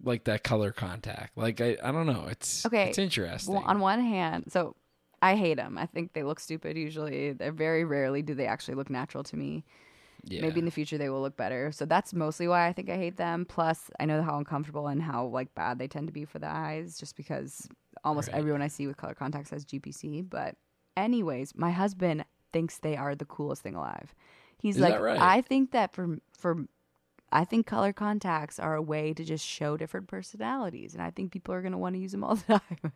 like 0.04 0.26
that 0.26 0.44
color 0.44 0.72
contact. 0.72 1.38
Like 1.38 1.62
I, 1.62 1.78
I 1.84 1.92
don't 1.92 2.08
know. 2.08 2.28
It's 2.30 2.66
Okay, 2.66 2.90
It's 2.90 2.98
interesting. 2.98 3.54
well, 3.56 3.64
on 3.66 3.80
one 3.80 4.02
hand, 4.02 4.46
so 4.52 4.76
I 5.22 5.36
hate 5.36 5.56
them. 5.58 5.78
I 5.78 5.86
think 5.86 6.14
they 6.14 6.24
look 6.24 6.40
stupid. 6.40 6.78
Usually, 6.78 7.32
they're 7.34 7.52
very 7.52 7.86
rarely 7.86 8.22
do 8.22 8.34
they 8.36 8.48
actually 8.48 8.76
look 8.76 8.90
natural 8.90 9.24
to 9.26 9.38
me. 9.38 9.64
yeah. 10.26 10.42
Maybe 10.42 10.60
in 10.60 10.66
the 10.66 10.72
future 10.72 10.98
they 10.98 11.10
will 11.10 11.22
look 11.22 11.38
better. 11.38 11.72
So 11.72 11.86
that's 11.86 12.14
mostly 12.14 12.48
why 12.48 12.68
I 12.68 12.74
think 12.74 12.90
I 12.90 12.98
hate 12.98 13.16
them. 13.18 13.46
Plus, 13.46 13.90
I 14.00 14.06
know 14.06 14.22
how 14.22 14.38
uncomfortable 14.38 14.88
and 14.88 15.02
how 15.02 15.26
like 15.28 15.54
bad 15.56 15.80
they 15.80 15.88
tend 15.88 16.08
to 16.08 16.14
be 16.14 16.26
for 16.26 16.40
the 16.40 16.50
eyes, 16.50 16.98
just 16.98 17.16
because 17.16 17.68
almost 18.04 18.30
Right. 18.30 18.38
everyone 18.38 18.62
I 18.62 18.68
see 18.68 18.88
with 18.88 18.98
color 18.98 19.14
contacts 19.14 19.50
has 19.52 19.66
GPC. 19.66 20.22
But 20.22 20.56
anyways, 20.98 21.56
my 21.56 21.72
husband 21.72 22.26
thinks 22.52 22.78
they 22.80 22.96
are 22.96 23.16
the 23.16 23.26
coolest 23.26 23.62
thing 23.64 23.76
alive. 23.76 24.14
He's 24.60 24.76
Is 24.78 24.82
like, 24.82 25.00
right? 25.00 25.20
I 25.20 25.42
think 25.42 25.72
that 25.72 25.94
for 25.94 26.18
for 26.38 26.66
I 27.32 27.46
think 27.46 27.66
color 27.66 27.92
contacts 27.94 28.60
are 28.60 28.76
a 28.76 28.82
way 28.82 29.14
to 29.14 29.24
just 29.24 29.46
show 29.46 29.76
different 29.76 30.08
personalities, 30.08 30.94
and 30.94 31.02
I 31.02 31.10
think 31.10 31.32
people 31.32 31.54
are 31.54 31.62
gonna 31.62 31.80
want 31.80 31.96
to 31.96 32.00
use 32.00 32.12
them 32.12 32.24
all 32.24 32.36
the 32.36 32.60
time. 32.60 32.92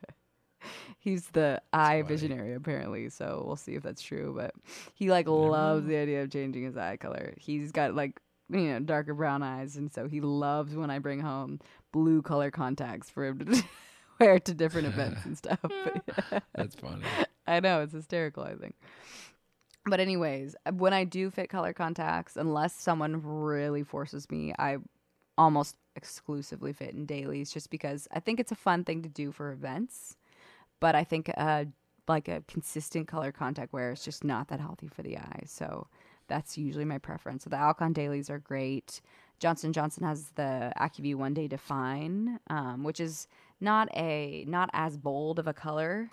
He's 1.00 1.28
the 1.28 1.62
eye 1.72 2.02
visionary 2.02 2.54
apparently, 2.54 3.10
so 3.10 3.44
we'll 3.46 3.56
see 3.56 3.76
if 3.76 3.84
that's 3.84 4.02
true. 4.02 4.34
But 4.36 4.54
he 4.94 5.10
like 5.10 5.28
loves 5.28 5.84
know. 5.84 5.90
the 5.90 5.98
idea 5.98 6.24
of 6.24 6.32
changing 6.32 6.64
his 6.64 6.78
eye 6.78 6.98
color. 6.98 7.34
He's 7.38 7.72
got 7.72 7.96
like 7.96 8.20
you 8.50 8.62
know 8.74 8.80
darker 8.80 9.14
brown 9.14 9.44
eyes, 9.44 9.76
and 9.76 9.92
so 9.92 10.08
he 10.08 10.22
loves 10.22 10.76
when 10.76 10.90
I 10.90 11.00
bring 11.00 11.20
home 11.20 11.60
blue 11.92 12.22
color 12.22 12.52
contacts 12.52 13.10
for 13.10 13.26
him 13.26 13.40
to 13.40 13.46
wear 14.20 14.40
to 14.40 14.54
different 14.54 14.88
events 14.88 15.26
and 15.26 15.38
stuff. 15.38 15.60
But 15.62 16.44
That's 16.56 16.76
funny. 16.76 17.04
I 17.48 17.60
know 17.60 17.82
it's 17.82 17.94
hysterical. 17.94 18.44
I 18.44 18.56
think. 18.56 18.76
But 19.86 20.00
anyways, 20.00 20.56
when 20.74 20.94
I 20.94 21.06
do 21.06 21.30
fit 21.30 21.50
color 21.50 21.74
contacts, 21.74 22.36
unless 22.36 22.74
someone 22.74 23.22
really 23.24 23.84
forces 23.84 24.30
me, 24.30 24.54
I 24.60 24.78
almost 25.38 25.78
exclusively 25.96 26.74
fit 26.74 26.94
in 26.94 27.06
dailies, 27.06 27.52
just 27.52 27.70
because 27.70 28.08
I 28.12 28.20
think 28.20 28.40
it's 28.40 28.52
a 28.52 28.56
fun 28.56 28.84
thing 28.84 29.02
to 29.04 29.10
do 29.10 29.32
for 29.32 29.52
events. 29.52 30.18
But 30.80 30.96
I 30.96 31.04
think 31.04 31.32
uh, 31.38 31.66
like 32.08 32.28
a 32.28 32.44
consistent 32.48 33.08
color 33.08 33.32
contact 33.32 33.74
wear 33.74 33.92
is 33.92 34.04
just 34.04 34.24
not 34.24 34.50
that 34.50 34.60
healthy 34.60 34.88
for 34.88 35.04
the 35.04 35.18
eyes. 35.18 35.52
So 35.54 35.88
that's 36.28 36.58
usually 36.58 36.86
my 36.86 36.98
preference. 36.98 37.44
So 37.44 37.50
the 37.50 37.58
Alcon 37.58 37.94
dailies 37.94 38.30
are 38.30 38.40
great. 38.40 39.02
Johnson 39.40 39.72
Johnson 39.72 40.04
has 40.04 40.30
the 40.36 40.74
Acuvue 40.80 41.16
One 41.16 41.34
Day 41.34 41.48
Define, 41.48 42.40
um, 42.50 42.84
which 42.84 43.00
is 43.00 43.28
not 43.60 43.90
a 43.96 44.46
not 44.48 44.70
as 44.74 44.98
bold 44.98 45.40
of 45.40 45.48
a 45.48 45.54
color, 45.54 46.10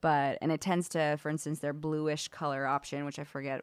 but 0.00 0.38
and 0.40 0.50
it 0.52 0.60
tends 0.60 0.88
to, 0.90 1.16
for 1.18 1.28
instance, 1.28 1.58
their 1.60 1.72
bluish 1.72 2.28
color 2.28 2.66
option, 2.66 3.04
which 3.04 3.18
I 3.18 3.24
forget 3.24 3.62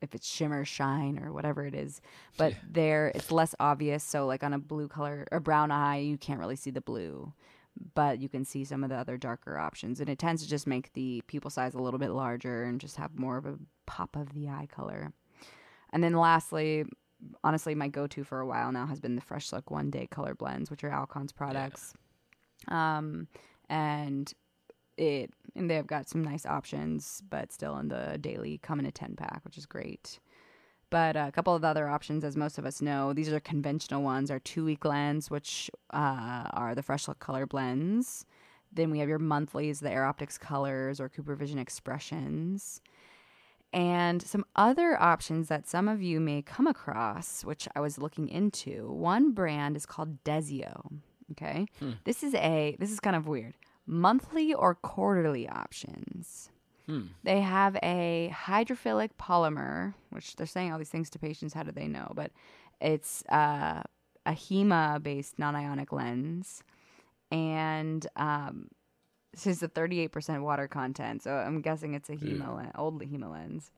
if 0.00 0.14
it's 0.14 0.26
shimmer 0.28 0.64
shine 0.64 1.18
or 1.18 1.32
whatever 1.32 1.64
it 1.64 1.74
is, 1.74 2.00
but 2.36 2.52
Yeah. 2.52 2.58
there 2.70 3.12
it's 3.14 3.30
less 3.32 3.54
obvious. 3.58 4.04
So 4.04 4.26
like 4.26 4.42
on 4.44 4.52
a 4.52 4.58
blue 4.58 4.88
color 4.88 5.26
or 5.32 5.40
brown 5.40 5.70
eye, 5.70 5.98
you 5.98 6.18
can't 6.18 6.38
really 6.40 6.56
see 6.56 6.70
the 6.70 6.82
blue, 6.82 7.32
but 7.94 8.18
you 8.20 8.28
can 8.28 8.44
see 8.44 8.64
some 8.64 8.84
of 8.84 8.90
the 8.90 8.96
other 8.96 9.16
darker 9.16 9.56
options, 9.56 10.00
and 10.00 10.10
it 10.10 10.18
tends 10.18 10.42
to 10.42 10.48
just 10.48 10.66
make 10.66 10.92
the 10.92 11.22
pupil 11.26 11.50
size 11.50 11.72
a 11.74 11.78
little 11.78 11.98
bit 11.98 12.10
larger 12.10 12.64
and 12.64 12.80
just 12.80 12.96
have 12.96 13.18
more 13.18 13.38
of 13.38 13.46
a 13.46 13.56
pop 13.86 14.14
of 14.14 14.34
the 14.34 14.48
eye 14.48 14.68
color. 14.70 15.12
And 15.90 16.02
then 16.04 16.12
lastly, 16.14 16.84
honestly, 17.42 17.74
my 17.74 17.88
go-to 17.88 18.24
for 18.24 18.40
a 18.40 18.46
while 18.46 18.72
now 18.72 18.84
has 18.86 19.00
been 19.00 19.14
the 19.14 19.22
Fresh 19.22 19.52
Look 19.52 19.70
One 19.70 19.88
Day 19.90 20.06
Color 20.06 20.34
Blends, 20.34 20.70
which 20.70 20.84
are 20.84 20.90
Alcon's 20.90 21.32
products. 21.32 21.94
Um, 22.68 23.28
and 23.68 24.32
it 24.96 25.30
and 25.56 25.70
they've 25.70 25.86
got 25.86 26.08
some 26.08 26.22
nice 26.22 26.46
options, 26.46 27.22
but 27.28 27.52
still 27.52 27.76
in 27.78 27.88
the 27.88 28.18
daily 28.20 28.58
come 28.58 28.78
in 28.78 28.86
a 28.86 28.92
ten 28.92 29.14
pack, 29.16 29.42
which 29.44 29.58
is 29.58 29.66
great. 29.66 30.18
But 30.90 31.16
a 31.16 31.32
couple 31.32 31.54
of 31.54 31.64
other 31.64 31.88
options, 31.88 32.24
as 32.24 32.36
most 32.36 32.58
of 32.58 32.66
us 32.66 32.80
know, 32.80 33.12
these 33.12 33.32
are 33.32 33.40
conventional 33.40 34.02
ones. 34.02 34.30
Are 34.30 34.38
two 34.38 34.64
week 34.64 34.80
blends, 34.80 35.30
which 35.30 35.70
uh, 35.92 36.48
are 36.52 36.74
the 36.74 36.82
Fresh 36.82 37.08
Look 37.08 37.18
Color 37.18 37.46
Blends. 37.46 38.26
Then 38.72 38.90
we 38.90 38.98
have 38.98 39.08
your 39.08 39.18
monthlies, 39.18 39.80
the 39.80 39.90
Air 39.90 40.02
Optix 40.02 40.38
Colors 40.38 41.00
or 41.00 41.08
Cooper 41.08 41.34
Vision 41.36 41.58
Expressions 41.58 42.80
and 43.74 44.22
some 44.22 44.44
other 44.54 44.96
options 45.02 45.48
that 45.48 45.68
some 45.68 45.88
of 45.88 46.00
you 46.00 46.20
may 46.20 46.40
come 46.40 46.68
across, 46.68 47.44
which 47.44 47.66
I 47.74 47.80
was 47.80 47.98
looking 47.98 48.28
into. 48.28 48.88
One 48.88 49.32
brand 49.32 49.76
is 49.76 49.84
called 49.84 50.22
Desio. 50.22 51.00
Okay, 51.32 51.66
this 52.04 52.22
is 52.22 52.34
a 52.34 52.76
this 52.78 52.90
is 52.90 53.00
kind 53.00 53.16
of 53.16 53.26
weird 53.26 53.54
monthly 53.86 54.54
or 54.54 54.74
quarterly 54.74 55.48
options. 55.48 56.50
Hmm. 56.86 57.06
They 57.22 57.40
have 57.40 57.76
a 57.82 58.30
hydrophilic 58.34 59.10
polymer, 59.18 59.94
which 60.10 60.36
they're 60.36 60.46
saying 60.46 60.72
all 60.72 60.78
these 60.78 60.90
things 60.90 61.10
to 61.10 61.18
patients. 61.18 61.54
How 61.54 61.62
do 61.62 61.72
they 61.72 61.88
know? 61.88 62.12
But 62.14 62.30
it's 62.80 63.24
uh, 63.30 63.82
a 64.26 64.32
HEMA 64.32 65.02
based 65.02 65.38
non 65.38 65.56
ionic 65.56 65.92
lens. 65.92 66.62
And 67.30 68.06
um, 68.16 68.68
this 69.32 69.46
is 69.46 69.62
a 69.62 69.68
38% 69.68 70.42
water 70.42 70.68
content. 70.68 71.22
So 71.22 71.32
I'm 71.32 71.62
guessing 71.62 71.94
it's 71.94 72.10
a 72.10 72.16
HEMA 72.16 72.54
len- 72.54 72.72
old 72.74 73.00
HEMA 73.02 73.30
lens. 73.30 73.70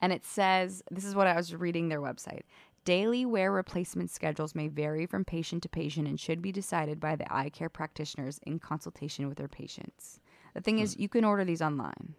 And 0.00 0.12
it 0.12 0.24
says 0.24 0.82
this 0.92 1.04
is 1.04 1.16
what 1.16 1.26
I 1.26 1.34
was 1.34 1.54
reading 1.54 1.88
their 1.88 2.00
website. 2.00 2.42
Daily 2.88 3.26
wear 3.26 3.52
replacement 3.52 4.10
schedules 4.10 4.54
may 4.54 4.66
vary 4.68 5.04
from 5.04 5.22
patient 5.22 5.62
to 5.64 5.68
patient 5.68 6.08
and 6.08 6.18
should 6.18 6.40
be 6.40 6.52
decided 6.52 6.98
by 6.98 7.16
the 7.16 7.30
eye 7.30 7.50
care 7.50 7.68
practitioners 7.68 8.40
in 8.46 8.58
consultation 8.58 9.28
with 9.28 9.36
their 9.36 9.46
patients. 9.46 10.20
The 10.54 10.62
thing 10.62 10.78
is, 10.78 10.96
you 10.96 11.06
can 11.06 11.22
order 11.22 11.44
these 11.44 11.60
online. 11.60 12.14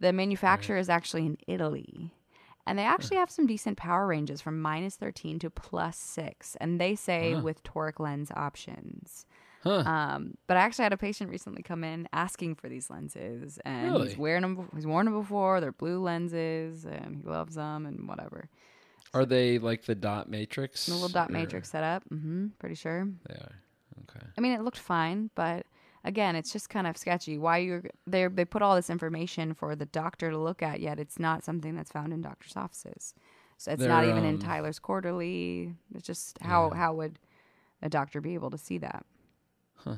The 0.00 0.14
manufacturer 0.14 0.78
is 0.78 0.88
actually 0.88 1.26
in 1.26 1.36
Italy. 1.46 2.14
And 2.66 2.78
they 2.78 2.84
actually 2.84 3.18
have 3.18 3.30
some 3.30 3.46
decent 3.46 3.76
power 3.76 4.06
ranges 4.06 4.40
from 4.40 4.62
minus 4.62 4.96
13 4.96 5.40
to 5.40 5.50
plus 5.50 5.98
6. 5.98 6.56
And 6.58 6.80
they 6.80 6.94
say 6.94 7.34
Wow. 7.34 7.42
with 7.42 7.62
toric 7.62 8.00
lens 8.00 8.30
options. 8.34 9.26
Huh. 9.62 9.80
Um, 9.84 10.38
but 10.46 10.56
I 10.56 10.60
actually 10.60 10.84
had 10.84 10.94
a 10.94 10.96
patient 10.96 11.28
recently 11.28 11.62
come 11.62 11.84
in 11.84 12.08
asking 12.14 12.54
for 12.54 12.70
these 12.70 12.88
lenses, 12.88 13.58
and 13.66 13.90
Really? 13.92 14.08
he's 14.08 14.16
wearing 14.16 14.40
them. 14.40 14.70
He's 14.74 14.86
worn 14.86 15.04
them 15.04 15.14
before. 15.20 15.60
They're 15.60 15.72
blue 15.72 15.98
lenses, 16.00 16.86
and 16.86 17.16
he 17.16 17.22
loves 17.28 17.56
them, 17.56 17.84
and 17.84 18.08
whatever. 18.08 18.48
Are 19.14 19.24
they 19.24 19.58
like 19.58 19.84
the 19.84 19.94
dot 19.94 20.28
matrix? 20.30 20.86
The 20.86 20.92
little 20.94 21.08
dot 21.08 21.30
or- 21.30 21.32
matrix 21.32 21.70
setup. 21.70 22.04
Mm-hmm. 22.10 22.48
Pretty 22.58 22.74
sure. 22.74 23.08
They 23.28 23.34
are. 23.34 23.62
Okay. 24.10 24.26
I 24.36 24.40
mean, 24.40 24.52
it 24.52 24.62
looked 24.62 24.78
fine, 24.78 25.30
but 25.34 25.66
again, 26.04 26.36
it's 26.36 26.52
just 26.52 26.68
kind 26.70 26.86
of 26.86 26.96
sketchy. 26.96 27.36
Why 27.38 27.58
you're 27.58 27.82
they 28.06 28.26
they 28.28 28.44
put 28.44 28.62
all 28.62 28.76
this 28.76 28.90
information 28.90 29.54
for 29.54 29.74
the 29.76 29.86
doctor 29.86 30.30
to 30.30 30.38
look 30.38 30.62
at, 30.62 30.80
yet 30.80 30.98
it's 30.98 31.18
not 31.18 31.44
something 31.44 31.74
that's 31.74 31.90
found 31.90 32.12
in 32.12 32.20
doctors' 32.22 32.56
offices. 32.56 33.14
So 33.56 33.72
it's 33.72 33.82
not 33.82 34.02
They're, 34.02 34.10
even 34.10 34.24
in 34.24 34.34
um, 34.36 34.40
Tyler's 34.40 34.78
quarterly. 34.78 35.74
It's 35.94 36.06
just 36.06 36.38
how 36.40 36.70
Yeah. 36.72 36.78
how 36.78 36.94
would 36.94 37.18
a 37.82 37.88
doctor 37.88 38.20
be 38.20 38.34
able 38.34 38.50
to 38.50 38.58
see 38.58 38.78
that? 38.78 39.04
Huh. 39.76 39.96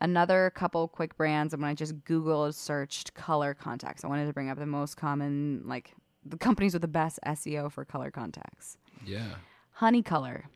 Another 0.00 0.50
couple 0.54 0.88
quick 0.88 1.16
brands. 1.16 1.54
And 1.54 1.62
when 1.62 1.70
I 1.70 1.74
just 1.74 1.96
Googled 2.04 2.54
searched 2.54 3.14
color 3.14 3.54
contacts, 3.54 4.04
I 4.04 4.08
wanted 4.08 4.26
to 4.26 4.32
bring 4.32 4.50
up 4.50 4.58
the 4.58 4.66
most 4.66 4.96
common 4.96 5.62
like 5.64 5.94
the 6.28 6.36
companies 6.36 6.72
with 6.72 6.82
the 6.82 6.88
best 6.88 7.18
SEO 7.26 7.70
for 7.70 7.84
color 7.84 8.10
contacts. 8.10 8.76
Yeah. 9.04 9.36
Honey 9.72 10.02
Color. 10.02 10.46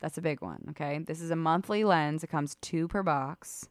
That's 0.00 0.18
a 0.18 0.22
big 0.22 0.40
one. 0.40 0.66
Okay. 0.70 1.00
This 1.00 1.20
is 1.20 1.30
a 1.30 1.36
monthly 1.36 1.84
lens. 1.84 2.22
It 2.22 2.28
comes 2.28 2.56
two 2.60 2.88
per 2.88 3.02
box. 3.02 3.68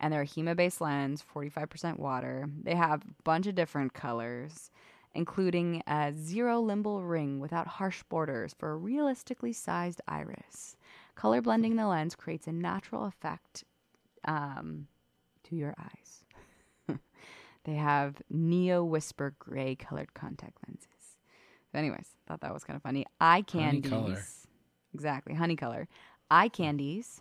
And 0.00 0.12
they're 0.12 0.22
a 0.22 0.26
HEMA 0.26 0.56
based 0.56 0.80
lens, 0.80 1.24
45% 1.34 1.98
water. 1.98 2.48
They 2.62 2.74
have 2.74 3.02
a 3.02 3.22
bunch 3.24 3.46
of 3.48 3.56
different 3.56 3.94
colors, 3.94 4.70
including 5.14 5.82
a 5.88 6.12
zero 6.14 6.62
limbal 6.62 7.08
ring 7.08 7.40
without 7.40 7.66
harsh 7.66 8.02
borders 8.08 8.54
for 8.56 8.70
a 8.70 8.76
realistically 8.76 9.52
sized 9.52 10.00
iris. 10.06 10.76
Color 11.16 11.42
blending 11.42 11.74
the 11.74 11.86
lens 11.86 12.14
creates 12.14 12.46
a 12.46 12.52
natural 12.52 13.04
effect 13.06 13.64
um, 14.24 14.86
to 15.44 15.56
your 15.56 15.74
eyes. 15.78 16.98
they 17.64 17.74
have 17.74 18.22
Neo 18.30 18.84
Whisper 18.84 19.34
gray 19.38 19.74
colored 19.74 20.14
contact 20.14 20.58
lenses. 20.68 20.97
Anyways, 21.74 22.08
thought 22.26 22.40
that 22.40 22.52
was 22.52 22.64
kind 22.64 22.76
of 22.76 22.82
funny. 22.82 23.06
Eye 23.20 23.44
Honey 23.50 23.80
candies. 23.80 23.90
color. 23.90 24.22
Exactly, 24.94 25.34
honey 25.34 25.56
color. 25.56 25.88
Eye 26.30 26.48
candies 26.48 27.20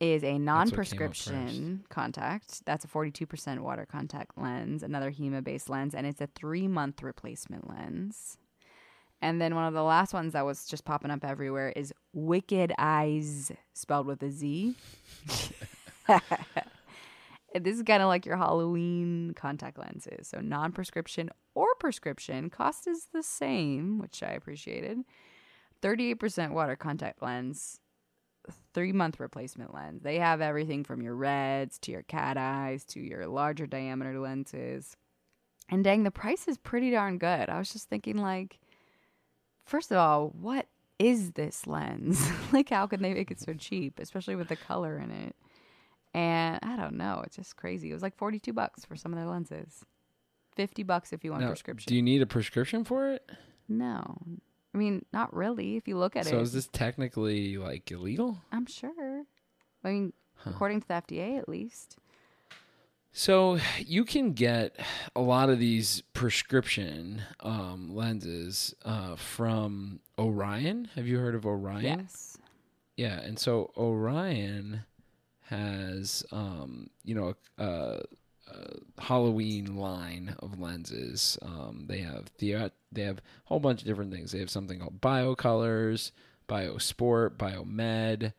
is 0.00 0.22
a 0.24 0.26
what 0.26 0.32
came 0.32 0.48
up 0.48 0.66
non-prescription 0.66 1.84
contact. 1.88 2.64
That's 2.66 2.84
a 2.84 2.88
42% 2.88 3.60
water 3.60 3.86
contact 3.86 4.36
lens, 4.36 4.82
another 4.82 5.10
HEMA-based 5.10 5.68
lens, 5.68 5.94
and 5.94 6.06
it's 6.06 6.20
a 6.20 6.28
three-month 6.34 7.02
replacement 7.02 7.68
lens. 7.68 8.36
And 9.22 9.40
then 9.40 9.54
one 9.54 9.64
of 9.64 9.74
the 9.74 9.84
last 9.84 10.12
ones 10.12 10.32
that 10.32 10.44
was 10.44 10.66
just 10.66 10.84
popping 10.84 11.12
up 11.12 11.24
everywhere 11.24 11.72
is 11.76 11.94
Wicked 12.12 12.72
Eyez, 12.78 13.54
spelled 13.72 14.06
with 14.06 14.20
a 14.24 14.30
Z. 14.30 14.74
this 17.54 17.76
is 17.76 17.82
kind 17.84 18.02
of 18.02 18.08
like 18.08 18.26
your 18.26 18.36
Halloween 18.36 19.32
contact 19.36 19.78
lenses. 19.78 20.26
So 20.26 20.40
non 20.40 20.72
prescription 20.72 21.30
or 21.54 21.74
prescription, 21.78 22.50
cost 22.50 22.86
is 22.86 23.08
the 23.12 23.22
same, 23.22 23.98
which 23.98 24.22
I 24.22 24.30
appreciated. 24.30 24.98
38% 25.82 26.52
water 26.52 26.76
contact 26.76 27.22
lens, 27.22 27.80
three 28.72 28.92
month 28.92 29.20
replacement 29.20 29.74
lens. 29.74 30.02
They 30.02 30.18
have 30.18 30.40
everything 30.40 30.84
from 30.84 31.02
your 31.02 31.14
reds 31.14 31.78
to 31.80 31.92
your 31.92 32.02
cat 32.02 32.36
eyes 32.36 32.84
to 32.86 33.00
your 33.00 33.26
larger 33.26 33.66
diameter 33.66 34.18
lenses. 34.18 34.96
And 35.68 35.84
dang, 35.84 36.02
the 36.02 36.10
price 36.10 36.48
is 36.48 36.58
pretty 36.58 36.90
darn 36.90 37.18
good. 37.18 37.48
I 37.48 37.58
was 37.58 37.72
just 37.72 37.88
thinking, 37.88 38.18
like, 38.18 38.58
first 39.64 39.90
of 39.90 39.96
all, 39.96 40.28
what 40.28 40.66
is 40.98 41.32
this 41.32 41.66
lens? 41.66 42.28
like, 42.52 42.70
how 42.70 42.86
can 42.86 43.02
they 43.02 43.14
make 43.14 43.30
it 43.30 43.40
so 43.40 43.54
cheap, 43.54 43.98
especially 43.98 44.36
with 44.36 44.48
the 44.48 44.56
color 44.56 44.98
in 44.98 45.10
it? 45.10 45.36
And 46.14 46.58
I 46.62 46.76
don't 46.76 46.96
know. 46.96 47.22
It's 47.24 47.36
just 47.36 47.56
crazy. 47.56 47.90
It 47.90 47.94
was 47.94 48.02
like 48.02 48.16
42 48.16 48.52
bucks 48.52 48.84
for 48.84 48.96
some 48.96 49.12
of 49.12 49.18
their 49.18 49.28
lenses. 49.28 49.84
50 50.54 50.82
bucks 50.82 51.12
if 51.12 51.24
you 51.24 51.30
want 51.30 51.42
Now, 51.42 51.48
prescription. 51.48 51.88
do 51.88 51.96
you 51.96 52.02
need 52.02 52.22
a 52.22 52.26
prescription 52.26 52.84
for 52.84 53.10
it? 53.12 53.28
no. 53.68 54.18
I 54.74 54.78
mean, 54.78 55.04
not 55.12 55.36
really. 55.36 55.76
If 55.76 55.86
you 55.86 55.98
look 55.98 56.16
at 56.16 56.24
it. 56.24 56.30
so 56.30 56.38
it, 56.38 56.42
is 56.42 56.54
this 56.54 56.66
technically 56.66 57.58
like 57.58 57.90
illegal? 57.90 58.38
I'm 58.50 58.64
sure. 58.64 59.24
I 59.84 59.88
mean, 59.90 60.14
according 60.46 60.80
to 60.80 60.88
the 60.88 60.94
FDA, 60.94 61.38
at 61.38 61.46
least. 61.46 61.98
So 63.12 63.58
you 63.78 64.06
can 64.06 64.32
get 64.32 64.74
a 65.14 65.20
lot 65.20 65.50
of 65.50 65.58
these 65.58 66.00
prescription 66.14 67.20
um, 67.40 67.94
lenses 67.94 68.74
uh, 68.86 69.16
from 69.16 70.00
Orion. 70.18 70.88
Have 70.94 71.06
you 71.06 71.18
heard 71.18 71.34
of 71.34 71.44
Orion? 71.44 71.82
Yes. 71.84 72.38
Yeah, 72.96 73.20
and 73.20 73.38
so 73.38 73.72
Orion 73.76 74.84
has, 75.48 76.24
um, 76.32 76.88
you 77.04 77.14
know, 77.14 77.34
a, 77.58 77.62
a, 77.62 77.66
a 77.98 78.02
Halloween 78.98 79.76
line 79.76 80.36
of 80.38 80.60
lenses. 80.60 81.38
Um, 81.42 81.84
they 81.88 81.98
have 81.98 82.30
the 82.38 82.70
they 82.90 83.02
have 83.02 83.18
a 83.18 83.22
whole 83.44 83.60
bunch 83.60 83.80
of 83.80 83.86
different 83.86 84.12
things. 84.12 84.32
They 84.32 84.38
have 84.38 84.50
something 84.50 84.80
called 84.80 85.00
BioColors, 85.00 86.12
BioSport, 86.48 87.36
BioMed, 87.36 88.32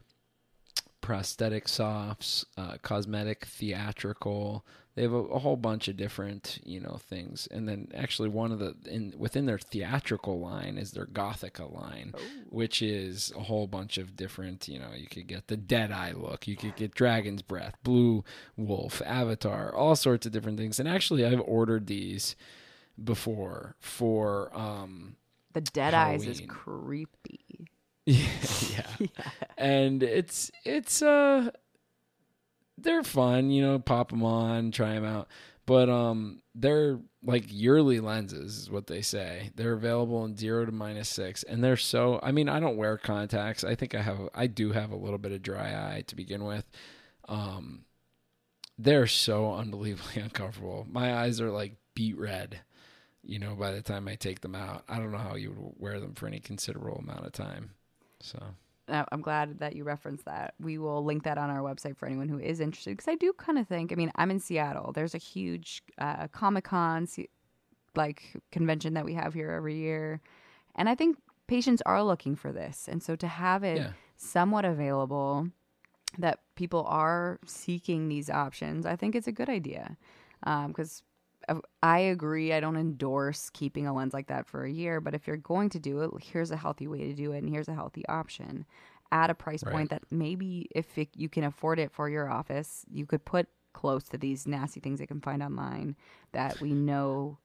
prosthetic 1.03 1.67
softs, 1.67 2.45
uh, 2.57 2.77
cosmetic, 2.81 3.45
theatrical. 3.45 4.65
They 4.95 5.01
have 5.01 5.11
a, 5.11 5.17
a 5.17 5.39
whole 5.39 5.57
bunch 5.57 5.89
of 5.89 5.97
different, 5.97 6.59
you 6.63 6.79
know, 6.79 6.97
things. 6.97 7.45
And 7.51 7.67
then 7.67 7.89
actually 7.93 8.29
one 8.29 8.53
of 8.53 8.59
the 8.59 8.73
in 8.89 9.13
within 9.17 9.45
their 9.45 9.59
theatrical 9.59 10.39
line 10.39 10.77
is 10.77 10.91
their 10.91 11.05
Gothika 11.05 11.71
line, 11.75 12.13
which 12.49 12.81
is 12.81 13.33
a 13.35 13.41
whole 13.41 13.67
bunch 13.67 13.97
of 13.97 14.15
different, 14.15 14.69
you 14.69 14.79
know, 14.79 14.91
you 14.95 15.07
could 15.07 15.27
get 15.27 15.47
the 15.47 15.57
Dead 15.57 15.91
Eye 15.91 16.13
look, 16.15 16.47
you 16.47 16.55
could 16.55 16.75
get 16.77 16.95
Dragon's 16.95 17.41
Breath, 17.41 17.75
Blue 17.83 18.23
Wolf, 18.55 19.01
Avatar, 19.05 19.75
all 19.75 19.97
sorts 19.97 20.25
of 20.25 20.31
different 20.31 20.57
things. 20.57 20.79
And 20.79 20.87
actually 20.87 21.25
I've 21.25 21.41
ordered 21.41 21.87
these 21.87 22.35
before 23.03 23.75
for 23.79 24.55
um 24.57 25.17
The 25.51 25.61
dead 25.61 25.93
eyes 25.93 26.25
is 26.27 26.41
creepy. 26.47 27.67
yeah, 28.05 28.27
yeah. 28.99 29.07
and 29.57 30.03
it's 30.03 30.51
it's 30.65 31.01
uh 31.01 31.49
they're 32.77 33.03
fun 33.03 33.49
you 33.49 33.61
know 33.61 33.79
pop 33.79 34.09
them 34.09 34.23
on 34.23 34.71
try 34.71 34.93
them 34.93 35.05
out. 35.05 35.27
But 35.65 35.89
um 35.89 36.41
they're 36.55 36.99
like 37.23 37.45
yearly 37.47 37.99
lenses 38.01 38.57
is 38.57 38.69
what 38.69 38.87
they 38.87 39.01
say. 39.01 39.51
They're 39.55 39.73
available 39.73 40.25
in 40.25 40.35
zero 40.35 40.65
to 40.65 40.71
minus 40.71 41.09
six 41.09 41.43
and 41.43 41.63
they're 41.63 41.77
so 41.77 42.19
i 42.21 42.31
mean 42.31 42.49
i 42.49 42.59
don't 42.59 42.77
wear 42.77 42.97
contacts. 42.97 43.63
I 43.63 43.75
think 43.75 43.95
i 43.95 44.01
have 44.01 44.19
i 44.33 44.47
do 44.47 44.71
have 44.71 44.91
a 44.91 44.95
little 44.97 45.17
bit 45.17 45.31
of 45.31 45.41
dry 45.41 45.69
eye 45.95 46.03
to 46.07 46.15
begin 46.15 46.43
with. 46.43 46.69
Um 47.27 47.85
they're 48.77 49.07
so 49.07 49.53
unbelievably 49.55 50.21
uncomfortable. 50.23 50.87
My 50.89 51.15
eyes 51.17 51.41
are 51.41 51.51
like 51.51 51.75
beet 51.95 52.17
red 52.17 52.61
you 53.23 53.39
know 53.39 53.55
by 53.55 53.71
the 53.71 53.81
time 53.81 54.07
i 54.07 54.15
take 54.15 54.41
them 54.41 54.55
out. 54.55 54.83
I 54.89 54.97
don't 54.99 55.11
know 55.11 55.17
how 55.19 55.35
you 55.35 55.51
would 55.51 55.73
wear 55.79 55.99
them 55.99 56.15
for 56.15 56.27
any 56.27 56.39
considerable 56.39 56.97
amount 56.99 57.25
of 57.25 57.33
time 57.33 57.71
so 58.23 58.39
Uh, 58.89 59.05
I'm 59.13 59.21
glad 59.21 59.59
that 59.59 59.75
you 59.77 59.85
referenced 59.85 60.25
that. 60.25 60.55
We 60.59 60.77
will 60.77 61.05
link 61.05 61.23
that 61.23 61.37
on 61.37 61.49
our 61.49 61.61
website 61.69 61.95
for 61.95 62.05
anyone 62.05 62.27
who 62.27 62.39
is 62.51 62.59
interested. 62.59 62.91
Because 62.97 63.07
I 63.07 63.15
do 63.15 63.31
kind 63.45 63.57
of 63.57 63.65
think, 63.65 63.93
I 63.93 63.95
mean, 63.95 64.11
I'm 64.15 64.29
in 64.29 64.39
Seattle. 64.39 64.91
There's 64.91 65.15
a 65.15 65.19
huge 65.33 65.83
uh, 65.97 66.27
Comic 66.27 66.65
Con 66.65 67.07
like 67.95 68.19
convention 68.51 68.93
that 68.95 69.05
we 69.05 69.13
have 69.13 69.33
here 69.33 69.51
every 69.51 69.77
year, 69.77 70.19
and 70.75 70.89
I 70.89 70.95
think 70.95 71.17
patients 71.47 71.81
are 71.85 72.03
looking 72.03 72.35
for 72.35 72.51
this. 72.51 72.89
And 72.89 73.01
so 73.01 73.15
to 73.15 73.27
have 73.27 73.63
it 73.63 73.77
Yeah. 73.77 73.91
somewhat 74.17 74.65
available, 74.65 75.47
that 76.17 76.39
people 76.55 76.83
are 76.87 77.39
seeking 77.45 78.09
these 78.09 78.29
options, 78.29 78.85
I 78.85 78.95
think 78.95 79.15
it's 79.15 79.27
a 79.27 79.31
good 79.31 79.49
idea. 79.49 79.97
Because 80.67 81.03
I 81.81 81.99
agree. 81.99 82.53
I 82.53 82.59
don't 82.59 82.77
endorse 82.77 83.49
keeping 83.49 83.87
a 83.87 83.93
lens 83.93 84.13
like 84.13 84.27
that 84.27 84.47
for 84.47 84.63
a 84.63 84.71
year, 84.71 85.01
but 85.01 85.13
if 85.13 85.27
you're 85.27 85.37
going 85.37 85.69
to 85.69 85.79
do 85.79 86.01
it, 86.01 86.11
here's 86.21 86.51
a 86.51 86.57
healthy 86.57 86.87
way 86.87 86.99
to 87.07 87.13
do 87.13 87.31
it, 87.33 87.39
and 87.39 87.49
here's 87.49 87.67
a 87.67 87.73
healthy 87.73 88.05
option 88.07 88.65
at 89.11 89.29
a 89.29 89.35
price 89.35 89.63
Right. 89.63 89.71
point 89.73 89.89
that 89.91 90.03
maybe 90.11 90.67
if 90.73 90.97
it, 90.97 91.09
you 91.15 91.29
can 91.29 91.43
afford 91.43 91.79
it 91.79 91.91
for 91.91 92.09
your 92.09 92.29
office, 92.29 92.85
you 92.89 93.05
could 93.05 93.25
put 93.25 93.47
close 93.73 94.03
to 94.09 94.17
these 94.17 94.47
nasty 94.47 94.79
things 94.79 94.99
they 94.99 95.05
can 95.05 95.21
find 95.21 95.43
online 95.43 95.95
that 96.31 96.59
we 96.61 96.73
know 96.73 97.37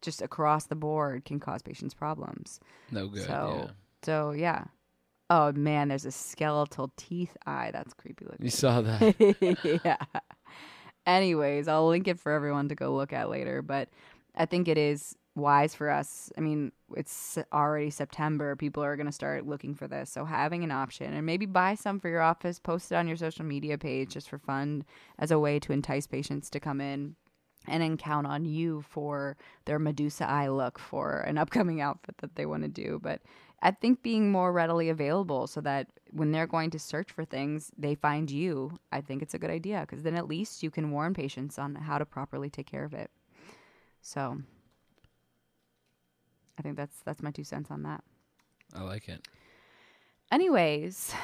just 0.00 0.22
across 0.22 0.66
the 0.66 0.74
board 0.74 1.24
can 1.24 1.40
cause 1.40 1.62
patients 1.62 1.94
problems. 1.94 2.60
No 2.90 3.08
good. 3.08 3.26
so, 3.26 3.64
yeah. 3.66 3.70
so 4.02 4.30
yeah. 4.32 4.64
Oh 5.30 5.52
man, 5.52 5.88
there's 5.88 6.04
a 6.04 6.12
skeletal 6.12 6.92
teeth 6.96 7.36
eye. 7.46 7.70
That's 7.72 7.94
creepy 7.94 8.26
looking. 8.26 8.44
You 8.44 8.50
saw 8.50 8.82
that. 8.82 9.80
yeah. 9.84 9.96
Anyways, 11.06 11.68
I'll 11.68 11.88
link 11.88 12.08
it 12.08 12.18
for 12.18 12.32
everyone 12.32 12.68
to 12.68 12.74
go 12.74 12.94
look 12.94 13.12
at 13.12 13.28
later. 13.28 13.62
But 13.62 13.88
I 14.34 14.46
think 14.46 14.68
it 14.68 14.78
is 14.78 15.16
wise 15.36 15.74
for 15.74 15.90
us. 15.90 16.32
I 16.38 16.40
mean, 16.40 16.72
it's 16.96 17.38
already 17.52 17.90
September. 17.90 18.56
People 18.56 18.84
are 18.84 18.96
going 18.96 19.06
to 19.06 19.12
start 19.12 19.46
looking 19.46 19.74
for 19.74 19.88
this. 19.88 20.10
So 20.10 20.24
having 20.24 20.62
an 20.64 20.70
option 20.70 21.12
and 21.12 21.26
maybe 21.26 21.46
buy 21.46 21.74
some 21.74 22.00
for 22.00 22.08
your 22.08 22.22
office, 22.22 22.58
post 22.58 22.92
it 22.92 22.96
on 22.96 23.08
your 23.08 23.16
social 23.16 23.44
media 23.44 23.76
page 23.76 24.10
just 24.10 24.28
for 24.28 24.38
fun 24.38 24.84
as 25.18 25.30
a 25.30 25.38
way 25.38 25.58
to 25.60 25.72
entice 25.72 26.06
patients 26.06 26.50
to 26.50 26.60
come 26.60 26.80
in 26.80 27.16
and 27.66 27.82
then 27.82 27.96
count 27.96 28.26
on 28.26 28.44
you 28.44 28.82
for 28.82 29.36
their 29.64 29.78
Medusa 29.78 30.28
eye 30.28 30.48
look 30.48 30.78
for 30.78 31.20
an 31.20 31.38
upcoming 31.38 31.80
outfit 31.80 32.16
that 32.18 32.36
they 32.36 32.46
want 32.46 32.62
to 32.62 32.68
do. 32.68 33.00
But 33.02 33.20
I 33.64 33.70
think 33.70 34.02
being 34.02 34.30
more 34.30 34.52
readily 34.52 34.90
available 34.90 35.46
so 35.46 35.62
that 35.62 35.88
when 36.10 36.32
they're 36.32 36.46
going 36.46 36.68
to 36.70 36.78
search 36.78 37.10
for 37.10 37.24
things, 37.24 37.72
they 37.78 37.94
find 37.94 38.30
you. 38.30 38.78
I 38.92 39.00
think 39.00 39.22
it's 39.22 39.32
a 39.32 39.38
good 39.38 39.50
idea 39.50 39.80
because 39.80 40.02
then 40.02 40.14
at 40.14 40.28
least 40.28 40.62
you 40.62 40.70
can 40.70 40.90
warn 40.90 41.14
patients 41.14 41.58
on 41.58 41.74
how 41.74 41.96
to 41.96 42.04
properly 42.04 42.50
take 42.50 42.66
care 42.66 42.84
of 42.84 42.92
it. 42.92 43.10
So 44.02 44.38
I 46.58 46.62
think 46.62 46.76
that's 46.76 46.98
that's 47.06 47.22
my 47.22 47.30
two 47.30 47.42
cents 47.42 47.70
on 47.70 47.84
that. 47.84 48.04
I 48.74 48.82
like 48.82 49.08
it. 49.08 49.26
Anyways, 50.30 51.14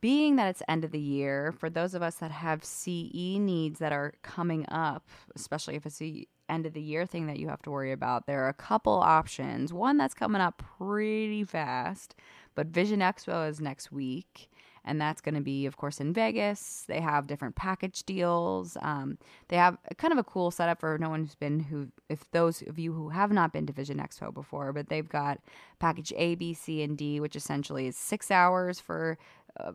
being 0.00 0.36
that 0.36 0.48
it's 0.48 0.62
end 0.68 0.84
of 0.84 0.92
the 0.92 1.00
year, 1.00 1.52
for 1.52 1.68
those 1.68 1.94
of 1.94 2.02
us 2.02 2.16
that 2.16 2.30
have 2.30 2.64
CE 2.64 3.36
needs 3.38 3.78
that 3.78 3.92
are 3.92 4.14
coming 4.22 4.64
up, 4.70 5.06
especially 5.34 5.76
if 5.76 5.84
it's 5.84 5.98
the 5.98 6.26
end 6.50 6.66
of 6.66 6.72
the 6.72 6.80
year 6.80 7.06
thing 7.06 7.26
that 7.26 7.38
you 7.38 7.48
have 7.48 7.62
to 7.62 7.70
worry 7.70 7.92
about, 7.92 8.26
there 8.26 8.44
are 8.44 8.48
a 8.48 8.54
couple 8.54 8.94
options. 8.94 9.72
One 9.72 9.96
that's 9.96 10.14
coming 10.14 10.40
up 10.40 10.62
pretty 10.78 11.44
fast, 11.44 12.14
but 12.54 12.68
Vision 12.68 13.00
Expo 13.00 13.48
is 13.48 13.60
next 13.60 13.92
week 13.92 14.50
and 14.84 15.00
that's 15.00 15.20
going 15.20 15.34
to 15.34 15.40
be, 15.40 15.66
of 15.66 15.76
course, 15.76 16.00
in 16.00 16.12
Vegas. 16.12 16.84
They 16.88 17.00
have 17.00 17.26
different 17.26 17.54
package 17.54 18.02
deals. 18.04 18.76
Um, 18.80 19.18
they 19.48 19.56
have 19.56 19.76
kind 19.98 20.12
of 20.12 20.18
a 20.18 20.24
cool 20.24 20.50
setup 20.50 20.80
for 20.80 20.96
no 20.98 21.10
one 21.10 21.20
who's 21.20 21.34
been 21.34 21.60
who, 21.60 21.88
if 22.08 22.30
those 22.30 22.62
of 22.62 22.78
you 22.78 22.92
who 22.92 23.10
have 23.10 23.30
not 23.30 23.52
been 23.52 23.66
to 23.66 23.72
Vision 23.72 23.98
Expo 23.98 24.32
before, 24.32 24.72
but 24.72 24.88
they've 24.88 25.08
got 25.08 25.40
package 25.78 26.12
A, 26.16 26.34
B, 26.34 26.54
C, 26.54 26.82
and 26.82 26.96
D, 26.96 27.20
which 27.20 27.36
essentially 27.36 27.86
is 27.86 27.96
six 27.96 28.30
hours 28.30 28.80
for 28.80 29.18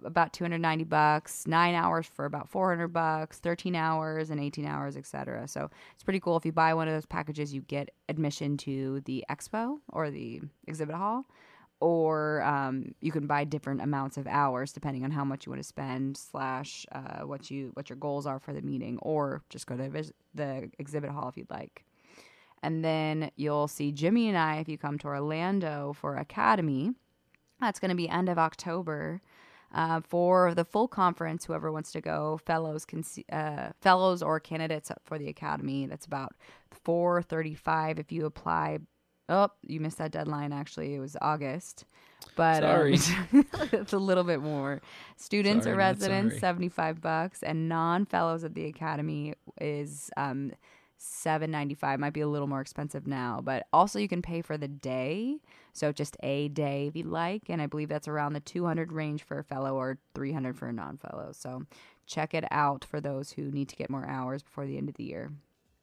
about 0.04 0.34
290 0.34 0.84
bucks, 0.86 1.46
nine 1.48 1.76
hours 1.76 2.06
for 2.06 2.26
about 2.26 2.50
400 2.50 2.90
bucks, 2.90 3.40
13 3.40 3.76
hours 3.76 4.30
and 4.30 4.40
18 4.40 4.66
hours, 4.66 4.98
etc. 4.98 5.48
So 5.48 5.70
it's 5.94 6.04
pretty 6.04 6.20
cool. 6.20 6.38
If 6.38 6.46
you 6.46 6.52
buy 6.52 6.74
one 6.74 6.88
of 6.88 6.94
those 6.94 7.06
packages, 7.06 7.54
you 7.54 7.62
get 7.62 7.90
admission 8.10 8.58
to 8.58 9.02
the 9.02 9.26
expo 9.30 9.78
or 9.92 10.12
the 10.12 10.42
exhibit 10.68 10.96
hall 10.96 11.26
or 11.80 12.42
um, 12.44 12.96
you 13.02 13.12
can 13.12 13.28
buy 13.28 13.44
different 13.44 13.82
amounts 13.82 14.18
of 14.18 14.28
hours 14.28 14.72
depending 14.72 15.04
on 15.04 15.12
how 15.12 15.26
much 15.26 15.46
you 15.46 15.52
want 15.52 15.62
to 15.62 15.68
spend 15.68 16.18
slash 16.18 16.86
uh, 16.94 17.22
what 17.22 17.52
you 17.52 17.72
what 17.74 17.90
your 17.90 17.98
goals 17.98 18.26
are 18.26 18.40
for 18.40 18.54
the 18.54 18.62
meeting 18.62 18.98
or 19.02 19.42
just 19.50 19.68
go 19.68 19.76
to 19.76 20.12
the 20.34 20.70
exhibit 20.80 21.10
hall 21.10 21.30
if 21.30 21.38
you'd 21.38 21.50
like 21.50 21.84
and 22.64 22.84
then 22.84 23.30
you'll 23.36 23.68
see 23.68 23.92
jimmy 23.92 24.30
and 24.30 24.38
i 24.38 24.58
if 24.58 24.70
you 24.70 24.78
come 24.78 24.98
to 24.98 25.08
orlando 25.08 25.94
for 25.94 26.16
academy 26.16 26.92
that's 27.60 27.80
going 27.80 27.90
to 27.90 27.96
be 27.96 28.08
end 28.08 28.30
of 28.30 28.38
october 28.38 29.22
uh, 29.76 30.02
for 30.02 30.56
the 30.56 30.66
full 30.66 30.88
conference 30.88 31.46
whoever 31.46 31.72
wants 31.72 31.92
to 31.92 32.02
go 32.02 32.40
fellows 32.46 32.86
can 32.86 33.04
see, 33.04 33.26
uh, 33.32 33.70
fellows 33.82 34.24
or 34.24 34.40
candidates 34.40 34.92
for 35.04 35.20
the 35.20 35.28
academy 35.28 35.86
that's 35.86 36.08
about 36.08 36.34
435 36.72 38.00
if 38.00 38.12
you 38.12 38.26
apply 38.26 38.80
Oh, 39.28 39.50
you 39.64 39.80
missed 39.80 39.98
that 39.98 40.12
deadline. 40.12 40.54
Actually, 40.54 40.94
it 40.94 41.00
was 41.00 41.18
August, 41.20 41.86
but 42.36 42.62
Sorry. 42.62 42.94
um, 43.34 43.46
it's 43.72 43.94
a 43.94 43.98
little 43.98 44.24
bit 44.24 44.40
more. 44.42 44.82
Students 45.18 45.64
Sorry, 45.64 45.74
or 45.74 45.78
residents, 45.78 46.40
seventy-five 46.40 47.02
bucks, 47.02 47.42
and 47.42 47.68
non-fellows 47.68 48.44
at 48.44 48.54
the 48.54 48.66
academy 48.68 49.34
is 49.60 50.12
um, 50.16 50.52
seven 50.98 51.52
ninety-five. 51.52 52.00
Might 52.00 52.14
be 52.14 52.22
a 52.22 52.28
little 52.28 52.48
more 52.48 52.62
expensive 52.62 53.08
now, 53.08 53.42
but 53.44 53.68
also 53.74 54.00
you 54.00 54.08
can 54.08 54.22
pay 54.22 54.42
for 54.42 54.58
the 54.58 54.68
day, 54.68 55.38
so 55.74 55.92
just 55.92 56.18
a 56.24 56.48
day 56.50 56.88
if 56.88 56.96
you 56.96 57.04
like, 57.04 57.44
and 57.50 57.62
I 57.62 57.68
believe 57.68 57.90
that's 57.90 58.08
around 58.08 58.34
the 58.34 58.40
two 58.40 58.66
hundred 58.66 58.92
range 58.92 59.24
for 59.24 59.40
a 59.40 59.44
fellow 59.44 59.76
or 59.76 59.98
three 60.14 60.32
hundred 60.32 60.58
for 60.58 60.68
a 60.68 60.74
non-fellow. 60.74 61.32
So 61.34 61.64
check 62.06 62.34
it 62.34 62.46
out 62.52 62.86
for 62.86 63.02
those 63.02 63.32
who 63.32 63.52
need 63.52 63.70
to 63.70 63.76
get 63.76 63.90
more 63.90 64.08
hours 64.08 64.44
before 64.44 64.66
the 64.66 64.78
end 64.78 64.90
of 64.90 64.96
the 64.96 65.04
year. 65.04 65.32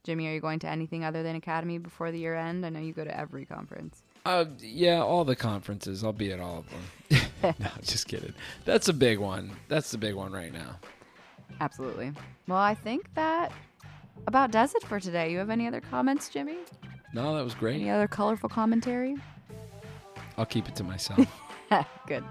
Jimmy, 0.04 0.26
are 0.26 0.32
you 0.32 0.40
going 0.40 0.58
to 0.60 0.68
anything 0.68 1.04
other 1.04 1.22
than 1.22 1.36
Academy 1.36 1.78
before 1.78 2.10
the 2.10 2.18
year 2.18 2.34
end? 2.34 2.66
I 2.66 2.70
know 2.70 2.80
you 2.80 2.92
go 2.92 3.04
to 3.04 3.16
every 3.16 3.44
conference. 3.44 4.02
Uh, 4.24 4.46
yeah, 4.58 5.00
all 5.00 5.24
the 5.24 5.36
conferences. 5.36 6.02
I'll 6.02 6.12
be 6.12 6.32
at 6.32 6.40
all 6.40 6.58
of 6.58 6.70
them. 6.70 7.54
no, 7.60 7.68
just 7.82 8.08
kidding. 8.08 8.34
That's 8.64 8.88
a 8.88 8.92
big 8.92 9.18
one. 9.18 9.52
That's 9.68 9.92
the 9.92 9.98
big 9.98 10.14
one 10.14 10.32
right 10.32 10.52
now. 10.52 10.78
Absolutely. 11.60 12.12
Well, 12.48 12.58
I 12.58 12.74
think 12.74 13.14
that 13.14 13.52
about 14.26 14.50
does 14.50 14.74
it 14.74 14.82
for 14.84 15.00
today. 15.00 15.32
You 15.32 15.38
have 15.38 15.50
any 15.50 15.66
other 15.66 15.80
comments, 15.80 16.28
Jimmy? 16.28 16.58
No, 17.12 17.34
that 17.36 17.44
was 17.44 17.54
great. 17.54 17.76
Any 17.76 17.90
other 17.90 18.08
colorful 18.08 18.48
commentary? 18.48 19.16
I'll 20.38 20.46
keep 20.46 20.68
it 20.68 20.76
to 20.76 20.84
myself. 20.84 21.26
Good. 22.06 22.24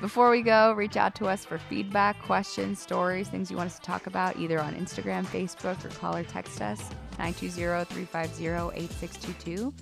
Before 0.00 0.30
we 0.30 0.40
go, 0.40 0.72
reach 0.72 0.96
out 0.96 1.14
to 1.16 1.26
us 1.26 1.44
for 1.44 1.58
feedback, 1.58 2.18
questions, 2.22 2.80
stories, 2.80 3.28
things 3.28 3.50
you 3.50 3.56
want 3.56 3.66
us 3.66 3.78
to 3.78 3.82
talk 3.82 4.06
about, 4.06 4.38
either 4.38 4.58
on 4.58 4.74
Instagram, 4.74 5.26
Facebook, 5.26 5.84
or 5.84 5.88
call 5.88 6.16
or 6.16 6.24
text 6.24 6.62
us 6.62 6.80
920-350-8622. 7.18 9.72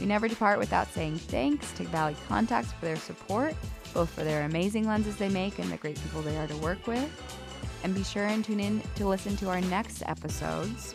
We 0.00 0.06
never 0.06 0.28
depart 0.28 0.58
without 0.58 0.92
saying 0.92 1.16
thanks 1.18 1.72
to 1.72 1.84
Valley 1.84 2.16
Contax 2.28 2.66
for 2.66 2.84
their 2.84 2.96
support, 2.96 3.54
both 3.94 4.10
for 4.10 4.24
their 4.24 4.44
amazing 4.44 4.86
lenses 4.86 5.16
they 5.16 5.30
make 5.30 5.58
and 5.58 5.70
the 5.70 5.78
great 5.78 5.98
people 6.02 6.20
they 6.22 6.36
are 6.36 6.48
to 6.48 6.56
work 6.56 6.86
with. 6.86 7.10
And 7.84 7.94
be 7.94 8.04
sure 8.04 8.26
and 8.26 8.44
tune 8.44 8.60
in 8.60 8.82
to 8.96 9.06
listen 9.06 9.36
to 9.38 9.48
our 9.48 9.60
next 9.62 10.02
episodes. 10.06 10.94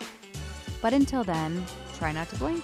But 0.81 0.93
until 0.93 1.23
then, 1.23 1.65
try 1.97 2.11
not 2.11 2.29
to 2.29 2.35
blink. 2.37 2.63